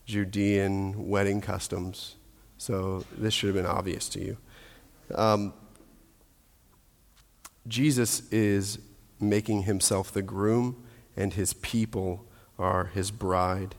Judean 0.07 1.09
wedding 1.09 1.41
customs, 1.41 2.15
so 2.57 3.03
this 3.15 3.33
should 3.33 3.47
have 3.47 3.55
been 3.55 3.71
obvious 3.71 4.07
to 4.09 4.23
you. 4.23 4.37
Um, 5.13 5.53
Jesus 7.67 8.21
is 8.31 8.79
making 9.19 9.63
himself 9.63 10.11
the 10.11 10.21
groom, 10.21 10.81
and 11.17 11.33
his 11.33 11.53
people 11.53 12.25
are 12.57 12.85
his 12.85 13.11
bride. 13.11 13.75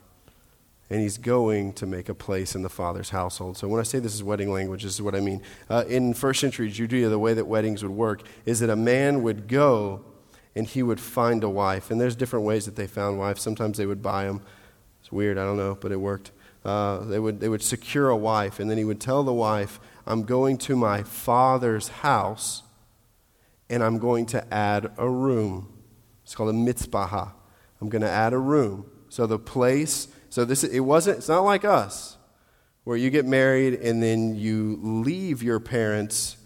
And 0.91 1.01
he's 1.01 1.17
going 1.17 1.73
to 1.73 1.85
make 1.85 2.09
a 2.09 2.15
place 2.15 2.55
in 2.55 2.61
the 2.61 2.69
Father's 2.69 3.09
household. 3.11 3.57
So, 3.57 3.67
when 3.67 3.79
I 3.79 3.83
say 3.83 3.99
this 3.99 4.13
is 4.13 4.23
wedding 4.23 4.51
language, 4.51 4.83
this 4.83 4.93
is 4.93 5.01
what 5.01 5.13
I 5.13 5.19
mean. 5.19 5.41
Uh, 5.69 5.83
in 5.87 6.15
first 6.15 6.39
century 6.39 6.69
Judea, 6.69 7.09
the 7.09 7.19
way 7.19 7.35
that 7.35 7.45
weddings 7.45 7.83
would 7.83 7.91
work 7.91 8.23
is 8.45 8.59
that 8.59 8.71
a 8.71 8.75
man 8.75 9.21
would 9.21 9.47
go 9.47 10.03
and 10.55 10.65
he 10.65 10.81
would 10.81 10.99
find 10.99 11.43
a 11.43 11.49
wife. 11.49 11.91
And 11.91 12.01
there's 12.01 12.15
different 12.15 12.45
ways 12.45 12.65
that 12.65 12.75
they 12.75 12.87
found 12.87 13.19
wives. 13.19 13.41
Sometimes 13.41 13.77
they 13.77 13.85
would 13.85 14.01
buy 14.01 14.25
them, 14.25 14.41
it's 15.09 15.13
weird, 15.13 15.39
I 15.39 15.43
don't 15.43 15.57
know, 15.57 15.73
but 15.73 15.91
it 15.91 15.99
worked. 15.99 16.29
Uh, 16.63 16.99
they, 17.05 17.17
would, 17.17 17.39
they 17.39 17.49
would 17.49 17.63
secure 17.63 18.09
a 18.09 18.15
wife, 18.15 18.59
and 18.59 18.69
then 18.69 18.77
he 18.77 18.83
would 18.83 19.01
tell 19.01 19.23
the 19.23 19.33
wife, 19.33 19.79
I'm 20.05 20.21
going 20.21 20.59
to 20.59 20.75
my 20.75 21.01
father's 21.01 21.87
house, 21.87 22.61
and 23.71 23.83
I'm 23.83 23.97
going 23.97 24.27
to 24.27 24.53
add 24.53 24.91
a 24.99 25.09
room. 25.09 25.73
It's 26.23 26.35
called 26.35 26.51
a 26.51 26.53
mitzvah. 26.53 27.33
I'm 27.81 27.89
going 27.89 28.03
to 28.03 28.09
add 28.09 28.33
a 28.33 28.37
room. 28.37 28.85
So 29.09 29.25
the 29.25 29.39
place, 29.39 30.09
so 30.29 30.45
this, 30.45 30.63
it 30.63 30.81
wasn't, 30.81 31.17
it's 31.17 31.29
not 31.29 31.41
like 31.41 31.65
us, 31.65 32.17
where 32.83 32.95
you 32.95 33.09
get 33.09 33.25
married 33.25 33.79
and 33.79 34.03
then 34.03 34.35
you 34.35 34.77
leave 34.79 35.41
your 35.41 35.59
parents 35.59 36.37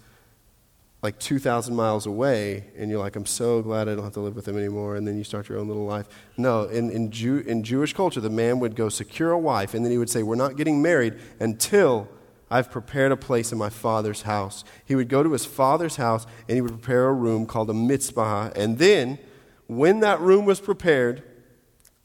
like 1.04 1.20
2,000 1.20 1.76
miles 1.76 2.06
away, 2.06 2.64
and 2.78 2.90
you're 2.90 3.00
like, 3.00 3.18
I'm 3.18 3.26
so 3.26 3.62
glad 3.62 3.90
I 3.90 3.96
don't 3.96 4.06
have 4.06 4.14
to 4.14 4.22
live 4.22 4.38
with 4.38 4.46
them 4.46 4.58
anymore, 4.58 4.96
and 4.96 5.06
then 5.06 5.18
you 5.18 5.26
start 5.26 5.50
your 5.50 5.60
own 5.60 5.68
little 5.68 5.86
life. 5.86 6.08
No, 6.38 6.64
in, 6.64 6.90
in, 6.90 7.12
Jew, 7.12 7.40
in 7.40 7.62
Jewish 7.62 7.92
culture, 7.94 8.22
the 8.22 8.30
man 8.30 8.60
would 8.62 8.74
go 8.74 8.88
secure 8.88 9.32
a 9.32 9.38
wife, 9.38 9.74
and 9.74 9.84
then 9.84 9.92
he 9.92 9.98
would 9.98 10.10
say, 10.10 10.24
We're 10.24 10.36
not 10.36 10.56
getting 10.56 10.82
married 10.82 11.20
until 11.42 12.08
I've 12.50 12.72
prepared 12.72 13.12
a 13.12 13.18
place 13.18 13.52
in 13.52 13.58
my 13.58 13.70
father's 13.70 14.22
house. 14.22 14.64
He 14.86 14.96
would 14.96 15.10
go 15.10 15.24
to 15.24 15.34
his 15.34 15.46
father's 15.46 15.98
house, 15.98 16.26
and 16.48 16.56
he 16.56 16.62
would 16.62 16.72
prepare 16.72 17.10
a 17.10 17.14
room 17.14 17.46
called 17.46 17.70
a 17.70 17.74
mitzvah, 17.74 18.54
and 18.56 18.78
then, 18.78 19.20
when 19.68 20.00
that 20.00 20.22
room 20.22 20.46
was 20.46 20.62
prepared, 20.62 21.22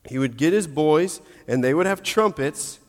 he 0.08 0.18
would 0.18 0.36
get 0.36 0.52
his 0.52 0.66
boys, 0.66 1.20
and 1.46 1.62
they 1.62 1.72
would 1.72 1.86
have 1.86 2.02
trumpets, 2.02 2.80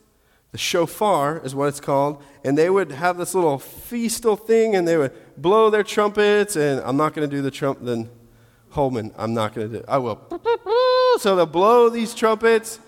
the 0.52 0.58
shofar 0.58 1.40
is 1.44 1.54
what 1.54 1.68
it's 1.68 1.80
called, 1.80 2.24
and 2.44 2.58
they 2.58 2.70
would 2.70 2.92
have 2.92 3.18
this 3.18 3.36
little 3.36 3.60
feastal 3.60 4.36
thing, 4.36 4.76
and 4.76 4.88
they 4.88 4.98
would 4.98 5.29
blow 5.42 5.70
their 5.70 5.84
trumpets. 5.84 6.56
And 6.56 6.82
I'm 6.82 6.98
not 6.98 7.14
going 7.14 7.30
to 7.30 7.36
do 7.36 7.42
the 7.42 7.52
trump. 7.52 7.80
Then 7.82 8.10
Holman, 8.72 9.14
I'm 9.18 9.34
not 9.34 9.54
going 9.54 9.72
to 9.72 9.80
do. 9.80 9.86
I 9.88 9.98
will. 9.98 10.20
So 11.18 11.36
they'll 11.36 11.46
blow 11.46 11.90
these 11.90 12.14
trumpets, 12.14 12.80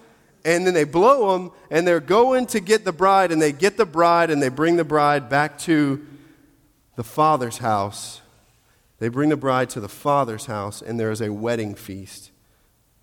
and 0.45 0.65
then 0.65 0.73
they 0.73 0.83
blow 0.83 1.33
them, 1.33 1.51
and 1.69 1.87
they're 1.87 1.99
going 1.99 2.45
to 2.47 2.59
get 2.59 2.85
the 2.85 2.91
bride, 2.91 3.31
and 3.31 3.41
they 3.41 3.51
get 3.51 3.77
the 3.77 3.85
bride, 3.85 4.29
and 4.29 4.41
they 4.41 4.49
bring 4.49 4.77
the 4.77 4.83
bride 4.83 5.27
back 5.27 5.57
to 5.59 6.05
the 6.95 7.03
father's 7.03 7.57
house. 7.57 8.21
They 8.99 9.09
bring 9.09 9.29
the 9.29 9.37
bride 9.37 9.69
to 9.71 9.79
the 9.79 9.89
father's 9.89 10.45
house, 10.45 10.81
and 10.81 10.99
there 10.99 11.11
is 11.11 11.21
a 11.21 11.33
wedding 11.33 11.73
feast. 11.73 12.31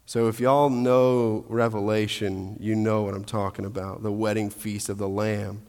So, 0.07 0.29
if 0.29 0.41
y'all 0.41 0.71
know 0.71 1.45
Revelation, 1.49 2.57
you 2.61 2.75
know 2.75 3.03
what 3.03 3.15
I'm 3.15 3.25
talking 3.25 3.67
about 3.67 4.03
the 4.03 4.13
wedding 4.13 4.49
feast 4.49 4.89
of 4.89 4.97
the 4.97 5.09
Lamb. 5.09 5.63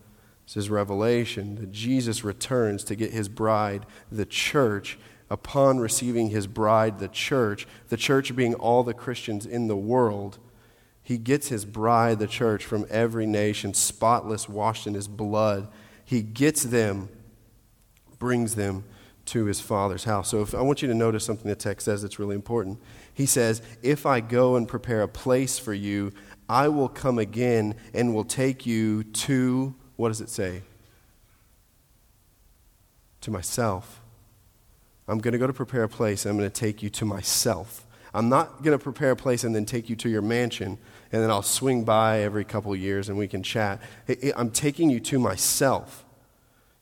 This 0.50 0.66
is 0.66 0.70
Revelation 0.72 1.58
that 1.58 1.72
Jesus 1.72 2.24
returns 2.24 2.84
to 2.86 2.96
get 2.96 3.12
his 3.12 3.30
bride, 3.30 3.86
the 4.12 4.26
church. 4.26 4.98
Upon 5.30 5.78
receiving 5.78 6.30
his 6.30 6.48
bride, 6.48 6.98
the 6.98 7.08
church, 7.08 7.68
the 7.90 7.98
church 7.98 8.36
being 8.36 8.56
all 8.56 8.84
the 8.84 8.96
Christians 8.96 9.46
in 9.46 9.68
the 9.68 9.78
world, 9.78 10.40
he 11.04 11.20
gets 11.20 11.50
his 11.50 11.66
bride, 11.66 12.18
the 12.18 12.26
church, 12.26 12.66
from 12.66 12.88
every 12.90 13.28
nation, 13.28 13.76
spotless, 13.76 14.50
washed 14.50 14.88
in 14.88 14.96
his 14.96 15.08
blood. 15.08 15.68
He 16.04 16.24
gets 16.24 16.64
them, 16.64 17.10
brings 18.18 18.56
them 18.56 18.86
to 19.26 19.46
his 19.46 19.60
father's 19.60 20.06
house. 20.06 20.30
So 20.30 20.42
if, 20.42 20.56
I 20.56 20.62
want 20.62 20.82
you 20.82 20.88
to 20.88 20.96
notice 20.96 21.26
something 21.26 21.48
the 21.48 21.56
text 21.56 21.86
says 21.86 22.02
that's 22.02 22.18
really 22.18 22.34
important. 22.34 22.80
He 23.14 23.28
says, 23.28 23.62
If 23.84 24.08
I 24.08 24.20
go 24.20 24.56
and 24.56 24.68
prepare 24.68 25.04
a 25.04 25.08
place 25.08 25.60
for 25.60 25.76
you, 25.76 26.12
I 26.50 26.70
will 26.70 26.90
come 26.90 27.20
again 27.20 27.76
and 27.94 28.16
will 28.16 28.24
take 28.24 28.66
you 28.66 29.04
to, 29.04 29.76
what 30.00 30.08
does 30.08 30.22
it 30.22 30.30
say? 30.30 30.62
To 33.20 33.32
myself. 33.32 34.00
I'm 35.10 35.20
going 35.20 35.34
to 35.34 35.38
go 35.38 35.46
to 35.46 35.52
prepare 35.52 35.84
a 35.84 35.90
place 35.90 36.24
and 36.24 36.32
I'm 36.32 36.38
going 36.38 36.50
to 36.50 36.58
take 36.58 36.82
you 36.82 36.90
to 36.92 37.04
myself. 37.04 37.86
I'm 38.14 38.30
not 38.30 38.64
going 38.64 38.78
to 38.78 38.82
prepare 38.82 39.12
a 39.12 39.18
place 39.18 39.44
and 39.44 39.54
then 39.54 39.66
take 39.66 39.90
you 39.90 39.98
to 39.98 40.08
your 40.08 40.22
mansion 40.22 40.78
and 41.12 41.22
then 41.22 41.30
I'll 41.30 41.42
swing 41.42 41.84
by 41.84 42.22
every 42.22 42.46
couple 42.46 42.74
years 42.78 43.10
and 43.10 43.18
we 43.18 43.28
can 43.28 43.44
chat. 43.44 43.82
I'm 44.38 44.52
taking 44.52 44.90
you 44.90 45.02
to 45.02 45.20
myself. 45.20 46.06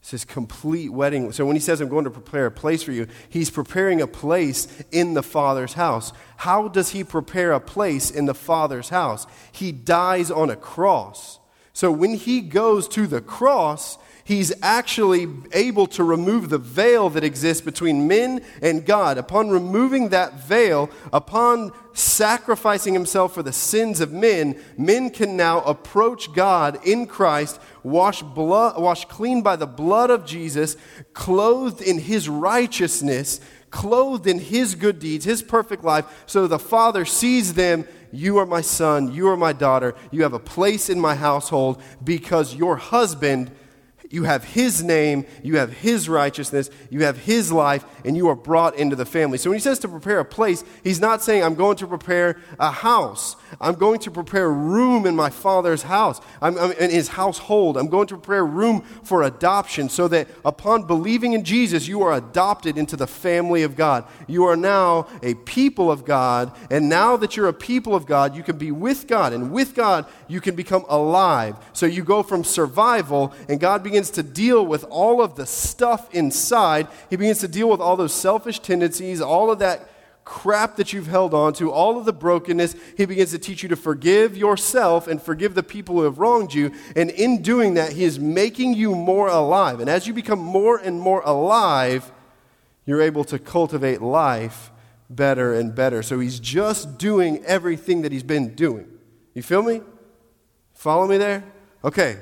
It's 0.01 0.11
his 0.11 0.24
complete 0.24 0.89
wedding. 0.89 1.32
So 1.32 1.43
when 1.43 1.55
he 1.55 1.59
says, 1.59 1.82
I'm 1.82 1.89
going 1.89 2.05
to 2.05 2.11
prepare 2.11 2.45
a 2.45 2.51
place 2.51 2.84
for 2.84 2.91
you, 2.91 3.07
he's 3.30 3.49
preparing 3.49 3.99
a 3.99 4.05
place 4.05 4.68
in 4.91 5.15
the 5.15 5.24
Father's 5.24 5.74
house. 5.74 6.13
How 6.38 6.68
does 6.68 6.91
he 6.91 7.03
prepare 7.03 7.53
a 7.53 7.59
place 7.59 8.11
in 8.11 8.28
the 8.28 8.36
Father's 8.36 8.89
house? 8.89 9.26
He 9.51 9.72
dies 9.72 10.30
on 10.30 10.51
a 10.51 10.55
cross. 10.55 11.37
So 11.78 11.92
when 11.92 12.16
he 12.16 12.42
goes 12.42 12.88
to 12.88 13.06
the 13.06 13.22
cross, 13.22 14.00
he's 14.24 14.52
actually 14.64 15.28
able 15.54 15.86
to 15.90 16.04
remove 16.04 16.50
the 16.50 16.58
veil 16.58 17.08
that 17.12 17.24
exists 17.24 17.62
between 17.62 18.08
men 18.08 18.42
and 18.64 18.84
God. 18.84 19.20
Upon 19.20 19.52
removing 19.52 20.10
that 20.10 20.40
veil, 20.40 20.90
upon 21.14 21.72
sacrificing 21.94 22.96
himself 22.96 23.36
for 23.36 23.44
the 23.44 23.54
sins 23.54 24.02
of 24.02 24.12
men, 24.12 24.60
men 24.76 25.12
can 25.12 25.38
now 25.38 25.62
approach 25.62 26.34
God 26.34 26.80
in 26.84 27.06
Christ, 27.06 27.62
washed, 27.84 28.26
blood, 28.34 28.82
washed 28.82 29.08
clean 29.08 29.44
by 29.44 29.56
the 29.56 29.68
blood 29.68 30.10
of 30.10 30.26
Jesus, 30.26 30.78
clothed 31.14 31.84
in 31.84 32.00
his 32.00 32.28
righteousness, 32.28 33.40
clothed 33.70 34.26
in 34.26 34.40
his 34.40 34.74
good 34.74 34.98
deeds, 34.98 35.26
his 35.26 35.44
perfect 35.44 35.84
life, 35.84 36.24
so 36.26 36.48
the 36.48 36.58
Father 36.58 37.06
sees 37.06 37.54
them 37.54 37.86
you 38.12 38.38
are 38.38 38.45
my 38.45 38.62
son, 38.62 39.14
you 39.14 39.28
are 39.28 39.38
my 39.38 39.53
daughter, 39.53 39.95
you 40.12 40.24
have 40.24 40.34
a 40.34 40.39
place 40.39 40.89
in 40.89 40.99
my 40.99 41.16
household 41.16 41.82
because 42.03 42.55
your 42.55 42.78
husband 42.78 43.51
you 44.10 44.24
have 44.24 44.43
His 44.43 44.84
name, 44.84 45.26
you 45.43 45.58
have 45.58 45.74
His 45.74 46.08
righteousness, 46.08 46.70
you 46.89 47.03
have 47.03 47.18
His 47.18 47.51
life, 47.51 47.86
and 48.05 48.16
you 48.16 48.30
are 48.30 48.36
brought 48.36 48.76
into 48.76 48.95
the 48.95 49.05
family. 49.05 49.38
So 49.38 49.49
when 49.49 49.58
He 49.58 49.64
says 49.64 49.80
to 49.80 49.88
prepare 49.88 50.20
a 50.20 50.26
place, 50.26 50.64
He's 50.84 50.99
not 50.99 51.22
saying, 51.22 51.43
I'm 51.43 51.55
going 51.55 51.78
to 51.78 51.88
prepare 51.88 52.39
a 52.60 52.72
house. 52.72 53.36
I'm 53.60 53.76
going 53.76 53.99
to 53.99 54.12
prepare 54.12 54.49
room 54.51 55.05
in 55.05 55.16
my 55.16 55.30
Father's 55.30 55.84
house, 55.84 56.22
I'm, 56.41 56.58
I'm, 56.58 56.72
in 56.74 56.89
His 56.89 57.10
household. 57.10 57.78
I'm 57.78 57.88
going 57.88 58.08
to 58.08 58.18
prepare 58.18 58.45
room 58.45 58.82
for 59.03 59.24
adoption 59.24 59.89
so 59.89 60.08
that 60.08 60.28
upon 60.45 60.88
believing 60.88 61.34
in 61.34 61.43
Jesus, 61.43 61.88
you 61.88 62.01
are 62.03 62.14
adopted 62.14 62.78
into 62.78 62.95
the 62.95 63.08
family 63.08 63.64
of 63.64 63.76
God. 63.76 64.05
You 64.28 64.45
are 64.45 64.58
now 64.58 65.08
a 65.22 65.34
people 65.34 65.91
of 65.91 66.05
God, 66.05 66.51
and 66.72 66.89
now 66.89 67.18
that 67.18 67.36
you're 67.36 67.47
a 67.47 67.53
people 67.53 67.95
of 67.95 68.05
God, 68.05 68.36
you 68.36 68.43
can 68.43 68.58
be 68.58 68.72
with 68.72 69.08
God, 69.08 69.34
and 69.34 69.51
with 69.51 69.76
God, 69.76 70.05
you 70.28 70.41
can 70.41 70.55
become 70.55 70.86
alive. 70.89 71.55
So 71.74 71.86
you 71.86 72.03
go 72.03 72.24
from 72.24 72.43
survival, 72.43 73.34
and 73.49 73.60
God 73.60 73.84
begins 73.84 73.97
begins 73.98 74.12
to 74.12 74.22
deal 74.22 74.64
with 74.64 74.84
all 74.91 75.24
of 75.24 75.36
the 75.36 75.45
stuff 75.48 76.14
inside. 76.14 76.88
He 77.10 77.16
begins 77.16 77.39
to 77.39 77.48
deal 77.48 77.68
with 77.68 77.80
all 77.80 77.98
those 77.98 78.14
selfish 78.14 78.60
tendencies, 78.60 79.22
all 79.22 79.50
of 79.50 79.58
that 79.58 79.89
crap 80.24 80.76
that 80.76 80.93
you've 80.93 81.08
held 81.08 81.34
on 81.34 81.54
to, 81.54 81.72
all 81.72 81.98
of 81.98 82.06
the 82.06 82.14
brokenness. 82.14 82.76
He 82.95 83.08
begins 83.08 83.32
to 83.32 83.39
teach 83.39 83.64
you 83.64 83.70
to 83.70 83.76
forgive 83.76 84.38
yourself 84.38 85.08
and 85.08 85.20
forgive 85.20 85.56
the 85.56 85.64
people 85.64 85.95
who 85.95 86.04
have 86.04 86.20
wronged 86.20 86.54
you. 86.54 86.74
And 86.95 87.10
in 87.10 87.41
doing 87.41 87.74
that, 87.74 87.93
He 87.93 88.04
is 88.04 88.20
making 88.20 88.76
you 88.76 88.93
more 88.93 89.30
alive. 89.30 89.80
And 89.80 89.89
as 89.89 90.06
you 90.06 90.14
become 90.14 90.38
more 90.38 90.78
and 90.78 91.02
more 91.02 91.24
alive, 91.26 92.12
you're 92.86 93.02
able 93.02 93.24
to 93.24 93.39
cultivate 93.39 94.00
life 94.00 94.70
better 95.10 95.56
and 95.56 95.74
better. 95.74 96.04
So 96.04 96.20
He's 96.20 96.39
just 96.39 97.00
doing 97.00 97.43
everything 97.45 98.04
that 98.04 98.12
He's 98.12 98.22
been 98.22 98.54
doing. 98.54 98.88
You 99.34 99.41
feel 99.41 99.64
me? 99.64 99.82
Follow 100.76 101.08
me 101.08 101.18
there? 101.18 101.43
Okay. 101.84 102.18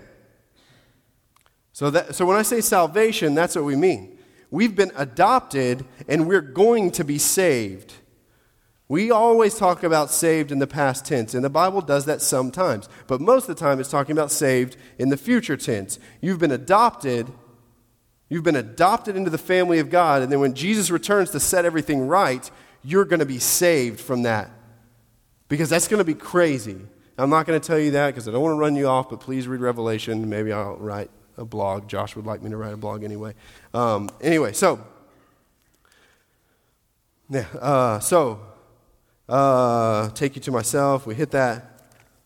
So, 1.76 1.89
that, 1.89 2.15
so 2.15 2.26
when 2.26 2.38
I 2.38 2.41
say 2.41 2.61
salvation, 2.61 3.36
that's 3.36 3.53
what 3.53 3.65
we 3.65 3.76
mean. 3.76 4.17
We've 4.49 4.78
been 4.78 4.93
adopted 4.95 5.84
and 6.07 6.26
we're 6.26 6.39
going 6.39 6.91
to 6.91 7.03
be 7.03 7.17
saved. 7.17 7.95
We 8.88 9.11
always 9.11 9.55
talk 9.55 9.84
about 9.84 10.09
saved 10.09 10.53
in 10.53 10.59
the 10.59 10.67
past 10.67 11.05
tense, 11.05 11.34
and 11.34 11.43
the 11.43 11.49
Bible 11.49 11.82
does 11.82 12.05
that 12.05 12.21
sometimes. 12.21 12.88
But 13.07 13.19
most 13.19 13.49
of 13.49 13.57
the 13.57 13.59
time, 13.59 13.82
it's 13.82 13.91
talking 13.91 14.13
about 14.13 14.32
saved 14.32 14.78
in 14.97 15.09
the 15.09 15.17
future 15.17 15.57
tense. 15.57 15.99
You've 16.21 16.39
been 16.39 16.53
adopted. 16.53 17.30
You've 18.30 18.45
been 18.45 18.55
adopted 18.55 19.17
into 19.17 19.30
the 19.30 19.38
family 19.38 19.80
of 19.80 19.89
God, 19.89 20.21
and 20.21 20.32
then 20.32 20.39
when 20.39 20.53
Jesus 20.53 20.89
returns 20.89 21.32
to 21.32 21.41
set 21.41 21.65
everything 21.65 22.07
right, 22.07 22.49
you're 22.84 23.03
going 23.03 23.19
to 23.19 23.26
be 23.26 23.39
saved 23.39 23.99
from 23.99 24.23
that. 24.23 24.49
Because 25.49 25.69
that's 25.69 25.89
going 25.89 25.97
to 25.97 26.05
be 26.05 26.13
crazy. 26.13 26.80
I'm 27.17 27.32
not 27.32 27.45
going 27.45 27.59
to 27.59 27.67
tell 27.67 27.80
you 27.80 27.91
that 27.91 28.11
because 28.11 28.30
I 28.30 28.32
don't 28.32 28.43
want 28.43 28.53
to 28.53 28.59
run 28.59 28.78
you 28.78 28.88
off, 28.88 29.09
but 29.09 29.19
please 29.19 29.45
read 29.45 29.59
Revelation. 29.59 30.30
Maybe 30.30 30.53
I'll 30.53 30.78
write 30.78 31.11
a 31.38 31.45
blog. 31.45 31.88
Josh 31.88 32.15
would 32.15 32.25
like 32.25 32.41
me 32.41 32.49
to 32.49 32.57
write 32.57 32.73
a 32.73 32.77
blog 32.77 33.03
anyway. 33.03 33.33
Um, 33.73 34.09
anyway, 34.21 34.53
so, 34.53 34.79
yeah, 37.29 37.45
uh, 37.59 37.99
so, 37.99 38.39
uh, 39.27 40.09
take 40.09 40.36
you 40.36 40.41
to 40.43 40.51
myself. 40.51 41.05
We 41.05 41.15
hit 41.15 41.31
that. 41.31 41.71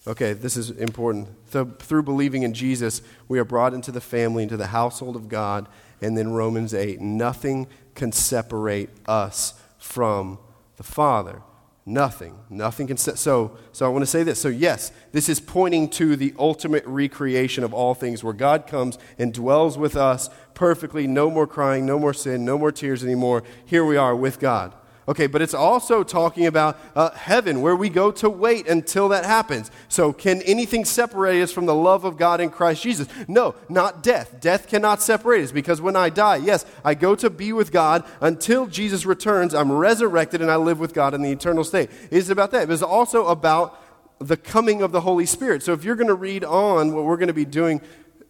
Okay, 0.08 0.34
this 0.34 0.58
is 0.58 0.72
important. 0.72 1.28
Through 1.48 2.04
believing 2.04 2.44
in 2.44 2.54
Jesus, 2.54 3.02
we 3.28 3.38
are 3.40 3.46
brought 3.46 3.74
into 3.74 3.92
the 3.92 4.02
family, 4.02 4.44
into 4.44 4.58
the 4.58 4.68
household 4.68 5.16
of 5.16 5.28
God. 5.28 5.68
And 6.02 6.18
then 6.18 6.32
Romans 6.32 6.74
8 6.74 7.02
nothing 7.02 7.68
can 7.96 8.12
separate 8.12 8.90
us 9.08 9.54
from 9.78 10.40
the 10.78 10.84
Father. 10.84 11.42
Nothing. 11.86 12.38
Nothing 12.50 12.88
can 12.88 12.98
set. 12.98 13.18
So, 13.18 13.58
so 13.72 13.86
I 13.86 13.90
want 13.90 14.04
to 14.04 14.08
say 14.08 14.24
this. 14.24 14.40
So, 14.40 14.48
yes, 14.48 14.92
this 15.12 15.28
is 15.28 15.40
pointing 15.40 15.90
to 15.92 16.16
the 16.16 16.34
ultimate 16.38 16.86
recreation 16.86 17.64
of 17.64 17.74
all 17.74 17.96
things 17.96 18.24
where 18.24 18.34
God 18.34 18.68
comes 18.68 18.98
and 19.18 19.34
dwells 19.34 19.78
with 19.78 19.96
us 19.96 20.30
perfectly. 20.54 21.08
No 21.08 21.32
more 21.32 21.48
crying, 21.48 21.86
no 21.86 21.98
more 21.98 22.14
sin, 22.14 22.46
no 22.46 22.58
more 22.58 22.72
tears 22.72 23.04
anymore. 23.04 23.44
Here 23.66 23.84
we 23.84 23.98
are 23.98 24.16
with 24.16 24.40
God. 24.40 24.76
Okay, 25.10 25.26
but 25.26 25.42
it's 25.42 25.56
also 25.56 26.04
talking 26.04 26.46
about 26.46 26.80
uh, 26.96 27.10
heaven, 27.10 27.62
where 27.62 27.76
we 27.76 27.90
go 27.90 28.12
to 28.12 28.30
wait 28.30 28.68
until 28.68 29.10
that 29.10 29.26
happens. 29.26 29.72
So, 29.88 30.14
can 30.14 30.44
anything 30.44 30.86
separate 30.86 31.42
us 31.42 31.52
from 31.52 31.66
the 31.66 31.74
love 31.74 32.04
of 32.04 32.16
God 32.16 32.40
in 32.40 32.52
Christ 32.52 32.84
Jesus? 32.84 33.08
No, 33.28 33.56
not 33.70 34.04
death. 34.04 34.40
Death 34.40 34.68
cannot 34.68 35.02
separate 35.02 35.46
us 35.46 35.52
because 35.52 35.82
when 35.82 35.96
I 35.96 36.10
die, 36.10 36.36
yes, 36.36 36.64
I 36.86 36.94
go 36.94 37.16
to 37.16 37.32
be 37.32 37.52
with 37.54 37.72
God 37.72 38.04
until 38.22 38.68
Jesus 38.68 39.04
returns. 39.04 39.56
I'm 39.56 39.72
resurrected 39.72 40.44
and 40.44 40.52
I 40.52 40.58
live 40.58 40.80
with 40.80 40.94
God 40.94 41.16
in 41.16 41.24
the 41.24 41.32
eternal 41.32 41.64
state. 41.64 41.90
It's 42.12 42.30
about 42.30 42.52
that. 42.52 42.70
It's 42.70 42.84
also 42.84 43.26
about 43.30 43.82
the 44.20 44.38
coming 44.38 44.84
of 44.84 44.92
the 44.92 45.02
Holy 45.02 45.26
Spirit. 45.26 45.64
So, 45.64 45.74
if 45.74 45.84
you're 45.84 45.96
going 45.96 46.08
to 46.08 46.14
read 46.14 46.44
on 46.44 46.94
what 46.94 47.06
we're 47.06 47.18
going 47.18 47.30
to 47.30 47.34
be 47.34 47.46
doing 47.46 47.82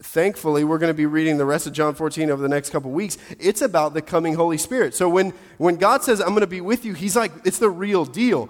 thankfully, 0.02 0.64
we're 0.64 0.78
going 0.78 0.90
to 0.90 0.98
be 0.98 1.06
reading 1.06 1.38
the 1.38 1.46
rest 1.46 1.68
of 1.68 1.74
John 1.74 1.94
14 1.94 2.30
over 2.30 2.42
the 2.42 2.50
next 2.50 2.70
couple 2.70 2.92
weeks. 2.92 3.18
It's 3.40 3.62
about 3.62 3.94
the 3.94 4.02
coming 4.02 4.36
Holy 4.36 4.58
Spirit. 4.58 4.96
So 4.96 5.10
when, 5.10 5.34
when 5.58 5.76
God 5.76 6.04
says, 6.04 6.20
I'm 6.20 6.30
going 6.30 6.42
to 6.42 6.48
be 6.48 6.62
with 6.62 6.86
you, 6.86 6.94
He's 6.94 7.16
like, 7.16 7.32
it's 7.46 7.60
the 7.60 7.70
real 7.70 8.06
deal. 8.06 8.50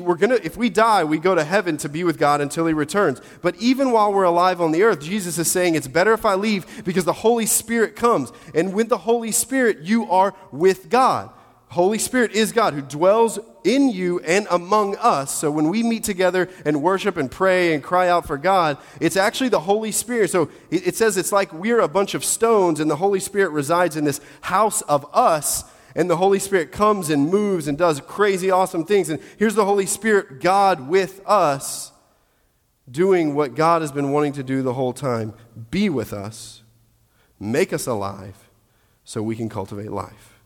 We're 0.00 0.14
gonna, 0.14 0.38
if 0.42 0.56
we 0.56 0.70
die, 0.70 1.04
we 1.04 1.18
go 1.18 1.34
to 1.34 1.44
heaven 1.44 1.76
to 1.78 1.88
be 1.90 2.02
with 2.02 2.18
God 2.18 2.40
until 2.40 2.66
He 2.66 2.72
returns. 2.72 3.20
But 3.42 3.56
even 3.56 3.92
while 3.92 4.12
we're 4.12 4.24
alive 4.24 4.60
on 4.60 4.72
the 4.72 4.82
earth, 4.82 5.00
Jesus 5.00 5.36
is 5.36 5.50
saying, 5.50 5.74
it's 5.74 5.86
better 5.86 6.14
if 6.14 6.24
I 6.24 6.34
leave 6.34 6.82
because 6.84 7.04
the 7.04 7.12
Holy 7.12 7.44
Spirit 7.44 7.94
comes. 7.94 8.32
And 8.54 8.72
with 8.72 8.88
the 8.88 8.98
Holy 8.98 9.32
Spirit, 9.32 9.80
you 9.80 10.10
are 10.10 10.34
with 10.50 10.88
God. 10.88 11.30
Holy 11.70 11.98
Spirit 11.98 12.32
is 12.32 12.50
God 12.50 12.74
who 12.74 12.82
dwells 12.82 13.38
in 13.62 13.90
you 13.90 14.18
and 14.20 14.48
among 14.50 14.96
us. 14.96 15.32
So 15.32 15.52
when 15.52 15.68
we 15.68 15.84
meet 15.84 16.02
together 16.02 16.48
and 16.64 16.82
worship 16.82 17.16
and 17.16 17.30
pray 17.30 17.74
and 17.74 17.82
cry 17.82 18.08
out 18.08 18.26
for 18.26 18.36
God, 18.36 18.76
it's 19.00 19.16
actually 19.16 19.50
the 19.50 19.60
Holy 19.60 19.92
Spirit. 19.92 20.30
So 20.30 20.50
it, 20.72 20.96
says 20.96 21.16
it's 21.16 21.30
like 21.30 21.52
we're 21.52 21.78
a 21.78 21.86
bunch 21.86 22.14
of 22.14 22.24
stones 22.24 22.80
and 22.80 22.90
the 22.90 22.96
Holy 22.96 23.20
Spirit 23.20 23.50
resides 23.50 23.96
in 23.96 24.04
this 24.04 24.20
house 24.40 24.82
of 24.82 25.06
us. 25.14 25.62
And 25.94 26.10
the 26.10 26.16
Holy 26.16 26.40
Spirit 26.40 26.72
comes 26.72 27.08
and 27.08 27.30
moves 27.30 27.68
and 27.68 27.78
does 27.78 28.00
crazy, 28.00 28.50
awesome 28.50 28.84
things. 28.84 29.08
And 29.08 29.20
here's 29.38 29.54
the 29.54 29.64
Holy 29.64 29.86
Spirit, 29.86 30.40
God 30.40 30.88
with 30.88 31.20
us, 31.24 31.92
doing 32.90 33.36
what 33.36 33.54
God 33.54 33.82
has 33.82 33.92
been 33.92 34.10
wanting 34.10 34.32
to 34.32 34.42
do 34.42 34.62
the 34.62 34.74
whole 34.74 34.92
time 34.92 35.34
be 35.70 35.88
with 35.88 36.12
us, 36.12 36.62
make 37.38 37.72
us 37.72 37.86
alive, 37.86 38.48
so 39.04 39.22
we 39.22 39.36
can 39.36 39.48
cultivate 39.48 39.92
life. 39.92 40.40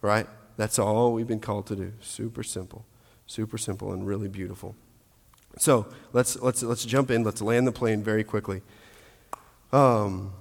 Right? 0.00 0.26
That's 0.58 0.76
all 0.76 1.12
we've 1.12 1.26
been 1.28 1.38
called 1.38 1.68
to 1.68 1.76
do. 1.76 1.92
Super 2.00 2.42
simple. 2.42 2.84
Super 3.26 3.56
simple 3.56 3.92
and 3.92 4.04
really 4.04 4.26
beautiful. 4.26 4.74
So 5.56 5.86
let's, 6.12 6.36
let's, 6.42 6.64
let's 6.64 6.84
jump 6.84 7.12
in. 7.12 7.22
Let's 7.22 7.40
land 7.40 7.66
the 7.66 7.72
plane 7.72 8.02
very 8.02 8.24
quickly. 8.24 8.60
Um, 9.72 10.32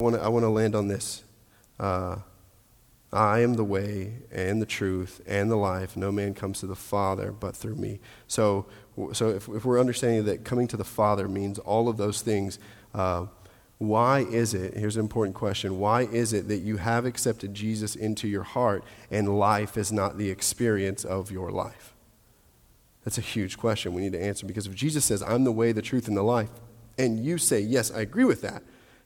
I 0.00 0.02
want 0.02 0.16
to 0.16 0.22
I 0.22 0.28
land 0.28 0.74
on 0.74 0.88
this. 0.88 1.22
Uh, 1.78 2.16
I 3.12 3.40
am 3.40 3.54
the 3.54 3.64
way 3.64 4.14
and 4.32 4.60
the 4.60 4.66
truth 4.66 5.20
and 5.24 5.52
the 5.52 5.56
life. 5.56 5.96
No 5.96 6.10
man 6.10 6.34
comes 6.34 6.58
to 6.60 6.66
the 6.66 6.74
Father 6.74 7.30
but 7.30 7.54
through 7.54 7.76
me. 7.76 8.00
So, 8.26 8.66
so 9.12 9.28
if, 9.28 9.48
if 9.48 9.64
we're 9.64 9.78
understanding 9.78 10.24
that 10.24 10.44
coming 10.44 10.66
to 10.66 10.76
the 10.76 10.84
Father 10.84 11.28
means 11.28 11.60
all 11.60 11.88
of 11.88 11.96
those 11.96 12.22
things, 12.22 12.58
uh, 12.92 13.26
why 13.78 14.20
is 14.20 14.54
it, 14.54 14.74
here's 14.76 14.96
an 14.96 15.02
important 15.02 15.34
question, 15.34 15.78
why 15.78 16.02
is 16.02 16.32
it 16.32 16.48
that 16.48 16.58
you 16.58 16.76
have 16.76 17.04
accepted 17.04 17.54
Jesus 17.54 17.96
into 17.96 18.28
your 18.28 18.44
heart 18.44 18.84
and 19.10 19.38
life 19.38 19.76
is 19.76 19.92
not 19.92 20.16
the 20.16 20.30
experience 20.30 21.04
of 21.04 21.30
your 21.30 21.50
life? 21.50 21.94
That's 23.04 23.18
a 23.18 23.22
huge 23.22 23.58
question 23.58 23.92
we 23.92 24.02
need 24.02 24.12
to 24.12 24.22
answer 24.22 24.46
because 24.46 24.66
if 24.66 24.74
Jesus 24.74 25.04
says, 25.04 25.22
I'm 25.22 25.44
the 25.44 25.52
way, 25.52 25.72
the 25.72 25.82
truth, 25.82 26.08
and 26.08 26.16
the 26.16 26.22
life, 26.22 26.50
and 26.96 27.22
you 27.22 27.36
say, 27.38 27.60
Yes, 27.60 27.90
I 27.90 28.00
agree 28.00 28.24
with 28.24 28.40
that, 28.42 28.62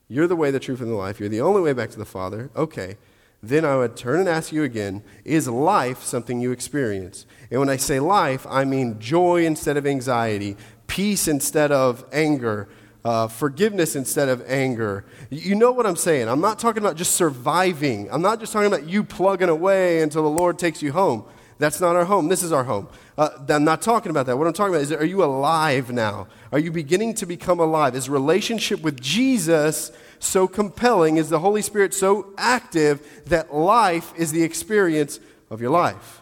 you're 0.06 0.26
the 0.26 0.36
way, 0.36 0.50
the 0.50 0.60
truth, 0.60 0.80
and 0.80 0.90
the 0.90 0.94
life, 0.94 1.18
you're 1.18 1.28
the 1.28 1.40
only 1.40 1.62
way 1.62 1.72
back 1.72 1.90
to 1.90 1.98
the 1.98 2.04
Father, 2.04 2.50
okay, 2.54 2.96
then 3.42 3.64
I 3.64 3.76
would 3.76 3.96
turn 3.96 4.20
and 4.20 4.28
ask 4.28 4.52
you 4.52 4.64
again, 4.64 5.02
is 5.24 5.46
life 5.46 6.02
something 6.02 6.40
you 6.40 6.50
experience? 6.50 7.24
And 7.50 7.60
when 7.60 7.68
I 7.68 7.76
say 7.76 8.00
life, 8.00 8.46
I 8.48 8.64
mean 8.64 8.98
joy 8.98 9.44
instead 9.44 9.76
of 9.76 9.86
anxiety, 9.86 10.56
peace 10.88 11.28
instead 11.28 11.70
of 11.70 12.04
anger, 12.12 12.68
uh, 13.08 13.26
forgiveness 13.26 13.96
instead 13.96 14.28
of 14.28 14.44
anger. 14.46 15.02
You 15.30 15.54
know 15.54 15.72
what 15.72 15.86
I'm 15.86 15.96
saying? 15.96 16.28
I'm 16.28 16.42
not 16.42 16.58
talking 16.58 16.82
about 16.82 16.94
just 16.94 17.16
surviving. 17.16 18.06
I'm 18.12 18.20
not 18.20 18.38
just 18.38 18.52
talking 18.52 18.66
about 18.66 18.86
you 18.86 19.02
plugging 19.02 19.48
away 19.48 20.02
until 20.02 20.24
the 20.24 20.28
Lord 20.28 20.58
takes 20.58 20.82
you 20.82 20.92
home. 20.92 21.24
That's 21.56 21.80
not 21.80 21.96
our 21.96 22.04
home. 22.04 22.28
This 22.28 22.42
is 22.42 22.52
our 22.52 22.64
home. 22.64 22.86
Uh, 23.16 23.30
I'm 23.48 23.64
not 23.64 23.80
talking 23.80 24.10
about 24.10 24.26
that. 24.26 24.36
What 24.36 24.46
I'm 24.46 24.52
talking 24.52 24.74
about 24.74 24.82
is 24.82 24.92
are 24.92 25.06
you 25.06 25.24
alive 25.24 25.90
now? 25.90 26.28
Are 26.52 26.58
you 26.58 26.70
beginning 26.70 27.14
to 27.14 27.24
become 27.24 27.60
alive? 27.60 27.94
Is 27.94 28.10
relationship 28.10 28.82
with 28.82 29.00
Jesus 29.00 29.90
so 30.18 30.46
compelling? 30.46 31.16
Is 31.16 31.30
the 31.30 31.38
Holy 31.38 31.62
Spirit 31.62 31.94
so 31.94 32.34
active 32.36 33.22
that 33.24 33.54
life 33.54 34.12
is 34.18 34.32
the 34.32 34.42
experience 34.42 35.18
of 35.48 35.62
your 35.62 35.70
life? 35.70 36.20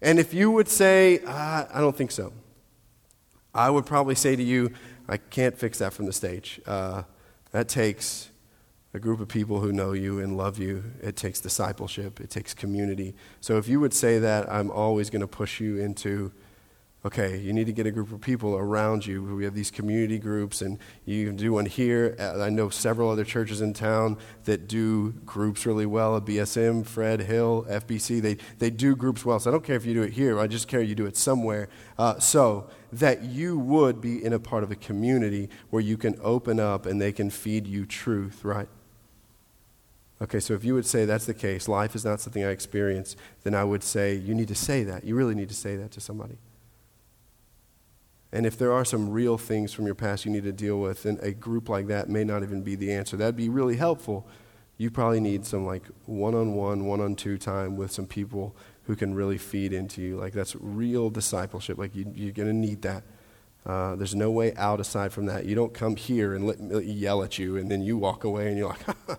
And 0.00 0.18
if 0.18 0.32
you 0.32 0.50
would 0.50 0.68
say, 0.68 1.18
uh, 1.26 1.66
I 1.70 1.78
don't 1.82 1.94
think 1.94 2.10
so, 2.10 2.32
I 3.54 3.68
would 3.68 3.84
probably 3.84 4.14
say 4.14 4.34
to 4.34 4.42
you, 4.42 4.72
I 5.08 5.16
can't 5.16 5.56
fix 5.56 5.78
that 5.78 5.92
from 5.92 6.06
the 6.06 6.12
stage. 6.12 6.60
Uh, 6.66 7.04
that 7.52 7.68
takes 7.68 8.30
a 8.94 8.98
group 8.98 9.20
of 9.20 9.28
people 9.28 9.60
who 9.60 9.72
know 9.72 9.92
you 9.92 10.20
and 10.20 10.36
love 10.36 10.58
you. 10.58 10.82
It 11.02 11.16
takes 11.16 11.40
discipleship, 11.40 12.20
it 12.20 12.30
takes 12.30 12.54
community. 12.54 13.14
So 13.40 13.56
if 13.56 13.68
you 13.68 13.80
would 13.80 13.94
say 13.94 14.18
that, 14.18 14.50
I'm 14.50 14.70
always 14.70 15.10
going 15.10 15.20
to 15.20 15.26
push 15.26 15.60
you 15.60 15.78
into 15.78 16.32
okay, 17.08 17.38
you 17.38 17.54
need 17.54 17.64
to 17.64 17.72
get 17.72 17.86
a 17.86 17.90
group 17.90 18.12
of 18.12 18.20
people 18.20 18.54
around 18.54 19.06
you. 19.06 19.22
We 19.22 19.44
have 19.44 19.54
these 19.54 19.70
community 19.70 20.18
groups, 20.18 20.60
and 20.60 20.78
you 21.06 21.26
can 21.26 21.36
do 21.36 21.54
one 21.54 21.64
here. 21.64 22.14
Uh, 22.18 22.42
I 22.42 22.50
know 22.50 22.68
several 22.68 23.08
other 23.08 23.24
churches 23.24 23.62
in 23.62 23.72
town 23.72 24.18
that 24.44 24.68
do 24.68 25.12
groups 25.24 25.64
really 25.64 25.86
well 25.86 26.20
BSM, 26.20 26.84
Fred 26.84 27.20
Hill, 27.20 27.64
FBC. 27.70 28.20
They, 28.20 28.36
they 28.58 28.68
do 28.68 28.94
groups 28.94 29.24
well. 29.24 29.40
So 29.40 29.48
I 29.48 29.52
don't 29.52 29.64
care 29.64 29.76
if 29.76 29.86
you 29.86 29.94
do 29.94 30.02
it 30.02 30.12
here, 30.12 30.38
I 30.38 30.46
just 30.46 30.68
care 30.68 30.82
you 30.82 30.94
do 30.94 31.06
it 31.06 31.16
somewhere. 31.16 31.70
Uh, 31.96 32.18
so 32.18 32.68
that 32.92 33.22
you 33.22 33.58
would 33.58 34.02
be 34.02 34.22
in 34.22 34.34
a 34.34 34.38
part 34.38 34.62
of 34.62 34.70
a 34.70 34.76
community 34.76 35.48
where 35.70 35.82
you 35.82 35.96
can 35.96 36.18
open 36.22 36.60
up 36.60 36.84
and 36.84 37.00
they 37.00 37.12
can 37.12 37.30
feed 37.30 37.66
you 37.66 37.86
truth, 37.86 38.44
right? 38.44 38.68
Okay, 40.20 40.40
so 40.40 40.52
if 40.52 40.62
you 40.62 40.74
would 40.74 40.84
say 40.84 41.06
that's 41.06 41.24
the 41.24 41.32
case, 41.32 41.68
life 41.68 41.94
is 41.94 42.04
not 42.04 42.20
something 42.20 42.44
I 42.44 42.50
experience, 42.50 43.16
then 43.44 43.54
I 43.54 43.64
would 43.64 43.82
say 43.82 44.12
you 44.14 44.34
need 44.34 44.48
to 44.48 44.54
say 44.54 44.84
that. 44.84 45.04
You 45.04 45.14
really 45.14 45.34
need 45.34 45.48
to 45.48 45.54
say 45.54 45.76
that 45.76 45.90
to 45.92 46.02
somebody. 46.02 46.36
And 48.32 48.44
if 48.44 48.58
there 48.58 48.72
are 48.72 48.84
some 48.84 49.10
real 49.10 49.38
things 49.38 49.72
from 49.72 49.86
your 49.86 49.94
past 49.94 50.24
you 50.24 50.30
need 50.30 50.44
to 50.44 50.52
deal 50.52 50.80
with, 50.80 51.04
then 51.04 51.18
a 51.22 51.32
group 51.32 51.68
like 51.68 51.86
that 51.86 52.08
may 52.08 52.24
not 52.24 52.42
even 52.42 52.62
be 52.62 52.74
the 52.74 52.92
answer. 52.92 53.16
That'd 53.16 53.36
be 53.36 53.48
really 53.48 53.76
helpful. 53.76 54.26
You 54.76 54.90
probably 54.90 55.20
need 55.20 55.46
some 55.46 55.64
like 55.64 55.84
one 56.04 56.34
on 56.34 56.54
one, 56.54 56.84
one 56.84 57.00
on 57.00 57.16
two 57.16 57.38
time 57.38 57.76
with 57.76 57.90
some 57.90 58.06
people 58.06 58.54
who 58.84 58.96
can 58.96 59.14
really 59.14 59.38
feed 59.38 59.72
into 59.72 60.02
you. 60.02 60.16
Like 60.16 60.32
that's 60.32 60.54
real 60.56 61.10
discipleship. 61.10 61.78
Like 61.78 61.94
you, 61.94 62.10
you're 62.14 62.32
going 62.32 62.48
to 62.48 62.54
need 62.54 62.82
that. 62.82 63.02
Uh, 63.66 63.96
there's 63.96 64.14
no 64.14 64.30
way 64.30 64.54
out 64.54 64.80
aside 64.80 65.12
from 65.12 65.26
that. 65.26 65.44
You 65.44 65.54
don't 65.54 65.74
come 65.74 65.96
here 65.96 66.34
and 66.34 66.46
let 66.46 66.84
yell 66.84 67.22
at 67.22 67.38
you, 67.38 67.56
and 67.56 67.70
then 67.70 67.82
you 67.82 67.98
walk 67.98 68.24
away 68.24 68.48
and 68.48 68.56
you're 68.56 68.68
like, 68.68 69.18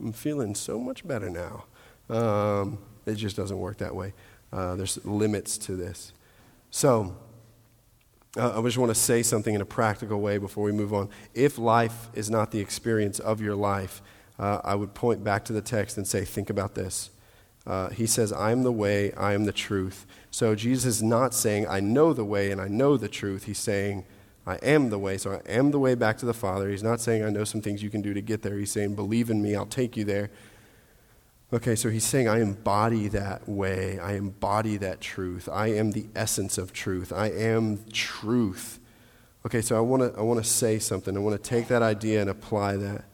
I'm 0.00 0.12
feeling 0.12 0.54
so 0.54 0.78
much 0.78 1.06
better 1.06 1.28
now. 1.28 1.64
Um, 2.08 2.78
it 3.06 3.14
just 3.14 3.36
doesn't 3.36 3.58
work 3.58 3.78
that 3.78 3.94
way. 3.94 4.12
Uh, 4.52 4.76
there's 4.76 5.04
limits 5.04 5.58
to 5.58 5.76
this. 5.76 6.12
So, 6.70 7.16
uh, 8.36 8.58
I 8.58 8.62
just 8.62 8.78
want 8.78 8.90
to 8.90 9.00
say 9.00 9.22
something 9.22 9.54
in 9.54 9.60
a 9.60 9.66
practical 9.66 10.20
way 10.20 10.38
before 10.38 10.64
we 10.64 10.72
move 10.72 10.94
on. 10.94 11.08
If 11.34 11.58
life 11.58 12.08
is 12.14 12.30
not 12.30 12.52
the 12.52 12.60
experience 12.60 13.18
of 13.18 13.40
your 13.40 13.56
life, 13.56 14.02
uh, 14.38 14.60
I 14.64 14.74
would 14.74 14.94
point 14.94 15.24
back 15.24 15.44
to 15.46 15.52
the 15.52 15.60
text 15.60 15.96
and 15.96 16.06
say, 16.06 16.24
think 16.24 16.48
about 16.48 16.74
this. 16.74 17.10
Uh, 17.66 17.90
he 17.90 18.06
says, 18.06 18.32
I 18.32 18.52
am 18.52 18.62
the 18.62 18.72
way, 18.72 19.12
I 19.12 19.34
am 19.34 19.44
the 19.44 19.52
truth. 19.52 20.06
So 20.30 20.54
Jesus 20.54 20.86
is 20.86 21.02
not 21.02 21.34
saying, 21.34 21.66
I 21.68 21.80
know 21.80 22.12
the 22.12 22.24
way 22.24 22.50
and 22.50 22.60
I 22.60 22.68
know 22.68 22.96
the 22.96 23.08
truth. 23.08 23.44
He's 23.44 23.58
saying, 23.58 24.04
I 24.46 24.56
am 24.56 24.90
the 24.90 24.98
way. 24.98 25.18
So 25.18 25.32
I 25.32 25.50
am 25.50 25.70
the 25.70 25.78
way 25.78 25.94
back 25.94 26.16
to 26.18 26.26
the 26.26 26.32
Father. 26.32 26.70
He's 26.70 26.82
not 26.82 27.00
saying, 27.00 27.22
I 27.22 27.28
know 27.28 27.44
some 27.44 27.60
things 27.60 27.82
you 27.82 27.90
can 27.90 28.00
do 28.00 28.14
to 28.14 28.22
get 28.22 28.42
there. 28.42 28.56
He's 28.56 28.72
saying, 28.72 28.94
believe 28.94 29.28
in 29.28 29.42
me, 29.42 29.54
I'll 29.54 29.66
take 29.66 29.96
you 29.96 30.04
there. 30.04 30.30
Okay, 31.52 31.74
so 31.74 31.90
he's 31.90 32.04
saying, 32.04 32.28
I 32.28 32.40
embody 32.40 33.08
that 33.08 33.48
way. 33.48 33.98
I 33.98 34.12
embody 34.12 34.76
that 34.76 35.00
truth. 35.00 35.48
I 35.52 35.68
am 35.68 35.90
the 35.90 36.06
essence 36.14 36.58
of 36.58 36.72
truth. 36.72 37.12
I 37.12 37.26
am 37.26 37.84
truth. 37.92 38.78
Okay, 39.44 39.60
so 39.60 39.76
I 39.76 39.80
want 39.80 40.02
to 40.02 40.18
I 40.18 40.22
wanna 40.22 40.44
say 40.44 40.78
something. 40.78 41.16
I 41.16 41.20
want 41.20 41.42
to 41.42 41.48
take 41.48 41.66
that 41.68 41.82
idea 41.82 42.20
and 42.20 42.30
apply 42.30 42.76
that. 42.76 43.04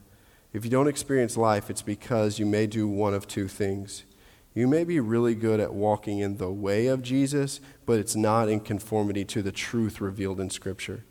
If 0.53 0.64
you 0.64 0.70
don't 0.70 0.89
experience 0.89 1.37
life, 1.37 1.70
it's 1.70 1.82
because 1.82 2.39
you 2.39 2.45
may 2.45 2.66
do 2.66 2.87
one 2.87 3.14
of 3.14 3.26
two 3.26 3.49
things. 3.49 4.05
You 4.53 4.66
may 4.66 4.84
be 4.84 5.01
really 5.01 5.34
good 5.34 5.61
at 5.61 5.74
walking 5.74 6.18
in 6.18 6.39
the 6.39 6.51
way 6.51 6.87
of 6.87 7.03
Jesus, 7.03 7.61
but 7.84 7.99
it's 7.99 8.16
not 8.16 8.49
in 8.49 8.61
conformity 8.61 9.24
to 9.26 9.43
the 9.43 9.53
truth 9.53 10.01
revealed 10.01 10.41
in 10.41 10.51
Scripture. 10.51 11.05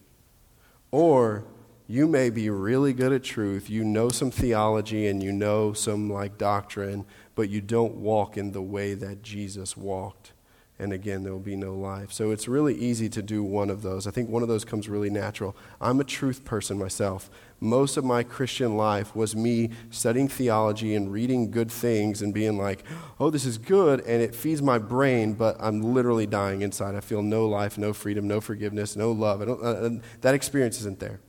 Or 0.91 1.45
you 1.87 2.07
may 2.07 2.29
be 2.29 2.49
really 2.49 2.93
good 2.93 3.13
at 3.13 3.23
truth, 3.23 3.69
you 3.69 3.83
know 3.83 4.09
some 4.09 4.31
theology 4.31 5.07
and 5.07 5.21
you 5.21 5.31
know 5.31 5.73
some 5.73 6.09
like 6.09 6.37
doctrine, 6.37 7.05
but 7.35 7.49
you 7.49 7.61
don't 7.61 7.95
walk 7.95 8.37
in 8.37 8.51
the 8.51 8.61
way 8.61 8.93
that 8.95 9.21
Jesus 9.21 9.77
walked. 9.77 10.31
And 10.77 10.91
again, 10.91 11.23
there 11.23 11.31
will 11.31 11.39
be 11.39 11.55
no 11.55 11.73
life. 11.73 12.11
So 12.11 12.31
it's 12.31 12.49
really 12.49 12.75
easy 12.75 13.07
to 13.09 13.21
do 13.21 13.43
one 13.43 13.69
of 13.69 13.81
those. 13.81 14.07
I 14.07 14.11
think 14.11 14.29
one 14.29 14.41
of 14.41 14.49
those 14.49 14.65
comes 14.65 14.89
really 14.89 15.09
natural. 15.09 15.55
I'm 15.79 16.01
a 16.01 16.03
truth 16.03 16.43
person 16.43 16.77
myself. 16.77 17.29
Most 17.61 17.95
of 17.95 18.03
my 18.03 18.23
Christian 18.23 18.75
life 18.75 19.15
was 19.15 19.37
me 19.37 19.69
studying 19.89 20.27
theology 20.27 20.93
and 20.93 21.13
reading 21.13 21.49
good 21.49 21.71
things 21.71 22.21
and 22.21 22.33
being 22.33 22.57
like, 22.57 22.83
oh, 23.21 23.29
this 23.29 23.45
is 23.45 23.57
good, 23.57 24.01
and 24.01 24.21
it 24.21 24.35
feeds 24.35 24.61
my 24.61 24.77
brain, 24.77 25.33
but 25.33 25.55
I'm 25.61 25.81
literally 25.81 26.27
dying 26.27 26.61
inside. 26.61 26.95
I 26.95 26.99
feel 26.99 27.21
no 27.21 27.47
life, 27.47 27.77
no 27.77 27.93
freedom, 27.93 28.27
no 28.27 28.41
forgiveness, 28.41 28.97
no 28.97 29.13
love. 29.13 29.41
Uh, 29.41 29.53
uh, 29.53 29.89
that 30.21 30.35
experience 30.35 30.79
isn't 30.79 30.99
there 30.99 31.21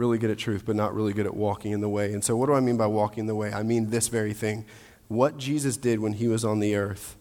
really 0.00 0.16
good 0.16 0.30
at 0.30 0.38
truth, 0.38 0.64
but 0.64 0.74
not 0.74 0.94
really 0.94 1.12
good 1.12 1.26
at 1.26 1.36
walking 1.36 1.72
in 1.72 1.80
the 1.80 1.88
way. 1.88 2.12
And 2.14 2.24
so, 2.24 2.34
what 2.34 2.46
do 2.46 2.54
I 2.54 2.60
mean 2.60 2.78
by 2.78 2.86
walking 2.86 3.20
in 3.20 3.26
the 3.26 3.34
way? 3.34 3.52
I 3.52 3.62
mean 3.62 3.90
this 3.90 4.08
very 4.08 4.32
thing. 4.32 4.64
What 5.08 5.36
Jesus 5.36 5.76
did 5.76 6.00
when 6.00 6.14
he 6.14 6.26
was 6.26 6.44
on 6.44 6.58
the 6.58 6.74
earth 6.74 7.16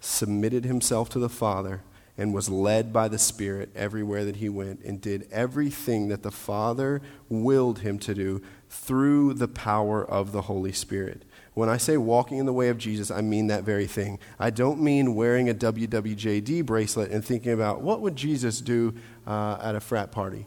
submitted 0.00 0.64
himself 0.64 1.10
to 1.10 1.18
the 1.18 1.28
Father 1.28 1.82
and 2.16 2.32
was 2.32 2.48
led 2.48 2.92
by 2.92 3.06
the 3.06 3.18
Spirit 3.18 3.70
everywhere 3.76 4.24
that 4.24 4.36
he 4.36 4.48
went 4.48 4.80
and 4.82 5.00
did 5.00 5.28
everything 5.30 6.08
that 6.08 6.22
the 6.22 6.30
Father 6.30 7.02
willed 7.28 7.80
him 7.80 7.98
to 7.98 8.14
do 8.14 8.42
through 8.70 9.34
the 9.34 9.46
power 9.46 10.04
of 10.04 10.32
the 10.32 10.42
Holy 10.42 10.72
Spirit. 10.72 11.22
When 11.54 11.68
I 11.68 11.76
say 11.76 11.96
walking 11.96 12.38
in 12.38 12.46
the 12.46 12.52
way 12.52 12.68
of 12.68 12.78
Jesus, 12.78 13.10
I 13.10 13.20
mean 13.20 13.48
that 13.48 13.64
very 13.64 13.86
thing. 13.86 14.18
I 14.38 14.50
don't 14.50 14.80
mean 14.80 15.14
wearing 15.14 15.48
a 15.48 15.54
WWJD 15.54 16.64
bracelet 16.64 17.10
and 17.10 17.24
thinking 17.24 17.52
about 17.52 17.82
what 17.82 18.00
would 18.00 18.16
Jesus 18.16 18.60
do 18.60 18.94
uh, 19.26 19.58
at 19.60 19.74
a 19.74 19.80
frat 19.80 20.10
party. 20.10 20.46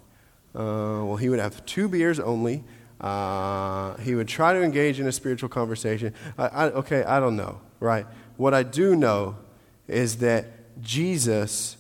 Uh, 0.54 1.04
well, 1.06 1.16
he 1.16 1.30
would 1.30 1.40
have 1.40 1.66
two 1.66 1.88
beers 1.88 2.20
only. 2.20 2.64
Uh, 3.00 3.98
he 3.98 4.16
would 4.16 4.28
try 4.28 4.54
to 4.54 4.62
engage 4.62 5.00
in 5.00 5.08
a 5.08 5.12
spiritual 5.12 5.50
conversation. 5.50 6.14
I, 6.38 6.48
I, 6.48 6.66
okay, 6.72 7.04
I 7.04 7.20
don't 7.20 7.36
know, 7.36 7.62
right? 7.80 8.06
What 8.38 8.54
I 8.54 8.64
do 8.64 8.96
know 8.96 9.38
is 9.88 10.18
that 10.18 10.82
Jesus 10.82 11.78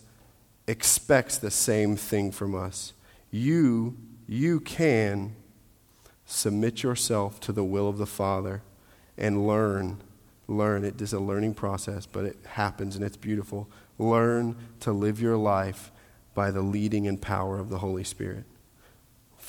expects 0.67 1.37
the 1.37 1.51
same 1.51 1.95
thing 1.95 2.31
from 2.31 2.55
us. 2.55 2.93
You, 3.29 3.97
you 4.27 4.59
can 4.59 5.35
submit 6.25 6.81
yourself 6.81 7.39
to 7.41 7.51
the 7.51 7.63
will 7.63 7.87
of 7.87 7.97
the 7.97 8.05
Father 8.05 8.61
and 9.17 9.47
learn. 9.47 10.01
Learn. 10.47 10.83
It 10.83 11.01
is 11.01 11.13
a 11.13 11.19
learning 11.19 11.53
process, 11.53 12.05
but 12.05 12.25
it 12.25 12.37
happens 12.45 12.95
and 12.95 13.05
it's 13.05 13.17
beautiful. 13.17 13.69
Learn 13.97 14.55
to 14.79 14.91
live 14.91 15.21
your 15.21 15.37
life 15.37 15.91
by 16.33 16.51
the 16.51 16.61
leading 16.61 17.07
and 17.07 17.21
power 17.21 17.59
of 17.59 17.69
the 17.69 17.79
Holy 17.79 18.03
Spirit. 18.03 18.45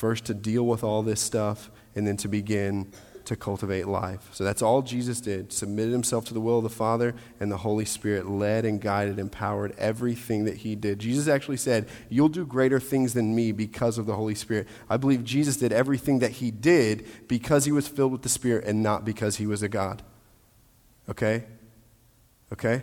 First, 0.03 0.25
to 0.25 0.35
deal 0.35 0.67
with 0.67 0.83
all 0.83 1.05
this 1.05 1.21
stuff, 1.21 1.71
and 1.95 2.05
then 2.05 2.17
to 2.17 2.27
begin 2.27 2.91
to 3.25 3.37
cultivate 3.37 3.87
life. 3.87 4.31
So 4.33 4.43
that's 4.43 4.61
all 4.61 4.83
Jesus 4.83 5.21
did. 5.21 5.53
Submitted 5.53 5.93
himself 5.93 6.25
to 6.25 6.35
the 6.35 6.41
will 6.41 6.57
of 6.57 6.65
the 6.65 6.71
Father, 6.71 7.15
and 7.39 7.53
the 7.53 7.59
Holy 7.59 7.85
Spirit 7.85 8.29
led 8.29 8.65
and 8.65 8.81
guided, 8.81 9.21
empowered 9.21 9.77
everything 9.79 10.45
that 10.47 10.57
he 10.57 10.75
did. 10.75 10.99
Jesus 10.99 11.29
actually 11.29 11.57
said, 11.57 11.89
You'll 12.09 12.29
do 12.29 12.45
greater 12.45 12.81
things 12.81 13.15
than 13.15 13.33
me 13.33 13.53
because 13.53 13.97
of 13.97 14.07
the 14.07 14.17
Holy 14.17 14.35
Spirit. 14.35 14.67
I 14.91 14.97
believe 14.97 15.23
Jesus 15.23 15.57
did 15.57 15.73
everything 15.73 16.19
that 16.19 16.33
he 16.33 16.51
did 16.51 17.07
because 17.29 17.65
he 17.65 17.71
was 17.71 17.87
filled 17.87 18.11
with 18.11 18.23
the 18.23 18.29
Spirit 18.29 18.65
and 18.65 18.83
not 18.83 19.05
because 19.05 19.37
he 19.37 19.47
was 19.47 19.63
a 19.63 19.69
God. 19.69 20.03
Okay? 21.09 21.45
Okay? 22.53 22.83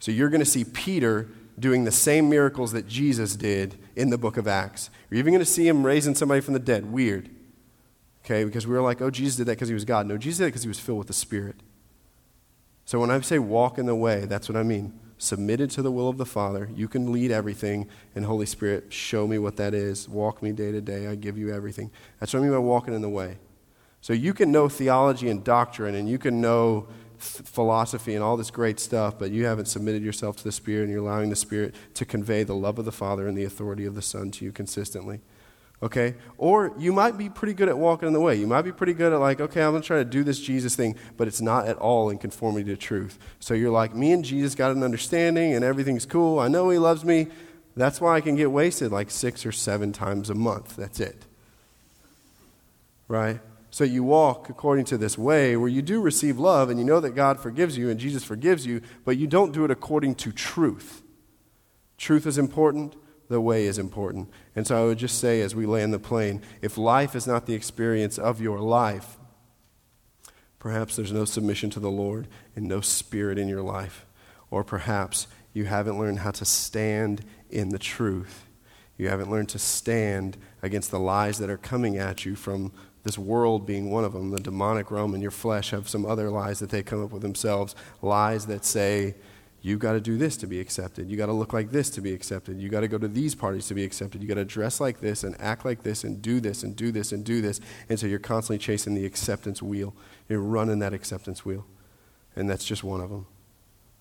So 0.00 0.10
you're 0.10 0.28
going 0.28 0.40
to 0.40 0.44
see 0.44 0.64
Peter 0.64 1.28
doing 1.58 1.84
the 1.84 1.92
same 1.92 2.28
miracles 2.28 2.72
that 2.72 2.86
Jesus 2.86 3.36
did 3.36 3.76
in 3.96 4.10
the 4.10 4.18
book 4.18 4.36
of 4.36 4.46
Acts. 4.46 4.90
You're 5.10 5.18
even 5.18 5.32
going 5.32 5.44
to 5.44 5.50
see 5.50 5.66
him 5.66 5.84
raising 5.84 6.14
somebody 6.14 6.40
from 6.40 6.54
the 6.54 6.60
dead. 6.60 6.92
Weird. 6.92 7.30
Okay, 8.24 8.44
because 8.44 8.66
we 8.66 8.74
were 8.74 8.82
like, 8.82 9.00
oh, 9.00 9.10
Jesus 9.10 9.36
did 9.36 9.46
that 9.46 9.52
because 9.52 9.68
he 9.68 9.74
was 9.74 9.84
God. 9.84 10.06
No, 10.06 10.18
Jesus 10.18 10.38
did 10.38 10.44
it 10.44 10.48
because 10.48 10.62
he 10.62 10.68
was 10.68 10.78
filled 10.78 10.98
with 10.98 11.06
the 11.06 11.14
Spirit. 11.14 11.56
So 12.84 13.00
when 13.00 13.10
I 13.10 13.20
say 13.20 13.38
walk 13.38 13.78
in 13.78 13.86
the 13.86 13.94
way, 13.94 14.26
that's 14.26 14.48
what 14.48 14.56
I 14.56 14.62
mean. 14.62 14.98
Submitted 15.18 15.70
to 15.72 15.82
the 15.82 15.90
will 15.90 16.08
of 16.08 16.16
the 16.16 16.26
Father. 16.26 16.70
You 16.74 16.88
can 16.88 17.12
lead 17.12 17.30
everything, 17.30 17.88
and 18.14 18.24
Holy 18.24 18.46
Spirit, 18.46 18.92
show 18.92 19.26
me 19.26 19.38
what 19.38 19.56
that 19.56 19.74
is. 19.74 20.08
Walk 20.08 20.42
me 20.42 20.52
day 20.52 20.72
to 20.72 20.80
day. 20.80 21.06
I 21.06 21.14
give 21.14 21.36
you 21.36 21.52
everything. 21.52 21.90
That's 22.20 22.32
what 22.32 22.40
I 22.40 22.42
mean 22.42 22.52
by 22.52 22.58
walking 22.58 22.94
in 22.94 23.02
the 23.02 23.08
way. 23.08 23.38
So 24.00 24.12
you 24.12 24.32
can 24.32 24.52
know 24.52 24.68
theology 24.68 25.28
and 25.28 25.42
doctrine, 25.42 25.94
and 25.96 26.08
you 26.08 26.18
can 26.18 26.40
know 26.40 26.86
philosophy 27.18 28.14
and 28.14 28.22
all 28.22 28.36
this 28.36 28.50
great 28.50 28.80
stuff, 28.80 29.18
but 29.18 29.30
you 29.30 29.46
haven't 29.46 29.66
submitted 29.66 30.02
yourself 30.02 30.36
to 30.36 30.44
the 30.44 30.52
Spirit 30.52 30.84
and 30.84 30.90
you're 30.90 31.02
allowing 31.02 31.30
the 31.30 31.36
Spirit 31.36 31.74
to 31.94 32.04
convey 32.04 32.42
the 32.42 32.54
love 32.54 32.78
of 32.78 32.84
the 32.84 32.92
Father 32.92 33.26
and 33.26 33.36
the 33.36 33.44
authority 33.44 33.84
of 33.84 33.94
the 33.94 34.02
Son 34.02 34.30
to 34.32 34.44
you 34.44 34.52
consistently. 34.52 35.20
Okay? 35.82 36.14
Or 36.38 36.72
you 36.78 36.92
might 36.92 37.16
be 37.16 37.28
pretty 37.28 37.54
good 37.54 37.68
at 37.68 37.78
walking 37.78 38.08
in 38.08 38.12
the 38.12 38.20
way. 38.20 38.34
You 38.34 38.46
might 38.46 38.62
be 38.62 38.72
pretty 38.72 38.94
good 38.94 39.12
at, 39.12 39.20
like, 39.20 39.40
okay, 39.40 39.62
I'm 39.62 39.70
going 39.70 39.82
to 39.82 39.86
try 39.86 39.98
to 39.98 40.04
do 40.04 40.24
this 40.24 40.40
Jesus 40.40 40.74
thing, 40.74 40.96
but 41.16 41.28
it's 41.28 41.40
not 41.40 41.68
at 41.68 41.76
all 41.76 42.10
in 42.10 42.18
conformity 42.18 42.64
to 42.70 42.76
truth. 42.76 43.18
So 43.38 43.54
you're 43.54 43.70
like, 43.70 43.94
me 43.94 44.12
and 44.12 44.24
Jesus 44.24 44.54
got 44.54 44.72
an 44.72 44.82
understanding 44.82 45.54
and 45.54 45.64
everything's 45.64 46.06
cool. 46.06 46.40
I 46.40 46.48
know 46.48 46.70
He 46.70 46.78
loves 46.78 47.04
me. 47.04 47.28
That's 47.76 48.00
why 48.00 48.16
I 48.16 48.20
can 48.20 48.34
get 48.34 48.50
wasted 48.50 48.90
like 48.90 49.08
six 49.08 49.46
or 49.46 49.52
seven 49.52 49.92
times 49.92 50.30
a 50.30 50.34
month. 50.34 50.74
That's 50.74 50.98
it. 50.98 51.24
Right? 53.06 53.40
So 53.78 53.84
you 53.84 54.02
walk 54.02 54.48
according 54.48 54.86
to 54.86 54.98
this 54.98 55.16
way 55.16 55.56
where 55.56 55.68
you 55.68 55.82
do 55.82 56.00
receive 56.00 56.36
love 56.36 56.68
and 56.68 56.80
you 56.80 56.84
know 56.84 56.98
that 56.98 57.14
God 57.14 57.38
forgives 57.38 57.78
you 57.78 57.90
and 57.90 58.00
Jesus 58.00 58.24
forgives 58.24 58.66
you, 58.66 58.82
but 59.04 59.16
you 59.16 59.28
don't 59.28 59.52
do 59.52 59.64
it 59.64 59.70
according 59.70 60.16
to 60.16 60.32
truth. 60.32 61.00
Truth 61.96 62.26
is 62.26 62.38
important, 62.38 62.96
the 63.28 63.40
way 63.40 63.66
is 63.66 63.78
important. 63.78 64.30
And 64.56 64.66
so 64.66 64.76
I 64.76 64.84
would 64.84 64.98
just 64.98 65.20
say 65.20 65.42
as 65.42 65.54
we 65.54 65.64
land 65.64 65.94
the 65.94 66.00
plane 66.00 66.42
if 66.60 66.76
life 66.76 67.14
is 67.14 67.24
not 67.24 67.46
the 67.46 67.54
experience 67.54 68.18
of 68.18 68.40
your 68.40 68.58
life, 68.58 69.16
perhaps 70.58 70.96
there's 70.96 71.12
no 71.12 71.24
submission 71.24 71.70
to 71.70 71.78
the 71.78 71.88
Lord 71.88 72.26
and 72.56 72.66
no 72.66 72.80
spirit 72.80 73.38
in 73.38 73.46
your 73.46 73.62
life. 73.62 74.06
Or 74.50 74.64
perhaps 74.64 75.28
you 75.52 75.66
haven't 75.66 76.00
learned 76.00 76.18
how 76.18 76.32
to 76.32 76.44
stand 76.44 77.24
in 77.48 77.68
the 77.68 77.78
truth. 77.78 78.44
You 78.96 79.08
haven't 79.08 79.30
learned 79.30 79.50
to 79.50 79.60
stand 79.60 80.36
against 80.62 80.90
the 80.90 80.98
lies 80.98 81.38
that 81.38 81.48
are 81.48 81.56
coming 81.56 81.96
at 81.96 82.24
you 82.24 82.34
from 82.34 82.72
this 83.08 83.16
world 83.16 83.64
being 83.64 83.90
one 83.90 84.04
of 84.04 84.12
them, 84.12 84.30
the 84.30 84.38
demonic 84.38 84.90
realm 84.90 85.14
and 85.14 85.22
your 85.22 85.30
flesh 85.30 85.70
have 85.70 85.88
some 85.88 86.04
other 86.04 86.28
lies 86.28 86.58
that 86.58 86.68
they 86.68 86.82
come 86.82 87.02
up 87.02 87.10
with 87.10 87.22
themselves. 87.22 87.74
Lies 88.02 88.44
that 88.48 88.66
say, 88.66 89.14
you've 89.62 89.78
got 89.78 89.92
to 89.92 90.00
do 90.00 90.18
this 90.18 90.36
to 90.36 90.46
be 90.46 90.60
accepted. 90.60 91.08
You've 91.08 91.16
got 91.16 91.26
to 91.26 91.32
look 91.32 91.54
like 91.54 91.70
this 91.70 91.88
to 91.90 92.02
be 92.02 92.12
accepted. 92.12 92.60
You've 92.60 92.70
got 92.70 92.80
to 92.80 92.88
go 92.88 92.98
to 92.98 93.08
these 93.08 93.34
parties 93.34 93.66
to 93.68 93.74
be 93.74 93.82
accepted. 93.82 94.20
You've 94.20 94.28
got 94.28 94.34
to 94.34 94.44
dress 94.44 94.78
like 94.78 95.00
this 95.00 95.24
and 95.24 95.34
act 95.40 95.64
like 95.64 95.84
this 95.84 96.04
and 96.04 96.20
do 96.20 96.38
this 96.38 96.62
and 96.62 96.76
do 96.76 96.92
this 96.92 97.10
and 97.10 97.24
do 97.24 97.40
this. 97.40 97.62
And 97.88 97.98
so 97.98 98.06
you're 98.06 98.18
constantly 98.18 98.58
chasing 98.58 98.94
the 98.94 99.06
acceptance 99.06 99.62
wheel. 99.62 99.94
You're 100.28 100.40
running 100.40 100.80
that 100.80 100.92
acceptance 100.92 101.46
wheel. 101.46 101.64
And 102.36 102.50
that's 102.50 102.66
just 102.66 102.84
one 102.84 103.00
of 103.00 103.08
them. 103.08 103.26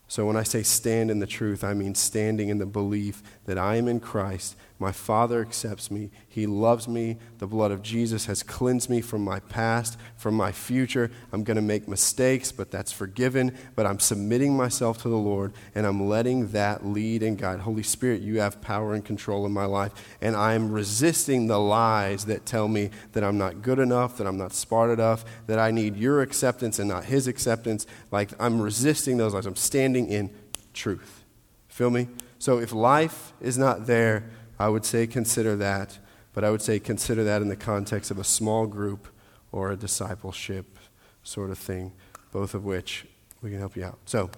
So 0.09 0.25
when 0.25 0.35
I 0.35 0.43
say 0.43 0.63
stand 0.63 1.09
in 1.09 1.19
the 1.19 1.27
truth, 1.27 1.63
I 1.63 1.73
mean 1.73 1.95
standing 1.95 2.49
in 2.49 2.57
the 2.57 2.65
belief 2.65 3.23
that 3.45 3.57
I 3.57 3.75
am 3.77 3.87
in 3.87 4.01
Christ, 4.01 4.57
My 4.79 4.91
Father 4.91 5.41
accepts 5.41 5.89
me. 5.89 6.11
He 6.27 6.45
loves 6.45 6.87
me. 6.87 7.17
The 7.39 7.47
blood 7.47 7.71
of 7.71 7.81
Jesus 7.81 8.27
has 8.27 8.43
cleansed 8.43 8.91
me 8.91 9.01
from 9.01 9.23
my 9.23 9.39
past, 9.39 9.97
from 10.15 10.35
my 10.35 10.51
future. 10.51 11.09
I'm 11.31 11.43
going 11.43 11.55
to 11.55 11.63
make 11.63 11.87
mistakes, 11.87 12.51
but 12.51 12.69
that's 12.69 12.91
forgiven. 12.91 13.57
But 13.75 13.87
I'm 13.87 13.99
submitting 13.99 14.55
myself 14.55 15.01
to 15.01 15.09
the 15.09 15.17
Lord, 15.17 15.53
and 15.73 15.87
I'm 15.87 16.07
letting 16.07 16.49
that 16.49 16.85
lead 16.85 17.23
and 17.23 17.39
guide. 17.39 17.61
Holy 17.61 17.81
Spirit, 17.81 18.21
you 18.21 18.39
have 18.39 18.61
power 18.61 18.93
and 18.93 19.03
control 19.03 19.47
in 19.47 19.51
my 19.51 19.65
life. 19.65 19.93
And 20.21 20.35
I'm 20.35 20.71
resisting 20.71 21.47
the 21.47 21.59
lies 21.59 22.25
that 22.25 22.45
tell 22.45 22.67
me 22.67 22.91
that 23.13 23.23
I'm 23.23 23.39
not 23.39 23.63
good 23.63 23.79
enough, 23.79 24.17
that 24.17 24.27
I'm 24.27 24.37
not 24.37 24.53
smart 24.53 24.91
enough, 24.91 25.25
that 25.47 25.57
I 25.57 25.71
need 25.71 25.95
your 25.95 26.21
acceptance 26.21 26.77
and 26.77 26.87
not 26.87 27.05
his 27.05 27.27
acceptance. 27.27 27.87
Like, 28.11 28.29
I'm 28.39 28.61
resisting 28.61 29.17
those 29.17 29.33
lies. 29.33 29.47
I'm 29.47 29.55
standing 29.55 30.07
in 30.07 30.29
truth. 30.73 31.23
Feel 31.67 31.89
me? 31.89 32.07
So 32.39 32.59
if 32.59 32.71
life 32.71 33.33
is 33.41 33.57
not 33.57 33.87
there, 33.87 34.29
I 34.59 34.69
would 34.69 34.85
say 34.85 35.07
consider 35.07 35.55
that, 35.57 35.99
but 36.33 36.43
I 36.43 36.51
would 36.51 36.61
say 36.61 36.79
consider 36.79 37.23
that 37.23 37.41
in 37.41 37.47
the 37.47 37.55
context 37.55 38.11
of 38.11 38.17
a 38.17 38.23
small 38.23 38.67
group 38.67 39.07
or 39.51 39.71
a 39.71 39.75
discipleship 39.75 40.79
sort 41.23 41.51
of 41.51 41.57
thing, 41.57 41.93
both 42.31 42.53
of 42.53 42.65
which 42.65 43.05
we 43.41 43.49
can 43.49 43.59
help 43.59 43.75
you 43.75 43.83
out. 43.83 43.99
So, 44.05 44.29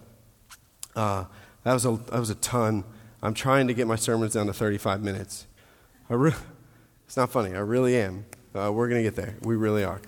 uh, 0.96 1.26
that, 1.64 1.74
was 1.74 1.86
a, 1.86 1.92
that 2.12 2.20
was 2.20 2.30
a 2.30 2.36
ton. 2.36 2.84
I'm 3.22 3.34
trying 3.34 3.68
to 3.68 3.74
get 3.74 3.88
my 3.88 3.96
sermons 3.96 4.34
down 4.34 4.48
to 4.48 4.54
35 4.54 5.04
minutes. 5.04 5.46
Re- 6.10 6.34
it's 7.06 7.18
not 7.18 7.30
funny. 7.30 7.56
I 7.56 7.60
really 7.60 7.96
am. 7.98 8.26
Uh, 8.56 8.72
we're 8.74 8.90
going 8.90 9.04
to 9.04 9.08
get 9.10 9.16
there. 9.16 9.36
We 9.42 9.56
really 9.56 9.84
are. 9.84 10.02